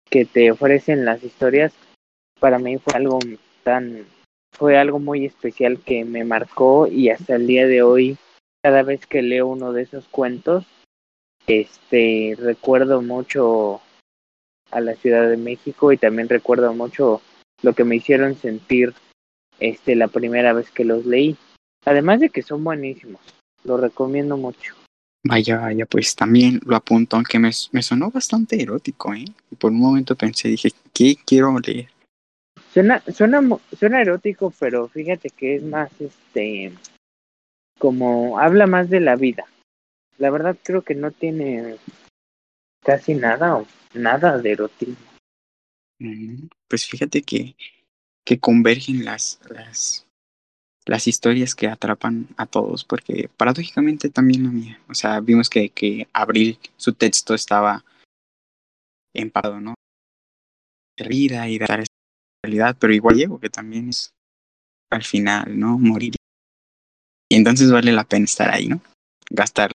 que 0.10 0.26
te 0.26 0.51
ofrecen 0.51 1.05
las 1.05 1.24
historias, 1.24 1.74
para 2.39 2.60
mí 2.60 2.78
fue 2.78 2.93
algo 2.95 3.20
tan, 3.64 4.05
fue 4.57 4.78
algo 4.78 4.99
muy 4.99 5.26
especial 5.26 5.80
que 5.80 6.05
me 6.05 6.24
marcó 6.24 6.88
y 6.88 7.10
hasta 7.10 7.36
el 7.36 7.47
día 7.47 7.68
de 7.68 7.84
hoy 7.84 8.18
cada 8.64 8.84
vez 8.84 9.05
que 9.05 9.22
leo 9.22 9.47
uno 9.47 9.72
de 9.72 9.84
esos 9.84 10.07
cuentos, 10.07 10.66
este 11.47 12.36
recuerdo 12.38 13.01
mucho 13.01 13.82
a 14.72 14.82
la 14.82 14.95
Ciudad 14.95 15.30
de 15.30 15.38
México 15.38 15.91
y 15.91 15.97
también 15.97 16.30
recuerdo 16.30 16.74
mucho 16.74 17.22
lo 17.62 17.74
que 17.74 17.84
me 17.84 17.95
hicieron 17.95 18.36
sentir 18.36 18.93
este 19.60 19.95
la 19.95 20.07
primera 20.07 20.53
vez 20.53 20.72
que 20.72 20.86
los 20.86 21.05
leí. 21.05 21.38
Además 21.86 22.20
de 22.20 22.30
que 22.30 22.41
son 22.41 22.64
buenísimos, 22.64 23.22
lo 23.64 23.78
recomiendo 23.78 24.38
mucho. 24.38 24.76
Vaya, 25.24 25.59
vaya, 25.59 25.86
pues 25.86 26.15
también 26.15 26.61
lo 26.65 26.76
apunto, 26.76 27.17
aunque 27.17 27.39
me, 27.39 27.51
me 27.72 27.84
sonó 27.84 28.09
bastante 28.09 28.61
erótico, 28.61 29.13
¿eh? 29.13 29.26
Y 29.51 29.55
por 29.55 29.72
un 29.72 29.80
momento 29.80 30.15
pensé, 30.15 30.47
dije, 30.47 30.70
¿qué 30.93 31.17
quiero 31.26 31.59
leer? 31.59 31.89
Suena, 32.74 33.01
suena, 33.13 33.41
suena 33.78 34.01
erótico, 34.01 34.53
pero 34.59 34.88
fíjate 34.88 35.30
que 35.30 35.55
es 35.55 35.63
más, 35.63 35.89
este, 35.99 36.72
como 37.78 38.39
habla 38.39 38.67
más 38.67 38.89
de 38.89 39.01
la 39.01 39.15
vida. 39.15 39.45
La 40.17 40.30
verdad 40.30 40.55
creo 40.63 40.84
que 40.84 40.95
no 40.95 41.11
tiene 41.11 41.78
casi 42.84 43.13
nada 43.13 43.57
o 43.57 43.67
nada 43.93 44.38
de 44.38 44.51
erotismo. 44.51 44.95
Mm, 45.99 46.47
pues 46.67 46.86
fíjate 46.86 47.24
que, 47.24 47.55
que 48.24 48.39
convergen 48.39 49.03
las, 49.03 49.39
las, 49.49 50.05
las 50.90 51.08
historias 51.08 51.56
que 51.56 51.68
atrapan 51.68 52.28
a 52.38 52.46
todos, 52.46 52.84
porque 52.84 53.30
paradójicamente 53.38 54.10
también 54.10 54.44
la 54.44 54.50
mía. 54.50 54.82
O 54.90 54.94
sea, 54.94 55.20
vimos 55.20 55.50
que, 55.50 55.70
que 55.70 56.08
Abril, 56.14 56.60
su 56.78 56.94
texto 56.94 57.34
estaba 57.34 57.86
empapado, 59.14 59.60
¿no? 59.60 59.76
De 60.98 61.08
vida 61.08 61.48
y 61.48 61.60
la 61.60 61.84
realidad, 62.44 62.76
pero 62.80 62.94
igual 62.94 63.16
Diego, 63.16 63.40
que 63.40 63.50
también 63.50 63.90
es 63.90 64.12
al 64.92 65.04
final, 65.04 65.60
¿no? 65.60 65.78
Morir 65.78 66.16
y 67.32 67.36
entonces 67.36 67.72
vale 67.72 67.92
la 67.92 68.04
pena 68.04 68.26
estar 68.26 68.50
ahí, 68.50 68.68
¿no? 68.68 68.82
Gastar 69.30 69.72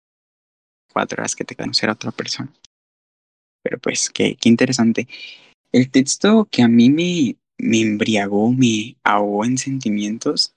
cuatro 0.91 1.21
horas 1.21 1.37
que 1.37 1.45
te 1.45 1.55
conocer 1.55 1.91
a 1.91 1.93
otra 1.93 2.11
persona. 2.11 2.51
Pero 3.63 3.79
pues, 3.79 4.09
qué, 4.11 4.37
qué 4.37 4.49
interesante. 4.49 5.07
el 5.71 5.91
texto 5.91 6.49
que 6.51 6.63
a 6.63 6.69
mí 6.69 6.91
me, 6.91 7.37
me 7.59 7.81
embriagó, 7.81 8.53
me 8.53 8.97
ahogó 9.05 9.45
en 9.45 9.59
sentimientos, 9.59 10.55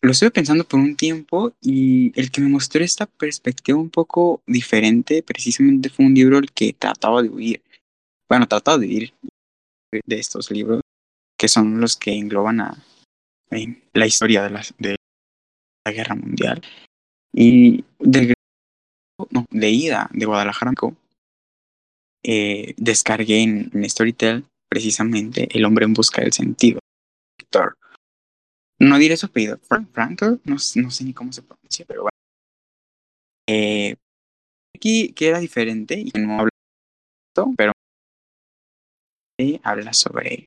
lo 0.00 0.12
estuve 0.12 0.30
pensando 0.30 0.64
por 0.64 0.80
un 0.80 0.96
tiempo 0.96 1.52
y 1.60 2.12
el 2.18 2.30
que 2.30 2.40
me 2.40 2.48
mostró 2.48 2.84
esta 2.84 3.06
perspectiva 3.06 3.78
un 3.78 3.90
poco 3.90 4.42
diferente 4.46 5.22
precisamente 5.22 5.90
fue 5.90 6.06
un 6.06 6.14
libro 6.14 6.38
el 6.38 6.52
que 6.52 6.72
trataba 6.72 7.22
de 7.22 7.28
huir. 7.28 7.62
Bueno, 8.28 8.46
trataba 8.46 8.78
de 8.78 8.86
huir 8.86 9.14
de 10.06 10.18
estos 10.18 10.50
libros 10.50 10.82
que 11.38 11.48
son 11.48 11.80
los 11.80 11.96
que 11.96 12.12
engloban 12.12 12.60
a, 12.60 12.84
la 13.94 14.06
historia 14.06 14.42
de 14.42 14.50
la, 14.50 14.62
de 14.78 14.96
la 15.86 15.92
guerra 15.92 16.14
mundial 16.14 16.62
y 17.32 17.84
no, 19.30 19.46
de 19.50 19.70
ida 19.70 20.08
de 20.12 20.26
Guadalajara 20.26 20.72
eh, 22.24 22.74
descargué 22.76 23.42
en, 23.42 23.88
Storytel 23.88 24.44
precisamente 24.68 25.48
El 25.56 25.64
hombre 25.64 25.86
en 25.86 25.94
busca 25.94 26.20
del 26.20 26.32
sentido. 26.32 26.80
No 28.80 28.98
diré 28.98 29.16
su 29.16 29.26
apellido, 29.26 29.58
Frank, 29.58 30.22
no, 30.22 30.40
no, 30.44 30.58
sé 30.58 31.04
ni 31.04 31.12
cómo 31.12 31.32
se 31.32 31.42
pronuncia, 31.42 31.84
pero 31.86 32.02
bueno. 32.02 32.16
Eh, 33.48 33.96
aquí 34.74 35.12
que 35.14 35.28
era 35.28 35.40
diferente 35.40 35.98
y 35.98 36.10
no 36.18 36.38
habla 36.38 36.50
pero 37.56 37.72
habla 39.62 39.92
sobre 39.92 40.46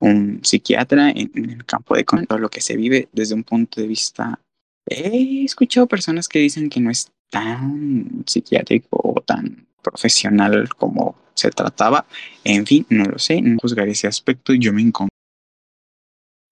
un 0.00 0.40
psiquiatra 0.42 1.10
en, 1.10 1.30
el 1.50 1.64
campo 1.64 1.94
de 1.94 2.04
todo 2.04 2.38
lo 2.38 2.48
que 2.48 2.60
se 2.60 2.76
vive 2.76 3.08
desde 3.12 3.34
un 3.34 3.44
punto 3.44 3.80
de 3.80 3.86
vista. 3.86 4.40
He 4.86 5.44
escuchado 5.44 5.86
personas 5.86 6.28
que 6.28 6.38
dicen 6.38 6.70
que 6.70 6.80
no 6.80 6.90
es 6.90 7.12
tan 7.30 8.24
psiquiátrico 8.26 8.98
o 9.02 9.20
tan 9.20 9.66
profesional 9.82 10.68
como 10.70 11.16
se 11.34 11.50
trataba. 11.50 12.06
En 12.44 12.66
fin, 12.66 12.86
no 12.88 13.04
lo 13.04 13.18
sé, 13.18 13.42
no 13.42 13.58
juzgaré 13.60 13.92
ese 13.92 14.06
aspecto. 14.06 14.54
Yo 14.54 14.72
me 14.72 14.80
encontré 14.80 15.19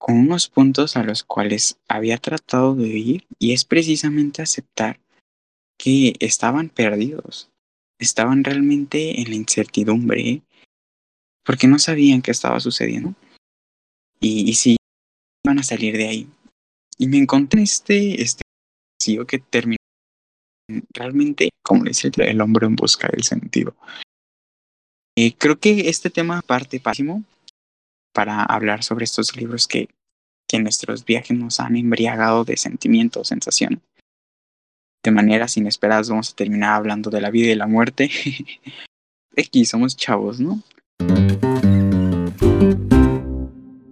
con 0.09 0.17
unos 0.17 0.49
puntos 0.49 0.97
a 0.97 1.03
los 1.03 1.23
cuales 1.23 1.77
había 1.87 2.17
tratado 2.17 2.73
de 2.73 2.87
ir 2.87 3.27
y 3.37 3.53
es 3.53 3.63
precisamente 3.63 4.41
aceptar 4.41 4.99
que 5.77 6.15
estaban 6.19 6.69
perdidos, 6.69 7.51
estaban 7.99 8.43
realmente 8.43 9.21
en 9.21 9.29
la 9.29 9.35
incertidumbre 9.35 10.41
porque 11.45 11.67
no 11.67 11.77
sabían 11.77 12.23
qué 12.23 12.31
estaba 12.31 12.59
sucediendo 12.59 13.13
y, 14.19 14.55
si 14.55 14.77
iban 15.45 15.59
a 15.59 15.63
salir 15.63 15.95
de 15.95 16.07
ahí. 16.07 16.27
Y 16.97 17.07
me 17.07 17.19
encontré 17.19 17.61
este, 17.61 18.19
este 18.19 18.41
que 19.27 19.37
terminó 19.37 19.77
realmente, 20.91 21.49
como 21.63 21.83
dice 21.83 22.09
el 22.15 22.41
hombre 22.41 22.65
en 22.65 22.75
busca 22.75 23.07
del 23.09 23.23
sentido. 23.23 23.75
Eh, 25.15 25.35
creo 25.37 25.59
que 25.59 25.87
este 25.87 26.09
tema 26.09 26.41
parte 26.41 26.79
pésimo 26.79 27.23
para 28.11 28.43
hablar 28.43 28.83
sobre 28.83 29.05
estos 29.05 29.35
libros 29.37 29.67
que, 29.67 29.87
que 30.49 30.59
nuestros 30.59 31.05
viajes 31.05 31.37
nos 31.37 31.59
han 31.59 31.77
embriagado 31.77 32.43
de 32.43 32.57
sentimientos, 32.57 33.27
sensaciones. 33.27 33.79
De 35.03 35.11
maneras 35.11 35.55
inesperadas 35.55 36.09
vamos 36.09 36.31
a 36.31 36.35
terminar 36.35 36.73
hablando 36.73 37.11
de 37.11 37.21
la 37.21 37.29
vida 37.29 37.51
y 37.51 37.55
la 37.55 37.67
muerte. 37.67 38.09
Aquí 39.37 39.63
somos 39.63 39.95
chavos, 39.95 40.39
¿no? 40.39 40.61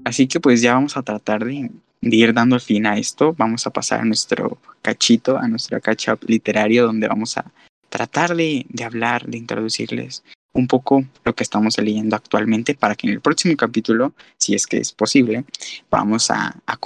Así 0.03 0.27
que 0.27 0.39
pues 0.39 0.61
ya 0.61 0.73
vamos 0.73 0.97
a 0.97 1.03
tratar 1.03 1.45
de, 1.45 1.69
de 2.01 2.15
ir 2.15 2.33
dando 2.33 2.59
fin 2.59 2.87
a 2.87 2.97
esto, 2.97 3.35
vamos 3.37 3.67
a 3.67 3.69
pasar 3.69 4.01
a 4.01 4.05
nuestro 4.05 4.57
cachito, 4.81 5.37
a 5.37 5.47
nuestro 5.47 5.79
catch 5.79 6.09
literario, 6.25 6.87
donde 6.87 7.07
vamos 7.07 7.37
a 7.37 7.51
tratar 7.89 8.35
de, 8.35 8.65
hablar, 8.83 9.27
de 9.27 9.37
introducirles 9.37 10.23
un 10.57 10.67
poco 10.67 11.03
lo 11.23 11.33
que 11.33 11.43
estamos 11.43 11.77
leyendo 11.77 12.15
actualmente 12.15 12.75
para 12.75 12.95
que 12.95 13.07
en 13.07 13.13
el 13.13 13.21
próximo 13.21 13.55
capítulo, 13.55 14.13
si 14.37 14.55
es 14.55 14.67
que 14.67 14.77
es 14.77 14.91
posible, 14.91 15.45
vamos 15.89 16.31
a, 16.31 16.55
a 16.65 16.77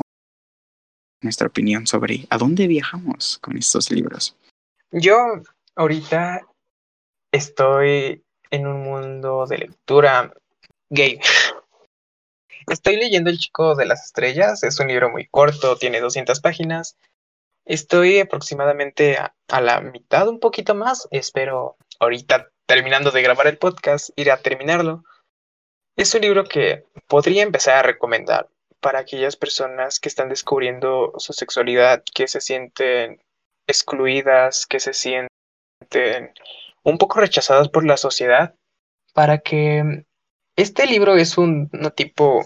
nuestra 1.21 1.47
opinión 1.47 1.87
sobre 1.87 2.27
a 2.29 2.37
dónde 2.37 2.67
viajamos 2.67 3.37
con 3.39 3.57
estos 3.57 3.91
libros. 3.91 4.35
Yo 4.91 5.15
ahorita 5.75 6.45
estoy 7.31 8.23
en 8.49 8.67
un 8.67 8.83
mundo 8.83 9.45
de 9.47 9.57
lectura 9.59 10.33
gay. 10.89 11.19
Estoy 12.67 12.97
leyendo 12.97 13.29
El 13.29 13.39
Chico 13.39 13.75
de 13.75 13.85
las 13.85 14.05
Estrellas, 14.05 14.63
es 14.63 14.79
un 14.79 14.87
libro 14.87 15.09
muy 15.09 15.27
corto, 15.27 15.77
tiene 15.77 15.99
200 15.99 16.39
páginas. 16.41 16.97
Estoy 17.65 18.19
aproximadamente 18.19 19.17
a, 19.17 19.61
la 19.61 19.81
mitad, 19.81 20.27
un 20.27 20.39
poquito 20.39 20.75
más. 20.75 21.07
Espero 21.11 21.77
ahorita, 21.99 22.49
terminando 22.71 23.11
de 23.11 23.21
grabar 23.21 23.47
el 23.47 23.57
podcast, 23.57 24.11
ir 24.15 24.31
a 24.31 24.37
terminarlo. 24.37 25.03
Es 25.97 26.15
un 26.15 26.21
libro 26.21 26.45
que 26.45 26.85
podría 27.07 27.43
empezar 27.43 27.75
a 27.75 27.83
recomendar 27.83 28.47
para 28.79 28.99
aquellas 28.99 29.35
personas 29.35 29.99
que 29.99 30.07
están 30.07 30.29
descubriendo 30.29 31.11
su 31.17 31.33
sexualidad, 31.33 32.01
que 32.15 32.29
se 32.29 32.39
sienten 32.39 33.21
excluidas, 33.67 34.65
que 34.65 34.79
se 34.79 34.93
sienten 34.93 36.33
un 36.83 36.97
poco 36.97 37.19
rechazadas 37.19 37.67
por 37.67 37.85
la 37.85 37.97
sociedad, 37.97 38.55
para 39.13 39.39
que 39.39 40.05
este 40.55 40.87
libro 40.87 41.17
es 41.17 41.37
un, 41.37 41.69
tipo 41.93 42.45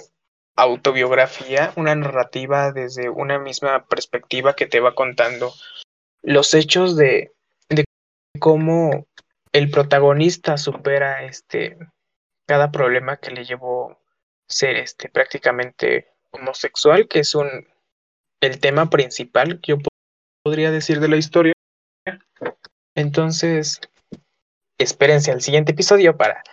autobiografía, 0.55 1.71
una 1.75 1.93
narrativa 1.93 2.71
desde 2.71 3.09
una 3.09 3.37
misma 3.37 3.85
perspectiva 3.85 4.55
que 4.55 4.65
te 4.65 4.79
va 4.79 4.95
contando 4.95 5.53
los 6.23 6.55
hechos 6.55 6.97
de 6.97 7.31
cómo 8.39 9.05
el 9.55 9.71
protagonista 9.71 10.57
supera 10.57 11.23
este 11.23 11.77
cada 12.45 12.73
problema 12.73 13.15
que 13.15 13.31
le 13.31 13.45
llevó 13.45 14.01
ser 14.49 14.75
este 14.75 15.07
prácticamente 15.07 16.11
homosexual, 16.31 17.07
que 17.07 17.19
es 17.19 17.33
un 17.35 17.65
el 18.41 18.59
tema 18.59 18.89
principal 18.89 19.61
que 19.61 19.71
yo 19.71 19.77
podría 20.43 20.71
decir 20.71 20.99
de 20.99 21.07
la 21.07 21.15
historia. 21.15 21.53
Entonces, 22.95 23.79
espérense 24.77 25.31
al 25.31 25.41
siguiente 25.41 25.71
episodio 25.71 26.17
para 26.17 26.43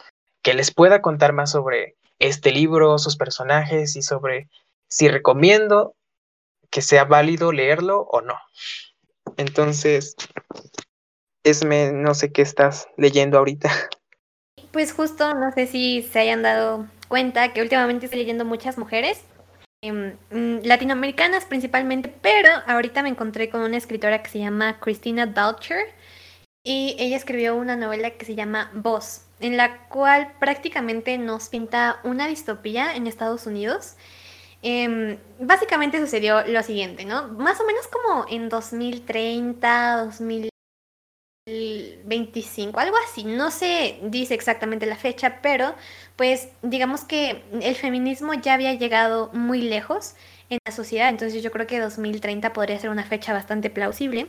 que 0.40 0.54
les 0.54 0.72
pueda 0.72 1.02
contar 1.02 1.32
más 1.32 1.50
sobre 1.50 1.96
este 2.20 2.52
libro, 2.52 2.98
sus 2.98 3.16
personajes 3.16 3.96
y 3.96 4.02
sobre 4.02 4.48
si 4.88 5.08
recomiendo 5.08 5.96
que 6.70 6.82
sea 6.82 7.04
válido 7.04 7.50
leerlo 7.50 8.02
o 8.02 8.20
no. 8.20 8.38
Entonces, 9.36 10.14
Esme, 11.44 11.92
no 11.92 12.14
sé 12.14 12.32
qué 12.32 12.42
estás 12.42 12.88
leyendo 12.96 13.38
ahorita. 13.38 13.70
Pues 14.70 14.92
justo, 14.94 15.34
no 15.34 15.52
sé 15.52 15.66
si 15.66 16.02
se 16.02 16.20
hayan 16.20 16.42
dado 16.42 16.86
cuenta 17.08 17.52
que 17.52 17.60
últimamente 17.60 18.06
estoy 18.06 18.20
leyendo 18.20 18.46
muchas 18.46 18.78
mujeres, 18.78 19.20
em, 19.82 20.16
mm, 20.30 20.60
latinoamericanas 20.64 21.44
principalmente, 21.44 22.10
pero 22.22 22.48
ahorita 22.66 23.02
me 23.02 23.10
encontré 23.10 23.50
con 23.50 23.60
una 23.60 23.76
escritora 23.76 24.22
que 24.22 24.30
se 24.30 24.38
llama 24.38 24.80
Christina 24.80 25.26
Dalcher 25.26 25.88
y 26.64 26.96
ella 26.98 27.18
escribió 27.18 27.54
una 27.54 27.76
novela 27.76 28.12
que 28.12 28.24
se 28.24 28.34
llama 28.34 28.70
Voz 28.72 29.26
en 29.42 29.56
la 29.56 29.88
cual 29.88 30.32
prácticamente 30.38 31.18
nos 31.18 31.48
pinta 31.48 32.00
una 32.04 32.28
distopía 32.28 32.94
en 32.94 33.06
Estados 33.06 33.46
Unidos. 33.46 33.96
Em, 34.62 35.18
básicamente 35.40 36.00
sucedió 36.00 36.46
lo 36.46 36.62
siguiente, 36.62 37.04
¿no? 37.04 37.28
Más 37.28 37.60
o 37.60 37.66
menos 37.66 37.88
como 37.88 38.24
en 38.28 38.48
2030, 38.48 40.10
2025, 41.46 42.78
algo 42.78 42.96
así. 43.08 43.24
No 43.24 43.50
se 43.50 43.98
dice 44.04 44.34
exactamente 44.34 44.86
la 44.86 44.96
fecha, 44.96 45.40
pero 45.42 45.74
pues 46.16 46.48
digamos 46.62 47.02
que 47.04 47.42
el 47.60 47.74
feminismo 47.74 48.34
ya 48.34 48.54
había 48.54 48.74
llegado 48.74 49.30
muy 49.32 49.60
lejos 49.62 50.14
en 50.50 50.58
la 50.64 50.72
sociedad, 50.72 51.08
entonces 51.08 51.42
yo 51.42 51.50
creo 51.50 51.66
que 51.66 51.80
2030 51.80 52.52
podría 52.52 52.78
ser 52.78 52.90
una 52.90 53.04
fecha 53.04 53.32
bastante 53.32 53.70
plausible. 53.70 54.28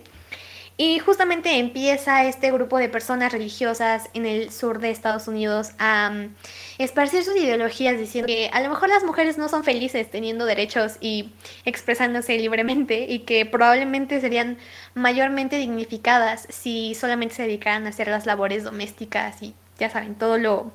Y 0.75 0.97
justamente 0.97 1.59
empieza 1.59 2.25
este 2.25 2.51
grupo 2.51 2.79
de 2.79 2.89
personas 2.89 3.31
religiosas 3.31 4.09
en 4.15 4.25
el 4.25 4.51
sur 4.51 4.79
de 4.79 4.89
Estados 4.89 5.27
Unidos 5.27 5.71
a 5.77 6.11
um, 6.11 6.33
esparcir 6.79 7.23
sus 7.23 7.35
ideologías 7.35 7.99
diciendo 7.99 8.25
que 8.25 8.49
a 8.51 8.59
lo 8.61 8.69
mejor 8.69 8.89
las 8.89 9.03
mujeres 9.03 9.37
no 9.37 9.49
son 9.49 9.63
felices 9.63 10.09
teniendo 10.09 10.45
derechos 10.45 10.97
y 10.99 11.31
expresándose 11.65 12.37
libremente 12.39 13.05
y 13.07 13.19
que 13.19 13.45
probablemente 13.45 14.19
serían 14.19 14.57
mayormente 14.95 15.57
dignificadas 15.57 16.47
si 16.49 16.95
solamente 16.95 17.35
se 17.35 17.43
dedicaran 17.43 17.85
a 17.85 17.89
hacer 17.89 18.07
las 18.07 18.25
labores 18.25 18.63
domésticas 18.63 19.43
y 19.43 19.53
ya 19.77 19.91
saben, 19.91 20.15
todo 20.15 20.39
lo 20.39 20.71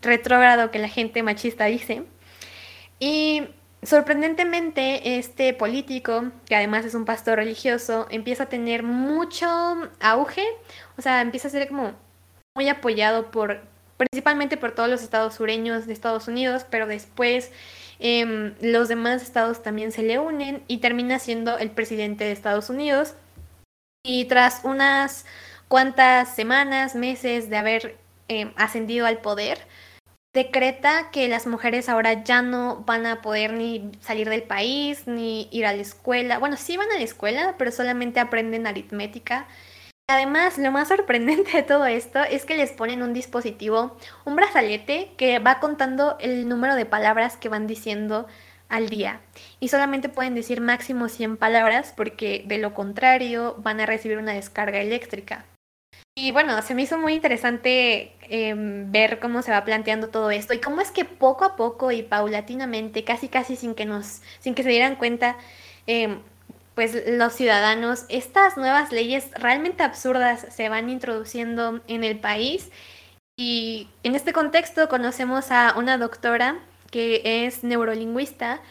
retrógrado 0.00 0.70
que 0.70 0.78
la 0.78 0.88
gente 0.88 1.22
machista 1.22 1.66
dice. 1.66 2.04
Y 2.98 3.48
Sorprendentemente, 3.82 5.18
este 5.18 5.54
político, 5.54 6.32
que 6.46 6.56
además 6.56 6.84
es 6.84 6.94
un 6.94 7.04
pastor 7.04 7.36
religioso, 7.36 8.06
empieza 8.10 8.44
a 8.44 8.48
tener 8.48 8.82
mucho 8.82 9.46
auge, 10.00 10.44
o 10.98 11.02
sea, 11.02 11.20
empieza 11.20 11.48
a 11.48 11.50
ser 11.50 11.68
como 11.68 11.92
muy 12.56 12.68
apoyado 12.68 13.30
por, 13.30 13.60
principalmente 13.96 14.56
por 14.56 14.72
todos 14.74 14.88
los 14.88 15.02
estados 15.02 15.34
sureños 15.34 15.86
de 15.86 15.92
Estados 15.92 16.26
Unidos, 16.26 16.64
pero 16.68 16.86
después 16.86 17.52
em, 17.98 18.54
los 18.60 18.88
demás 18.88 19.22
estados 19.22 19.62
también 19.62 19.92
se 19.92 20.02
le 20.02 20.18
unen 20.18 20.64
y 20.66 20.78
termina 20.78 21.18
siendo 21.18 21.58
el 21.58 21.70
presidente 21.70 22.24
de 22.24 22.32
Estados 22.32 22.70
Unidos. 22.70 23.14
Y 24.04 24.24
tras 24.24 24.60
unas 24.64 25.26
cuantas 25.68 26.34
semanas, 26.34 26.94
meses 26.94 27.50
de 27.50 27.56
haber 27.56 27.96
eh, 28.28 28.52
ascendido 28.56 29.06
al 29.06 29.18
poder, 29.18 29.58
decreta 30.36 31.10
que 31.10 31.28
las 31.28 31.46
mujeres 31.46 31.88
ahora 31.88 32.22
ya 32.22 32.42
no 32.42 32.84
van 32.86 33.06
a 33.06 33.22
poder 33.22 33.54
ni 33.54 33.90
salir 34.00 34.28
del 34.28 34.42
país, 34.42 35.06
ni 35.06 35.48
ir 35.50 35.66
a 35.66 35.72
la 35.72 35.80
escuela. 35.80 36.38
Bueno, 36.38 36.56
sí 36.56 36.76
van 36.76 36.92
a 36.92 36.98
la 36.98 37.04
escuela, 37.04 37.54
pero 37.58 37.72
solamente 37.72 38.20
aprenden 38.20 38.66
aritmética. 38.66 39.46
Además, 40.08 40.58
lo 40.58 40.70
más 40.70 40.88
sorprendente 40.88 41.50
de 41.56 41.62
todo 41.62 41.86
esto 41.86 42.22
es 42.22 42.44
que 42.44 42.56
les 42.56 42.70
ponen 42.70 43.02
un 43.02 43.14
dispositivo, 43.14 43.96
un 44.26 44.36
brazalete 44.36 45.10
que 45.16 45.38
va 45.38 45.58
contando 45.58 46.16
el 46.20 46.48
número 46.48 46.76
de 46.76 46.84
palabras 46.84 47.38
que 47.38 47.48
van 47.48 47.66
diciendo 47.66 48.26
al 48.68 48.90
día. 48.90 49.20
Y 49.58 49.68
solamente 49.68 50.10
pueden 50.10 50.34
decir 50.34 50.60
máximo 50.60 51.08
100 51.08 51.38
palabras 51.38 51.94
porque 51.96 52.44
de 52.46 52.58
lo 52.58 52.74
contrario 52.74 53.56
van 53.58 53.80
a 53.80 53.86
recibir 53.86 54.18
una 54.18 54.34
descarga 54.34 54.80
eléctrica. 54.80 55.46
Y 56.18 56.32
bueno, 56.32 56.62
se 56.62 56.74
me 56.74 56.82
hizo 56.82 56.98
muy 56.98 57.12
interesante 57.12 58.12
em, 58.22 58.90
ver 58.90 59.18
cómo 59.20 59.42
se 59.42 59.50
va 59.50 59.64
planteando 59.66 60.08
todo 60.08 60.30
esto 60.30 60.54
y 60.54 60.60
cómo 60.60 60.80
es 60.80 60.90
que 60.90 61.04
poco 61.04 61.44
a 61.44 61.56
poco 61.56 61.92
y 61.92 62.02
paulatinamente, 62.02 63.04
casi 63.04 63.28
casi 63.28 63.54
sin 63.54 63.74
que 63.74 63.84
nos, 63.84 64.22
sin 64.40 64.54
que 64.54 64.62
se 64.62 64.70
dieran 64.70 64.96
cuenta, 64.96 65.36
em, 65.86 66.20
pues 66.74 67.02
los 67.06 67.34
ciudadanos, 67.34 68.06
estas 68.08 68.56
nuevas 68.56 68.92
leyes 68.92 69.30
realmente 69.34 69.82
absurdas 69.82 70.46
se 70.50 70.70
van 70.70 70.88
introduciendo 70.88 71.82
en 71.86 72.02
el 72.02 72.18
país. 72.18 72.70
Y 73.36 73.88
en 74.02 74.16
este 74.16 74.32
contexto 74.32 74.88
conocemos 74.88 75.50
a 75.50 75.74
una 75.76 75.98
doctora 75.98 76.58
que 76.90 77.44
es 77.46 77.62
neurolingüista 77.62 78.62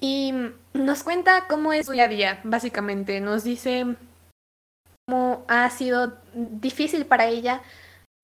y 0.00 0.34
nos 0.74 1.04
cuenta 1.04 1.46
cómo 1.48 1.72
es 1.72 1.86
su 1.86 1.92
día 1.92 2.04
a 2.04 2.08
día, 2.08 2.40
básicamente. 2.42 3.20
Nos 3.20 3.44
dice 3.44 3.96
ha 5.48 5.68
sido 5.70 6.18
difícil 6.34 7.06
para 7.06 7.26
ella 7.26 7.62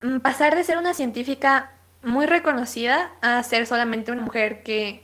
mm, 0.03 0.18
pasar 0.18 0.55
de 0.55 0.64
ser 0.64 0.78
una 0.78 0.95
científica 0.95 1.72
muy 2.03 2.26
reconocida 2.26 3.12
a 3.20 3.43
ser 3.43 3.66
solamente 3.66 4.12
una 4.12 4.22
mujer 4.22 4.62
que 4.62 5.03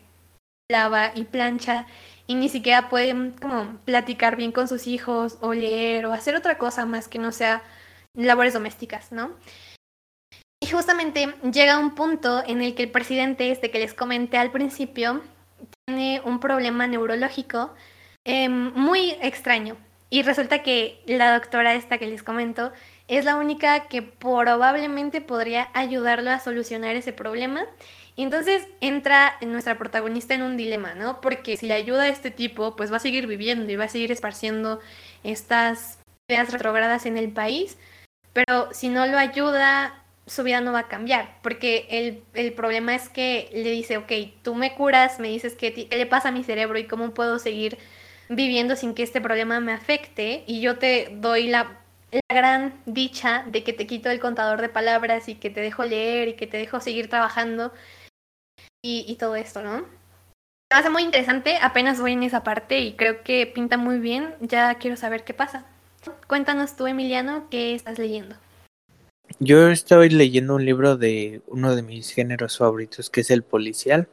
lava 0.71 1.13
y 1.15 1.25
plancha 1.25 1.87
y 2.27 2.35
ni 2.35 2.49
siquiera 2.49 2.89
puede 2.89 3.15
mm, 3.15 3.79
platicar 3.85 4.37
bien 4.37 4.53
con 4.53 4.69
sus 4.69 4.87
hijos 4.87 5.39
o 5.41 5.55
leer 5.55 6.07
o 6.07 6.13
hacer 6.13 6.37
otra 6.37 6.59
cosa 6.59 6.87
más 6.87 7.09
que 7.09 7.19
no 7.19 7.33
sea 7.33 7.63
labores 8.15 8.55
domésticas, 8.55 9.13
¿no? 9.13 9.33
Y 10.63 10.69
justamente 10.69 11.35
llega 11.53 11.79
un 11.79 11.95
punto 11.95 12.43
en 12.47 12.63
el 12.63 12.75
que 12.75 12.85
el 12.85 12.91
presidente, 12.91 13.51
este 13.51 13.71
que 13.71 13.81
les 13.81 13.95
comenté 13.95 14.39
al 14.39 14.53
principio, 14.53 15.23
tiene 15.87 16.21
un 16.25 16.39
problema 16.39 16.87
neurológico 16.87 17.75
em, 18.25 18.73
muy 18.75 19.17
extraño. 19.21 19.77
Y 20.13 20.25
resulta 20.25 20.63
que 20.63 21.01
la 21.07 21.33
doctora 21.33 21.73
esta 21.73 21.97
que 21.97 22.07
les 22.07 22.23
comento 22.23 22.71
es 23.09 23.25
la 23.25 23.37
única 23.37 23.89
que 23.89 24.03
probablemente 24.03 25.23
podría 25.23 25.71
ayudarlo 25.73 26.31
a 26.31 26.39
solucionar 26.39 26.97
ese 26.97 27.15
problema. 27.15 27.65
Y 28.15 28.25
entonces 28.25 28.69
entra 28.83 29.39
nuestra 29.41 29.79
protagonista 29.79 30.35
en 30.35 30.43
un 30.43 30.59
dilema, 30.59 30.93
¿no? 30.93 31.23
Porque 31.23 31.57
si 31.57 31.67
le 31.67 31.73
ayuda 31.73 32.03
a 32.03 32.09
este 32.09 32.31
tipo, 32.31 32.77
pues 32.77 32.93
va 32.93 32.99
a 32.99 33.01
seguir 33.01 33.27
viviendo 33.27 33.73
y 33.73 33.77
va 33.77 33.85
a 33.85 33.89
seguir 33.89 34.13
esparciendo 34.13 34.81
estas 35.25 35.99
ideas 36.29 36.53
retrogradas 36.53 37.07
en 37.07 37.17
el 37.17 37.33
país. 37.33 37.79
Pero 38.35 38.69
si 38.75 38.91
no 38.91 39.07
lo 39.07 39.17
ayuda, 39.17 39.99
su 40.27 40.43
vida 40.43 40.61
no 40.61 40.73
va 40.73 40.81
a 40.81 40.89
cambiar. 40.89 41.39
Porque 41.43 41.87
el, 41.89 42.23
el 42.35 42.53
problema 42.53 42.95
es 42.95 43.09
que 43.09 43.49
le 43.55 43.71
dice, 43.71 43.97
ok, 43.97 44.13
tú 44.43 44.55
me 44.57 44.75
curas, 44.75 45.21
me 45.21 45.29
dices 45.29 45.55
qué, 45.55 45.73
qué 45.73 45.97
le 45.97 46.05
pasa 46.05 46.29
a 46.29 46.33
mi 46.33 46.45
cerebro 46.45 46.79
y 46.79 46.87
cómo 46.87 47.15
puedo 47.15 47.39
seguir 47.39 47.79
viviendo 48.29 48.77
sin 48.77 48.95
que 48.95 49.03
este 49.03 49.21
problema 49.21 49.61
me 49.61 49.73
afecte 49.73 50.45
y 50.47 50.61
yo 50.61 50.79
te 50.79 51.17
doy 51.21 51.49
la, 51.49 51.79
gran 52.29 52.75
dicha 52.85 53.45
de 53.49 53.65
que 53.65 53.73
te 53.73 53.87
quito 53.87 54.11
el 54.11 54.21
contador 54.21 54.61
de 54.61 54.69
palabras 54.69 55.29
y 55.29 55.35
que 55.37 55.49
te 55.49 55.61
dejo 55.61 55.85
leer 55.85 56.29
y 56.29 56.35
que 56.35 56.47
te 56.47 56.59
dejo 56.59 56.79
seguir 56.79 57.09
trabajando 57.09 57.73
y, 58.85 59.17
todo 59.19 59.37
esto, 59.37 59.63
¿no? 59.63 59.79
Me 59.79 60.79
hace 60.79 60.91
muy 60.91 61.03
interesante, 61.03 61.57
apenas 61.63 62.01
voy 62.01 62.13
en 62.13 62.23
esa 62.23 62.43
parte 62.43 62.81
y 62.81 62.95
creo 62.95 63.23
que 63.23 63.47
pinta 63.47 63.77
muy 63.77 63.99
bien, 63.99 64.35
ya 64.41 64.75
quiero 64.75 64.97
saber 64.97 65.25
qué 65.25 65.35
pasa. 65.35 65.65
Cuéntanos 66.27 66.77
tú, 66.77 66.87
Emiliano, 66.87 67.49
qué 67.49 67.75
estás 67.75 67.99
leyendo. 67.99 68.35
Yo 69.39 69.69
estoy 69.69 70.11
leyendo 70.11 70.57
un 70.57 70.65
libro 70.65 70.97
de 70.97 71.43
uno 71.47 71.77
de 71.77 71.83
mis 71.83 72.11
géneros 72.11 72.59
favoritos, 72.59 73.09
que 73.09 73.21
es 73.21 73.31
el 73.31 73.43
policial, 73.43 74.09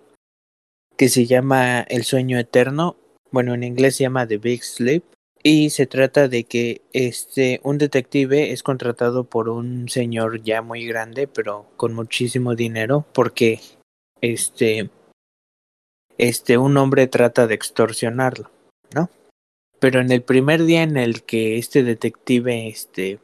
que 0.98 1.10
se 1.10 1.26
llama 1.26 1.82
El 1.82 2.04
sueño 2.04 2.38
eterno 2.38 2.96
bueno, 3.32 3.54
en 3.54 3.64
inglés 3.64 3.96
se 3.96 4.04
llama 4.04 4.28
The 4.28 4.38
Big 4.38 4.64
Sleep, 4.64 5.04
y 5.44 5.70
se 5.70 5.88
trata 5.88 6.28
de 6.28 6.44
que 6.44 6.82
este 6.92 7.62
un 7.64 7.78
detective 7.78 8.52
es 8.52 8.62
contratado 8.62 9.24
por 9.24 9.48
un 9.50 9.88
señor 9.88 10.42
ya 10.44 10.62
muy 10.62 10.86
grande, 10.86 11.28
pero 11.28 11.70
con 11.78 11.94
muchísimo 11.94 12.56
dinero, 12.56 13.06
porque 13.14 13.62
este 14.22 14.90
este 16.18 16.58
un 16.58 16.76
hombre 16.78 17.08
trata 17.08 17.48
de 17.48 17.56
extorsionarlo, 17.56 18.52
¿no? 18.94 19.10
Pero 19.80 20.02
en 20.02 20.12
el 20.12 20.22
primer 20.22 20.64
día 20.66 20.84
en 20.84 20.98
el 20.98 21.24
que 21.24 21.58
este 21.58 21.84
detective 21.84 22.68
este 22.68 23.20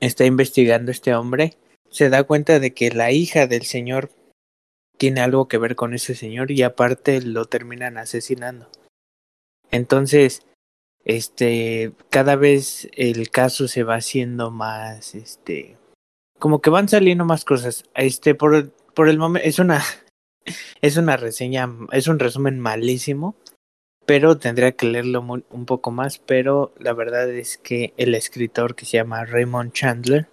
está 0.00 0.24
investigando 0.24 0.90
a 0.90 0.92
este 0.92 1.14
hombre, 1.14 1.56
se 1.88 2.10
da 2.10 2.24
cuenta 2.24 2.58
de 2.58 2.74
que 2.74 2.90
la 2.90 3.12
hija 3.12 3.46
del 3.46 3.62
señor 3.62 4.10
tiene 4.98 5.20
algo 5.20 5.46
que 5.46 5.58
ver 5.58 5.76
con 5.76 5.94
ese 5.94 6.16
señor 6.16 6.50
y 6.50 6.62
aparte 6.62 7.22
lo 7.22 7.44
terminan 7.44 7.96
asesinando. 7.96 8.68
Entonces, 9.74 10.46
este, 11.04 11.94
cada 12.08 12.36
vez 12.36 12.88
el 12.92 13.30
caso 13.30 13.66
se 13.66 13.82
va 13.82 13.96
haciendo 13.96 14.52
más, 14.52 15.16
este, 15.16 15.76
como 16.38 16.60
que 16.60 16.70
van 16.70 16.88
saliendo 16.88 17.24
más 17.24 17.44
cosas. 17.44 17.82
Este, 17.96 18.36
por, 18.36 18.70
por 18.94 19.08
el 19.08 19.18
momento, 19.18 19.48
es 19.48 19.58
una, 19.58 19.82
es 20.80 20.96
una 20.96 21.16
reseña, 21.16 21.68
es 21.90 22.06
un 22.06 22.20
resumen 22.20 22.60
malísimo, 22.60 23.34
pero 24.06 24.38
tendría 24.38 24.70
que 24.76 24.86
leerlo 24.86 25.20
un 25.50 25.66
poco 25.66 25.90
más, 25.90 26.20
pero 26.20 26.72
la 26.78 26.92
verdad 26.92 27.28
es 27.28 27.58
que 27.58 27.94
el 27.96 28.14
escritor 28.14 28.76
que 28.76 28.84
se 28.84 28.98
llama 28.98 29.24
Raymond 29.24 29.72
Chandler 29.72 30.28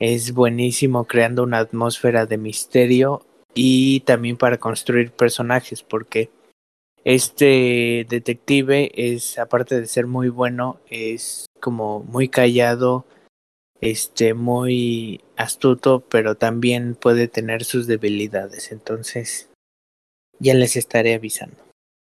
es 0.00 0.34
buenísimo 0.34 1.04
creando 1.04 1.44
una 1.44 1.58
atmósfera 1.58 2.26
de 2.26 2.38
misterio 2.38 3.24
y 3.54 4.00
también 4.00 4.36
para 4.36 4.58
construir 4.58 5.12
personajes, 5.12 5.84
porque 5.84 6.32
este 7.04 8.06
detective 8.08 8.90
es, 8.94 9.38
aparte 9.38 9.80
de 9.80 9.86
ser 9.86 10.06
muy 10.06 10.28
bueno, 10.28 10.80
es 10.90 11.46
como 11.60 12.00
muy 12.00 12.28
callado, 12.28 13.06
este, 13.80 14.34
muy 14.34 15.20
astuto, 15.36 16.00
pero 16.00 16.34
también 16.34 16.94
puede 16.94 17.28
tener 17.28 17.64
sus 17.64 17.86
debilidades. 17.86 18.72
Entonces, 18.72 19.48
ya 20.38 20.54
les 20.54 20.76
estaré 20.76 21.14
avisando. 21.14 21.56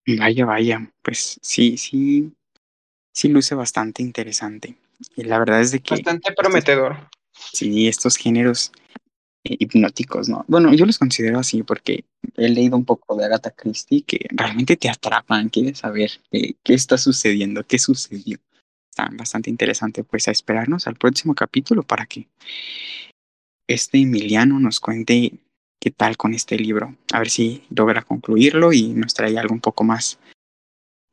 Vaya, 0.07 0.45
vaya, 0.45 0.91
pues 1.01 1.39
sí, 1.41 1.77
sí, 1.77 2.31
sí 3.13 3.27
luce 3.29 3.55
bastante 3.55 4.03
interesante. 4.03 4.77
Y 5.15 5.23
la 5.23 5.39
verdad 5.39 5.61
es 5.61 5.71
de 5.71 5.79
que... 5.79 5.95
Bastante 5.95 6.31
prometedor. 6.33 7.09
Sí, 7.33 7.87
estos 7.87 8.15
géneros 8.15 8.71
hipnóticos, 9.45 10.27
¿no? 10.27 10.43
Bueno, 10.47 10.73
yo 10.73 10.85
los 10.85 10.97
considero 10.97 11.39
así 11.39 11.63
porque 11.63 12.05
he 12.35 12.49
leído 12.49 12.75
un 12.75 12.85
poco 12.85 13.15
de 13.15 13.25
Agatha 13.25 13.51
Christie 13.51 14.01
que 14.01 14.25
realmente 14.31 14.75
te 14.75 14.89
atrapan, 14.89 15.49
quieres 15.49 15.79
saber 15.79 16.11
qué, 16.31 16.55
está 16.65 16.97
sucediendo, 16.97 17.63
qué 17.65 17.77
sucedió. 17.79 18.39
Está 18.89 19.09
bastante 19.13 19.49
interesante, 19.49 20.03
pues 20.03 20.27
a 20.27 20.31
esperarnos 20.31 20.87
al 20.87 20.95
próximo 20.95 21.35
capítulo 21.35 21.83
para 21.83 22.05
que 22.05 22.27
este 23.67 23.99
Emiliano 23.99 24.59
nos 24.59 24.79
cuente 24.79 25.33
qué 25.79 25.91
tal 25.91 26.17
con 26.17 26.33
este 26.33 26.57
libro. 26.57 26.95
A 27.13 27.19
ver 27.19 27.29
si 27.29 27.63
logra 27.69 28.01
concluirlo 28.01 28.73
y 28.73 28.89
nos 28.89 29.13
trae 29.13 29.37
algo 29.37 29.53
un 29.53 29.61
poco 29.61 29.83
más 29.83 30.17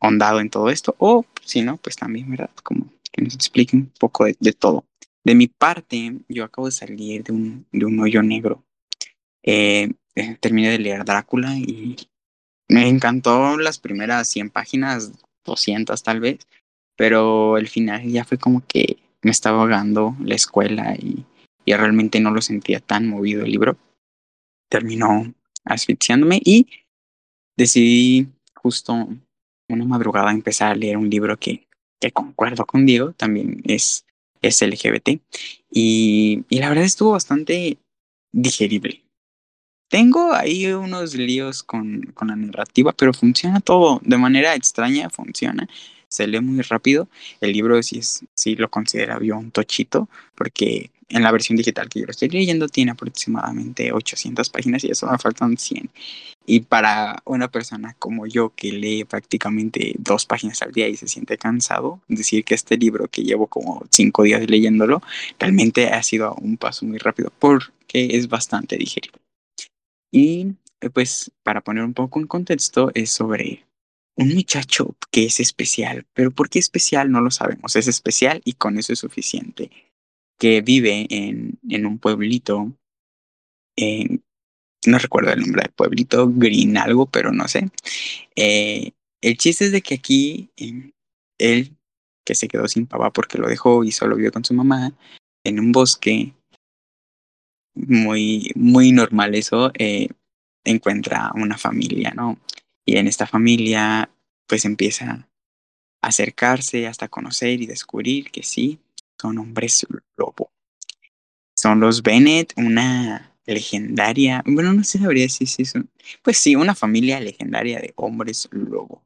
hondado 0.00 0.40
en 0.40 0.50
todo 0.50 0.70
esto. 0.70 0.94
O 0.98 1.26
si 1.44 1.62
no, 1.62 1.76
pues 1.76 1.96
también, 1.96 2.30
¿verdad? 2.30 2.50
Como 2.62 2.92
que 3.10 3.22
nos 3.22 3.34
explique 3.34 3.76
un 3.76 3.92
poco 3.98 4.24
de 4.24 4.52
todo. 4.52 4.84
De 5.24 5.34
mi 5.34 5.46
parte, 5.46 6.18
yo 6.28 6.44
acabo 6.44 6.66
de 6.66 6.72
salir 6.72 7.22
de 7.22 7.32
un, 7.32 7.66
de 7.70 7.84
un 7.84 8.00
hoyo 8.00 8.22
negro. 8.22 8.64
Eh, 9.42 9.92
eh, 10.14 10.36
terminé 10.40 10.70
de 10.70 10.78
leer 10.78 11.04
Drácula 11.04 11.56
y 11.56 11.96
me 12.68 12.88
encantó 12.88 13.56
las 13.56 13.78
primeras 13.78 14.28
100 14.28 14.50
páginas, 14.50 15.12
200 15.44 16.02
tal 16.02 16.20
vez, 16.20 16.46
pero 16.96 17.56
el 17.56 17.68
final 17.68 18.02
ya 18.08 18.24
fue 18.24 18.38
como 18.38 18.64
que 18.66 18.98
me 19.22 19.30
estaba 19.30 19.60
ahogando 19.60 20.16
la 20.20 20.34
escuela 20.34 20.94
y, 20.96 21.24
y 21.64 21.74
realmente 21.74 22.20
no 22.20 22.30
lo 22.30 22.40
sentía 22.40 22.80
tan 22.80 23.06
movido 23.06 23.44
el 23.44 23.52
libro. 23.52 23.76
Terminó 24.68 25.32
asfixiándome 25.64 26.40
y 26.44 26.66
decidí 27.56 28.28
justo 28.54 29.08
una 29.68 29.84
madrugada 29.84 30.30
empezar 30.30 30.72
a 30.72 30.76
leer 30.76 30.96
un 30.96 31.08
libro 31.08 31.36
que, 31.38 31.66
que 32.00 32.10
concuerdo 32.10 32.66
con 32.66 32.84
Diego, 32.86 33.12
también 33.12 33.62
es 33.64 34.04
es 34.42 34.60
LGBT. 34.60 35.20
Y, 35.70 36.44
y 36.48 36.58
la 36.58 36.68
verdad 36.68 36.84
estuvo 36.84 37.12
bastante 37.12 37.78
digerible. 38.32 39.02
Tengo 39.88 40.32
ahí 40.32 40.66
unos 40.72 41.14
líos 41.14 41.62
con, 41.62 42.00
con, 42.14 42.28
la 42.28 42.36
narrativa, 42.36 42.92
pero 42.92 43.12
funciona 43.12 43.60
todo 43.60 44.00
de 44.02 44.16
manera 44.16 44.54
extraña, 44.54 45.10
funciona. 45.10 45.68
Se 46.08 46.26
lee 46.26 46.40
muy 46.40 46.62
rápido. 46.62 47.08
El 47.42 47.52
libro 47.52 47.82
sí, 47.82 47.98
es, 47.98 48.24
lo 48.58 48.70
considera 48.70 49.18
yo 49.22 49.36
un 49.36 49.50
tochito, 49.50 50.08
porque 50.34 50.90
en 51.10 51.22
la 51.22 51.30
versión 51.30 51.56
digital 51.56 51.90
que 51.90 52.00
yo 52.00 52.06
estoy 52.08 52.30
leyendo 52.30 52.68
tiene 52.68 52.92
aproximadamente 52.92 53.92
800 53.92 54.48
páginas 54.48 54.82
y 54.84 54.90
eso 54.90 55.06
me 55.06 55.18
faltan 55.18 55.58
100. 55.58 55.90
Y 56.44 56.60
para 56.60 57.22
una 57.24 57.48
persona 57.48 57.94
como 57.98 58.26
yo 58.26 58.52
que 58.54 58.72
lee 58.72 59.04
prácticamente 59.04 59.94
dos 59.98 60.26
páginas 60.26 60.60
al 60.62 60.72
día 60.72 60.88
y 60.88 60.96
se 60.96 61.06
siente 61.06 61.38
cansado, 61.38 62.00
decir 62.08 62.44
que 62.44 62.54
este 62.54 62.76
libro 62.76 63.08
que 63.08 63.22
llevo 63.22 63.46
como 63.46 63.84
cinco 63.90 64.24
días 64.24 64.48
leyéndolo, 64.48 65.02
realmente 65.38 65.88
ha 65.88 66.02
sido 66.02 66.34
un 66.34 66.56
paso 66.56 66.84
muy 66.84 66.98
rápido 66.98 67.32
porque 67.38 68.16
es 68.16 68.28
bastante 68.28 68.76
digerible. 68.76 69.18
Y 70.10 70.54
eh, 70.80 70.90
pues 70.90 71.30
para 71.42 71.60
poner 71.60 71.84
un 71.84 71.94
poco 71.94 72.18
en 72.20 72.26
contexto 72.26 72.90
es 72.94 73.10
sobre 73.10 73.64
un 74.16 74.34
muchacho 74.34 74.96
que 75.10 75.24
es 75.24 75.40
especial, 75.40 76.06
pero 76.12 76.30
¿por 76.32 76.50
qué 76.50 76.58
especial? 76.58 77.10
No 77.10 77.20
lo 77.20 77.30
sabemos, 77.30 77.76
es 77.76 77.88
especial 77.88 78.42
y 78.44 78.54
con 78.54 78.78
eso 78.78 78.92
es 78.92 78.98
suficiente 78.98 79.70
que 80.38 80.60
vive 80.60 81.06
en, 81.08 81.58
en 81.68 81.86
un 81.86 81.98
pueblito, 81.98 82.72
no 84.86 84.98
recuerdo 84.98 85.32
el 85.32 85.40
nombre 85.40 85.62
del 85.62 85.72
pueblito, 85.72 86.28
Green 86.28 86.76
algo, 86.76 87.06
pero 87.06 87.32
no 87.32 87.48
sé. 87.48 87.70
Eh, 88.36 88.92
el 89.20 89.36
chiste 89.36 89.66
es 89.66 89.72
de 89.72 89.82
que 89.82 89.94
aquí 89.94 90.50
él, 91.38 91.76
que 92.24 92.34
se 92.34 92.48
quedó 92.48 92.68
sin 92.68 92.86
papá 92.86 93.12
porque 93.12 93.38
lo 93.38 93.48
dejó 93.48 93.84
y 93.84 93.92
solo 93.92 94.16
vive 94.16 94.32
con 94.32 94.44
su 94.44 94.54
mamá, 94.54 94.92
en 95.44 95.60
un 95.60 95.72
bosque, 95.72 96.34
muy, 97.74 98.52
muy 98.54 98.92
normal 98.92 99.34
eso, 99.34 99.72
eh, 99.78 100.08
encuentra 100.64 101.32
una 101.34 101.56
familia, 101.56 102.12
¿no? 102.14 102.38
Y 102.84 102.96
en 102.96 103.06
esta 103.06 103.26
familia, 103.26 104.10
pues 104.46 104.64
empieza 104.64 105.10
a 105.10 106.08
acercarse 106.08 106.86
hasta 106.86 107.08
conocer 107.08 107.62
y 107.62 107.66
descubrir 107.66 108.30
que 108.30 108.42
sí, 108.42 108.80
son 109.20 109.38
hombres 109.38 109.86
lobo. 110.16 110.50
Son 111.54 111.80
los 111.80 112.02
Bennett, 112.02 112.52
una 112.56 113.31
legendaria, 113.46 114.42
bueno, 114.46 114.72
no 114.72 114.84
sé 114.84 114.98
sabría 114.98 115.28
si 115.28 115.46
son, 115.46 115.90
pues 116.22 116.38
sí, 116.38 116.56
una 116.56 116.74
familia 116.74 117.20
legendaria 117.20 117.80
de 117.80 117.92
hombres 117.96 118.48
lobo. 118.52 119.04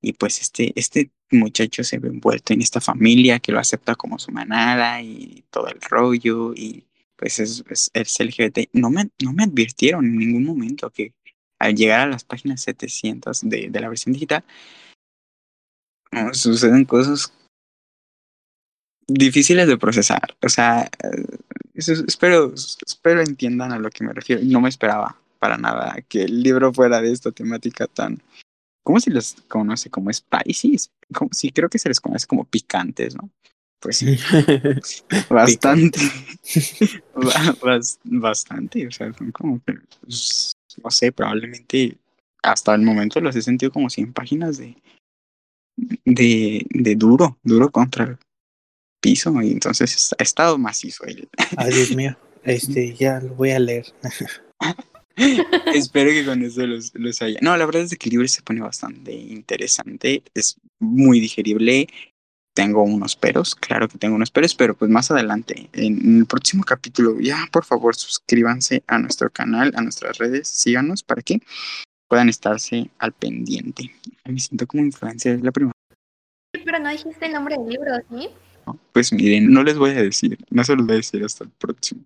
Y 0.00 0.12
pues 0.12 0.40
este, 0.40 0.72
este 0.76 1.10
muchacho 1.30 1.82
se 1.84 1.98
ve 1.98 2.08
envuelto 2.08 2.52
en 2.52 2.62
esta 2.62 2.80
familia 2.80 3.40
que 3.40 3.52
lo 3.52 3.58
acepta 3.58 3.94
como 3.94 4.18
su 4.18 4.30
manada 4.32 5.02
y 5.02 5.44
todo 5.50 5.68
el 5.68 5.80
rollo 5.80 6.54
y 6.54 6.84
pues 7.16 7.38
es, 7.40 7.64
es, 7.94 8.20
LGBT. 8.20 8.68
No 8.72 8.90
me, 8.90 9.10
no 9.22 9.32
me 9.32 9.44
advirtieron 9.44 10.04
en 10.04 10.18
ningún 10.18 10.44
momento 10.44 10.90
que 10.90 11.14
al 11.58 11.74
llegar 11.74 12.00
a 12.00 12.06
las 12.06 12.24
páginas 12.24 12.62
700 12.62 13.48
de, 13.48 13.68
de 13.70 13.80
la 13.80 13.88
versión 13.88 14.12
digital, 14.12 14.44
suceden 16.32 16.84
cosas 16.84 17.32
difíciles 19.08 19.66
de 19.66 19.78
procesar. 19.78 20.36
O 20.42 20.48
sea, 20.48 20.90
espero, 21.76 22.52
espero 22.54 23.20
entiendan 23.20 23.72
a 23.72 23.78
lo 23.78 23.90
que 23.90 24.04
me 24.04 24.12
refiero. 24.12 24.42
No 24.44 24.60
me 24.60 24.68
esperaba 24.68 25.16
para 25.38 25.56
nada 25.56 25.96
que 26.08 26.22
el 26.22 26.42
libro 26.42 26.72
fuera 26.72 27.00
de 27.00 27.12
esta 27.12 27.32
temática 27.32 27.86
tan... 27.86 28.22
¿Cómo 28.82 29.00
se 29.00 29.10
les 29.10 29.36
conoce? 29.48 29.90
¿Como 29.90 30.12
spicy? 30.12 30.76
Como, 31.12 31.30
sí, 31.32 31.50
creo 31.50 31.68
que 31.68 31.78
se 31.78 31.88
les 31.88 32.00
conoce 32.00 32.26
como 32.26 32.44
picantes, 32.44 33.16
¿no? 33.16 33.30
Pues 33.80 33.98
sí. 33.98 34.16
bastante. 35.28 36.00
bastante. 38.04 38.86
O 38.86 38.90
sea, 38.90 39.12
son 39.12 39.32
como. 39.32 39.58
Pues, 39.58 40.52
no 40.82 40.90
sé, 40.90 41.10
probablemente 41.12 41.98
hasta 42.42 42.74
el 42.74 42.82
momento 42.82 43.20
los 43.20 43.34
he 43.34 43.42
sentido 43.42 43.72
como 43.72 43.90
100 43.90 44.12
páginas 44.12 44.58
de, 44.58 44.76
de, 46.04 46.64
de 46.70 46.94
duro, 46.94 47.38
duro 47.42 47.70
contra 47.70 48.18
piso 49.00 49.32
y 49.42 49.52
entonces 49.52 50.14
ha 50.18 50.22
estado 50.22 50.58
macizo 50.58 51.04
él. 51.04 51.28
Ay, 51.56 51.72
Dios 51.72 51.94
mío, 51.94 52.16
este, 52.44 52.94
ya 52.94 53.20
lo 53.20 53.34
voy 53.34 53.50
a 53.50 53.58
leer. 53.58 53.86
Espero 55.74 56.10
que 56.10 56.24
con 56.26 56.42
eso 56.42 56.66
los, 56.66 56.92
los, 56.94 57.22
haya. 57.22 57.38
No, 57.40 57.56
la 57.56 57.64
verdad 57.64 57.82
es 57.82 57.96
que 57.96 58.08
el 58.08 58.10
libro 58.10 58.28
se 58.28 58.42
pone 58.42 58.60
bastante 58.60 59.12
interesante, 59.12 60.22
es 60.34 60.56
muy 60.78 61.20
digerible. 61.20 61.88
Tengo 62.54 62.82
unos 62.82 63.16
peros, 63.16 63.54
claro 63.54 63.86
que 63.86 63.98
tengo 63.98 64.14
unos 64.16 64.30
peros, 64.30 64.54
pero 64.54 64.74
pues 64.74 64.90
más 64.90 65.10
adelante, 65.10 65.68
en 65.74 66.20
el 66.20 66.26
próximo 66.26 66.64
capítulo, 66.64 67.20
ya 67.20 67.46
por 67.52 67.66
favor 67.66 67.94
suscríbanse 67.94 68.82
a 68.86 68.98
nuestro 68.98 69.30
canal, 69.30 69.72
a 69.76 69.82
nuestras 69.82 70.16
redes, 70.16 70.48
síganos 70.48 71.02
para 71.02 71.20
que 71.20 71.40
puedan 72.08 72.30
estarse 72.30 72.90
al 72.98 73.12
pendiente. 73.12 73.94
Me 74.24 74.40
siento 74.40 74.66
como 74.66 74.82
influencer, 74.82 75.36
es 75.36 75.42
la 75.42 75.52
primera. 75.52 75.72
Pero 76.52 76.78
no 76.78 76.90
dijiste 76.90 77.26
el 77.26 77.32
nombre 77.32 77.56
del 77.58 77.68
libro, 77.68 77.92
¿sí? 78.10 78.30
Pues 78.92 79.12
miren, 79.12 79.52
no 79.52 79.62
les 79.62 79.78
voy 79.78 79.90
a 79.90 80.02
decir, 80.02 80.38
no 80.50 80.64
se 80.64 80.74
los 80.74 80.86
voy 80.86 80.94
a 80.94 80.98
decir 80.98 81.24
hasta 81.24 81.44
el 81.44 81.50
próximo, 81.50 82.02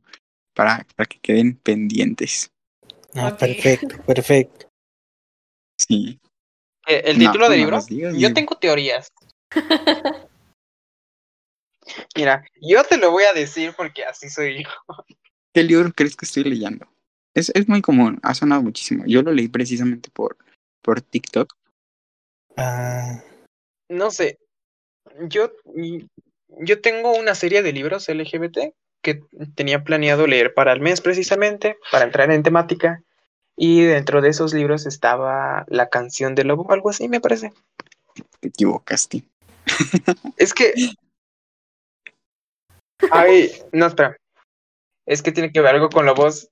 para, 0.54 0.86
para 0.96 1.06
que 1.06 1.18
queden 1.18 1.56
pendientes. 1.56 2.50
Ah, 3.14 3.36
perfecto, 3.36 4.02
perfecto. 4.04 4.68
Sí. 5.78 6.20
Eh, 6.86 7.02
¿El, 7.06 7.18
título 7.18 7.48
del 7.48 7.60
libro? 7.60 7.78
yo 7.88 8.32
tengo 8.32 8.56
teorías. 8.56 9.12
Mira, 12.16 12.44
yo 12.60 12.84
te 12.84 12.96
lo 12.98 13.10
voy 13.10 13.24
a 13.24 13.32
decir 13.32 13.74
porque 13.76 14.04
así 14.04 14.28
soy 14.28 14.62
yo. 14.62 14.70
¿Qué 15.52 15.64
libro 15.64 15.92
crees 15.92 16.16
que 16.16 16.26
estoy 16.26 16.44
leyendo? 16.44 16.86
Es, 17.34 17.50
es 17.54 17.68
muy 17.68 17.80
común, 17.80 18.20
ha 18.22 18.34
sonado 18.34 18.62
muchísimo. 18.62 19.04
Yo 19.06 19.22
lo 19.22 19.32
leí 19.32 19.48
precisamente 19.48 20.10
por, 20.10 20.36
por 20.82 21.00
TikTok. 21.00 21.56
Ah. 22.56 23.22
No 23.88 24.10
sé. 24.10 24.38
Yo 25.28 25.50
yo 26.58 26.80
tengo 26.80 27.12
una 27.14 27.34
serie 27.34 27.62
de 27.62 27.72
libros 27.72 28.08
LGBT 28.08 28.74
que 29.02 29.22
tenía 29.54 29.82
planeado 29.82 30.26
leer 30.26 30.54
para 30.54 30.72
el 30.72 30.80
mes 30.80 31.00
precisamente, 31.00 31.76
para 31.90 32.04
entrar 32.04 32.30
en 32.30 32.42
temática. 32.42 33.02
Y 33.56 33.82
dentro 33.82 34.22
de 34.22 34.30
esos 34.30 34.54
libros 34.54 34.86
estaba 34.86 35.64
La 35.68 35.88
canción 35.88 36.34
del 36.34 36.48
lobo, 36.48 36.70
algo 36.72 36.90
así 36.90 37.08
me 37.08 37.20
parece. 37.20 37.52
Te 38.40 38.48
equivocaste. 38.48 39.22
Es 40.36 40.54
que... 40.54 40.72
Ay, 43.10 43.50
no, 43.72 43.86
espera. 43.86 44.16
Es 45.06 45.22
que 45.22 45.32
tiene 45.32 45.52
que 45.52 45.60
ver 45.60 45.74
algo 45.74 45.88
con 45.90 46.06
voz. 46.14 46.50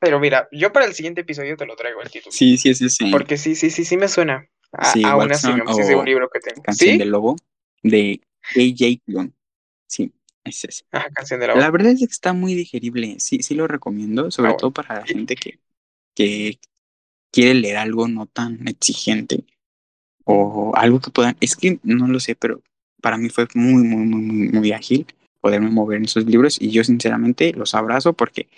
Pero 0.00 0.20
mira, 0.20 0.48
yo 0.52 0.72
para 0.72 0.86
el 0.86 0.94
siguiente 0.94 1.22
episodio 1.22 1.56
te 1.56 1.66
lo 1.66 1.76
traigo 1.76 2.02
el 2.02 2.10
título. 2.10 2.32
Sí, 2.32 2.56
sí, 2.56 2.74
sí, 2.74 2.90
sí. 2.90 3.10
Porque 3.10 3.36
sí, 3.38 3.54
sí, 3.54 3.70
sí, 3.70 3.84
sí 3.84 3.96
me 3.96 4.08
suena 4.08 4.46
a, 4.72 4.92
sí, 4.92 5.02
a 5.04 5.16
una 5.16 5.34
sinopsis 5.34 5.88
de 5.88 5.96
un 5.96 6.04
libro 6.04 6.28
que 6.28 6.40
tengo. 6.40 6.62
Canción 6.62 6.98
del 6.98 7.10
lobo 7.10 7.36
de 7.82 8.20
AJ 8.54 9.02
Clone. 9.04 9.32
Sí, 9.86 10.12
es 10.44 10.64
ese. 10.64 10.84
Canción 11.14 11.40
de 11.40 11.48
la, 11.48 11.54
la 11.56 11.70
verdad 11.70 11.92
es 11.92 11.98
que 11.98 12.04
está 12.04 12.32
muy 12.32 12.54
digerible. 12.54 13.16
Sí, 13.18 13.42
sí 13.42 13.54
lo 13.54 13.66
recomiendo, 13.66 14.30
sobre 14.30 14.50
ah, 14.50 14.56
todo 14.56 14.70
para 14.70 15.00
la 15.00 15.06
gente 15.06 15.36
que, 15.36 15.58
que 16.14 16.58
quiere 17.32 17.54
leer 17.54 17.76
algo 17.76 18.08
no 18.08 18.26
tan 18.26 18.66
exigente 18.68 19.44
o 20.24 20.72
algo 20.74 21.00
que 21.00 21.10
puedan. 21.10 21.36
Es 21.40 21.56
que 21.56 21.78
no 21.82 22.08
lo 22.08 22.20
sé, 22.20 22.34
pero 22.34 22.62
para 23.00 23.18
mí 23.18 23.28
fue 23.28 23.46
muy, 23.54 23.82
muy, 23.84 24.04
muy, 24.04 24.20
muy, 24.20 24.48
muy 24.48 24.72
ágil 24.72 25.06
poderme 25.40 25.70
mover 25.70 25.98
en 25.98 26.06
esos 26.06 26.24
libros 26.24 26.60
y 26.60 26.70
yo 26.70 26.82
sinceramente 26.82 27.52
los 27.52 27.74
abrazo 27.74 28.14
porque 28.14 28.48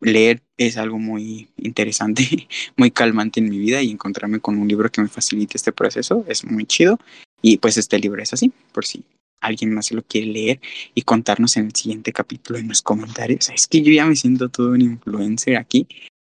leer 0.00 0.42
es 0.56 0.76
algo 0.76 0.98
muy 0.98 1.48
interesante, 1.56 2.46
muy 2.76 2.90
calmante 2.90 3.40
en 3.40 3.48
mi 3.48 3.58
vida 3.58 3.82
y 3.82 3.90
encontrarme 3.90 4.38
con 4.38 4.58
un 4.58 4.68
libro 4.68 4.90
que 4.90 5.00
me 5.00 5.08
facilite 5.08 5.56
este 5.56 5.72
proceso 5.72 6.24
es 6.28 6.44
muy 6.44 6.64
chido 6.66 7.00
y 7.42 7.56
pues 7.58 7.76
este 7.78 7.98
libro 7.98 8.22
es 8.22 8.32
así, 8.32 8.52
por 8.72 8.84
si 8.84 9.04
alguien 9.46 9.74
más 9.74 9.92
lo 9.92 10.02
quiere 10.02 10.26
leer 10.26 10.60
y 10.94 11.02
contarnos 11.02 11.56
en 11.56 11.66
el 11.66 11.74
siguiente 11.74 12.12
capítulo 12.12 12.58
en 12.58 12.68
los 12.68 12.82
comentarios. 12.82 13.48
Es 13.50 13.66
que 13.66 13.82
yo 13.82 13.92
ya 13.92 14.06
me 14.06 14.16
siento 14.16 14.48
todo 14.48 14.70
un 14.70 14.82
influencer 14.82 15.56
aquí. 15.56 15.86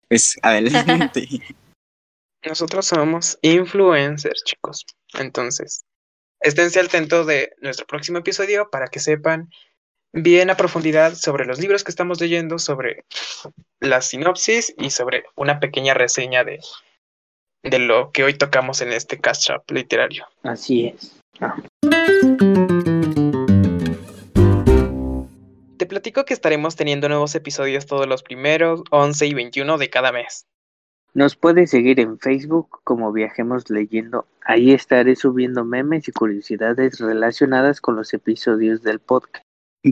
Pues 0.07 0.37
adelante. 0.41 1.27
Nosotros 2.45 2.85
somos 2.85 3.39
influencers, 3.41 4.43
chicos. 4.43 4.85
Entonces, 5.17 5.83
esténse 6.39 6.79
atentos 6.79 7.25
de 7.25 7.51
nuestro 7.61 7.87
próximo 7.87 8.19
episodio 8.19 8.69
para 8.69 8.87
que 8.87 8.99
sepan 8.99 9.49
bien 10.13 10.49
a 10.49 10.57
profundidad 10.57 11.15
sobre 11.15 11.45
los 11.45 11.59
libros 11.59 11.83
que 11.83 11.91
estamos 11.91 12.21
leyendo, 12.21 12.59
sobre 12.59 13.03
la 13.79 14.01
sinopsis 14.01 14.73
y 14.77 14.89
sobre 14.91 15.25
una 15.35 15.59
pequeña 15.59 15.93
reseña 15.93 16.43
de, 16.43 16.59
de 17.63 17.79
lo 17.79 18.11
que 18.11 18.23
hoy 18.23 18.35
tocamos 18.35 18.81
en 18.81 18.93
este 18.93 19.19
cast 19.19 19.49
up 19.49 19.63
literario. 19.69 20.25
Así 20.43 20.87
es. 20.87 21.19
Ah. 21.41 21.55
Te 25.77 25.85
platico 25.85 26.23
que 26.23 26.33
estaremos 26.33 26.77
teniendo 26.77 27.09
nuevos 27.09 27.35
episodios 27.35 27.85
todos 27.85 28.07
los 28.07 28.23
primeros, 28.23 28.83
11 28.91 29.27
y 29.27 29.33
21 29.33 29.77
de 29.77 29.89
cada 29.89 30.13
mes. 30.13 30.45
Nos 31.13 31.35
puedes 31.35 31.71
seguir 31.71 31.99
en 31.99 32.17
Facebook 32.19 32.79
como 32.83 33.11
Viajemos 33.11 33.69
Leyendo. 33.69 34.25
Ahí 34.45 34.71
estaré 34.71 35.15
subiendo 35.15 35.65
memes 35.65 36.07
y 36.07 36.11
curiosidades 36.11 36.99
relacionadas 36.99 37.81
con 37.81 37.95
los 37.95 38.13
episodios 38.13 38.83
del 38.83 38.99
podcast. 38.99 39.43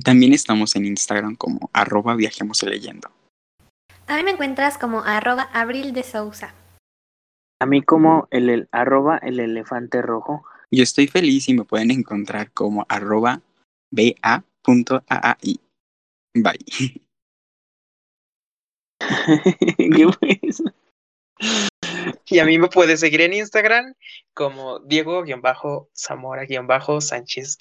También 0.03 0.33
estamos 0.33 0.75
en 0.75 0.85
Instagram 0.85 1.35
como 1.35 1.69
arroba 1.73 2.15
Viajemos 2.15 2.63
Leyendo. 2.63 3.09
A 4.07 4.17
mí 4.17 4.23
me 4.23 4.31
encuentras 4.31 4.77
como 4.77 5.01
arroba 5.03 5.49
Abril 5.53 5.93
de 5.93 6.03
Sousa. 6.03 6.53
A 7.59 7.65
mí 7.65 7.81
como 7.81 8.27
el, 8.31 8.49
el 8.49 8.67
arroba 8.71 9.17
el 9.17 9.39
elefante 9.39 10.01
rojo. 10.01 10.45
Yo 10.71 10.83
estoy 10.83 11.07
feliz 11.07 11.47
y 11.49 11.53
me 11.53 11.63
pueden 11.63 11.91
encontrar 11.91 12.51
como 12.51 12.85
arroba 12.89 13.41
ba.aai. 13.91 15.62
Bye. 16.35 17.03
¿Qué 19.77 20.07
fue 20.19 20.39
eso? 20.41 20.63
Y 22.25 22.39
a 22.39 22.45
mí 22.45 22.57
me 22.57 22.67
puedes 22.67 22.99
seguir 22.99 23.21
en 23.21 23.33
Instagram 23.33 23.93
como 24.33 24.79
Diego-Zamora-Sánchez- 24.79 27.57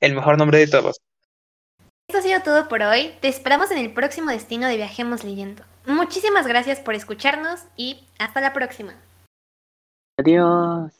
El 0.00 0.14
mejor 0.14 0.38
nombre 0.38 0.58
de 0.58 0.66
todos. 0.66 1.00
Esto 2.08 2.18
ha 2.18 2.22
sido 2.22 2.42
todo 2.42 2.68
por 2.68 2.82
hoy. 2.82 3.14
Te 3.20 3.28
esperamos 3.28 3.70
en 3.70 3.78
el 3.78 3.94
próximo 3.94 4.30
destino 4.30 4.66
de 4.66 4.76
Viajemos 4.76 5.24
Leyendo. 5.24 5.64
Muchísimas 5.86 6.46
gracias 6.46 6.80
por 6.80 6.94
escucharnos 6.94 7.64
y 7.76 8.06
hasta 8.18 8.40
la 8.40 8.52
próxima. 8.52 8.94
Adiós. 10.18 10.92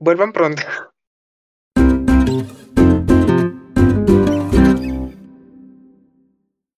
Vuelvan 0.00 0.32
pronto. 0.32 0.62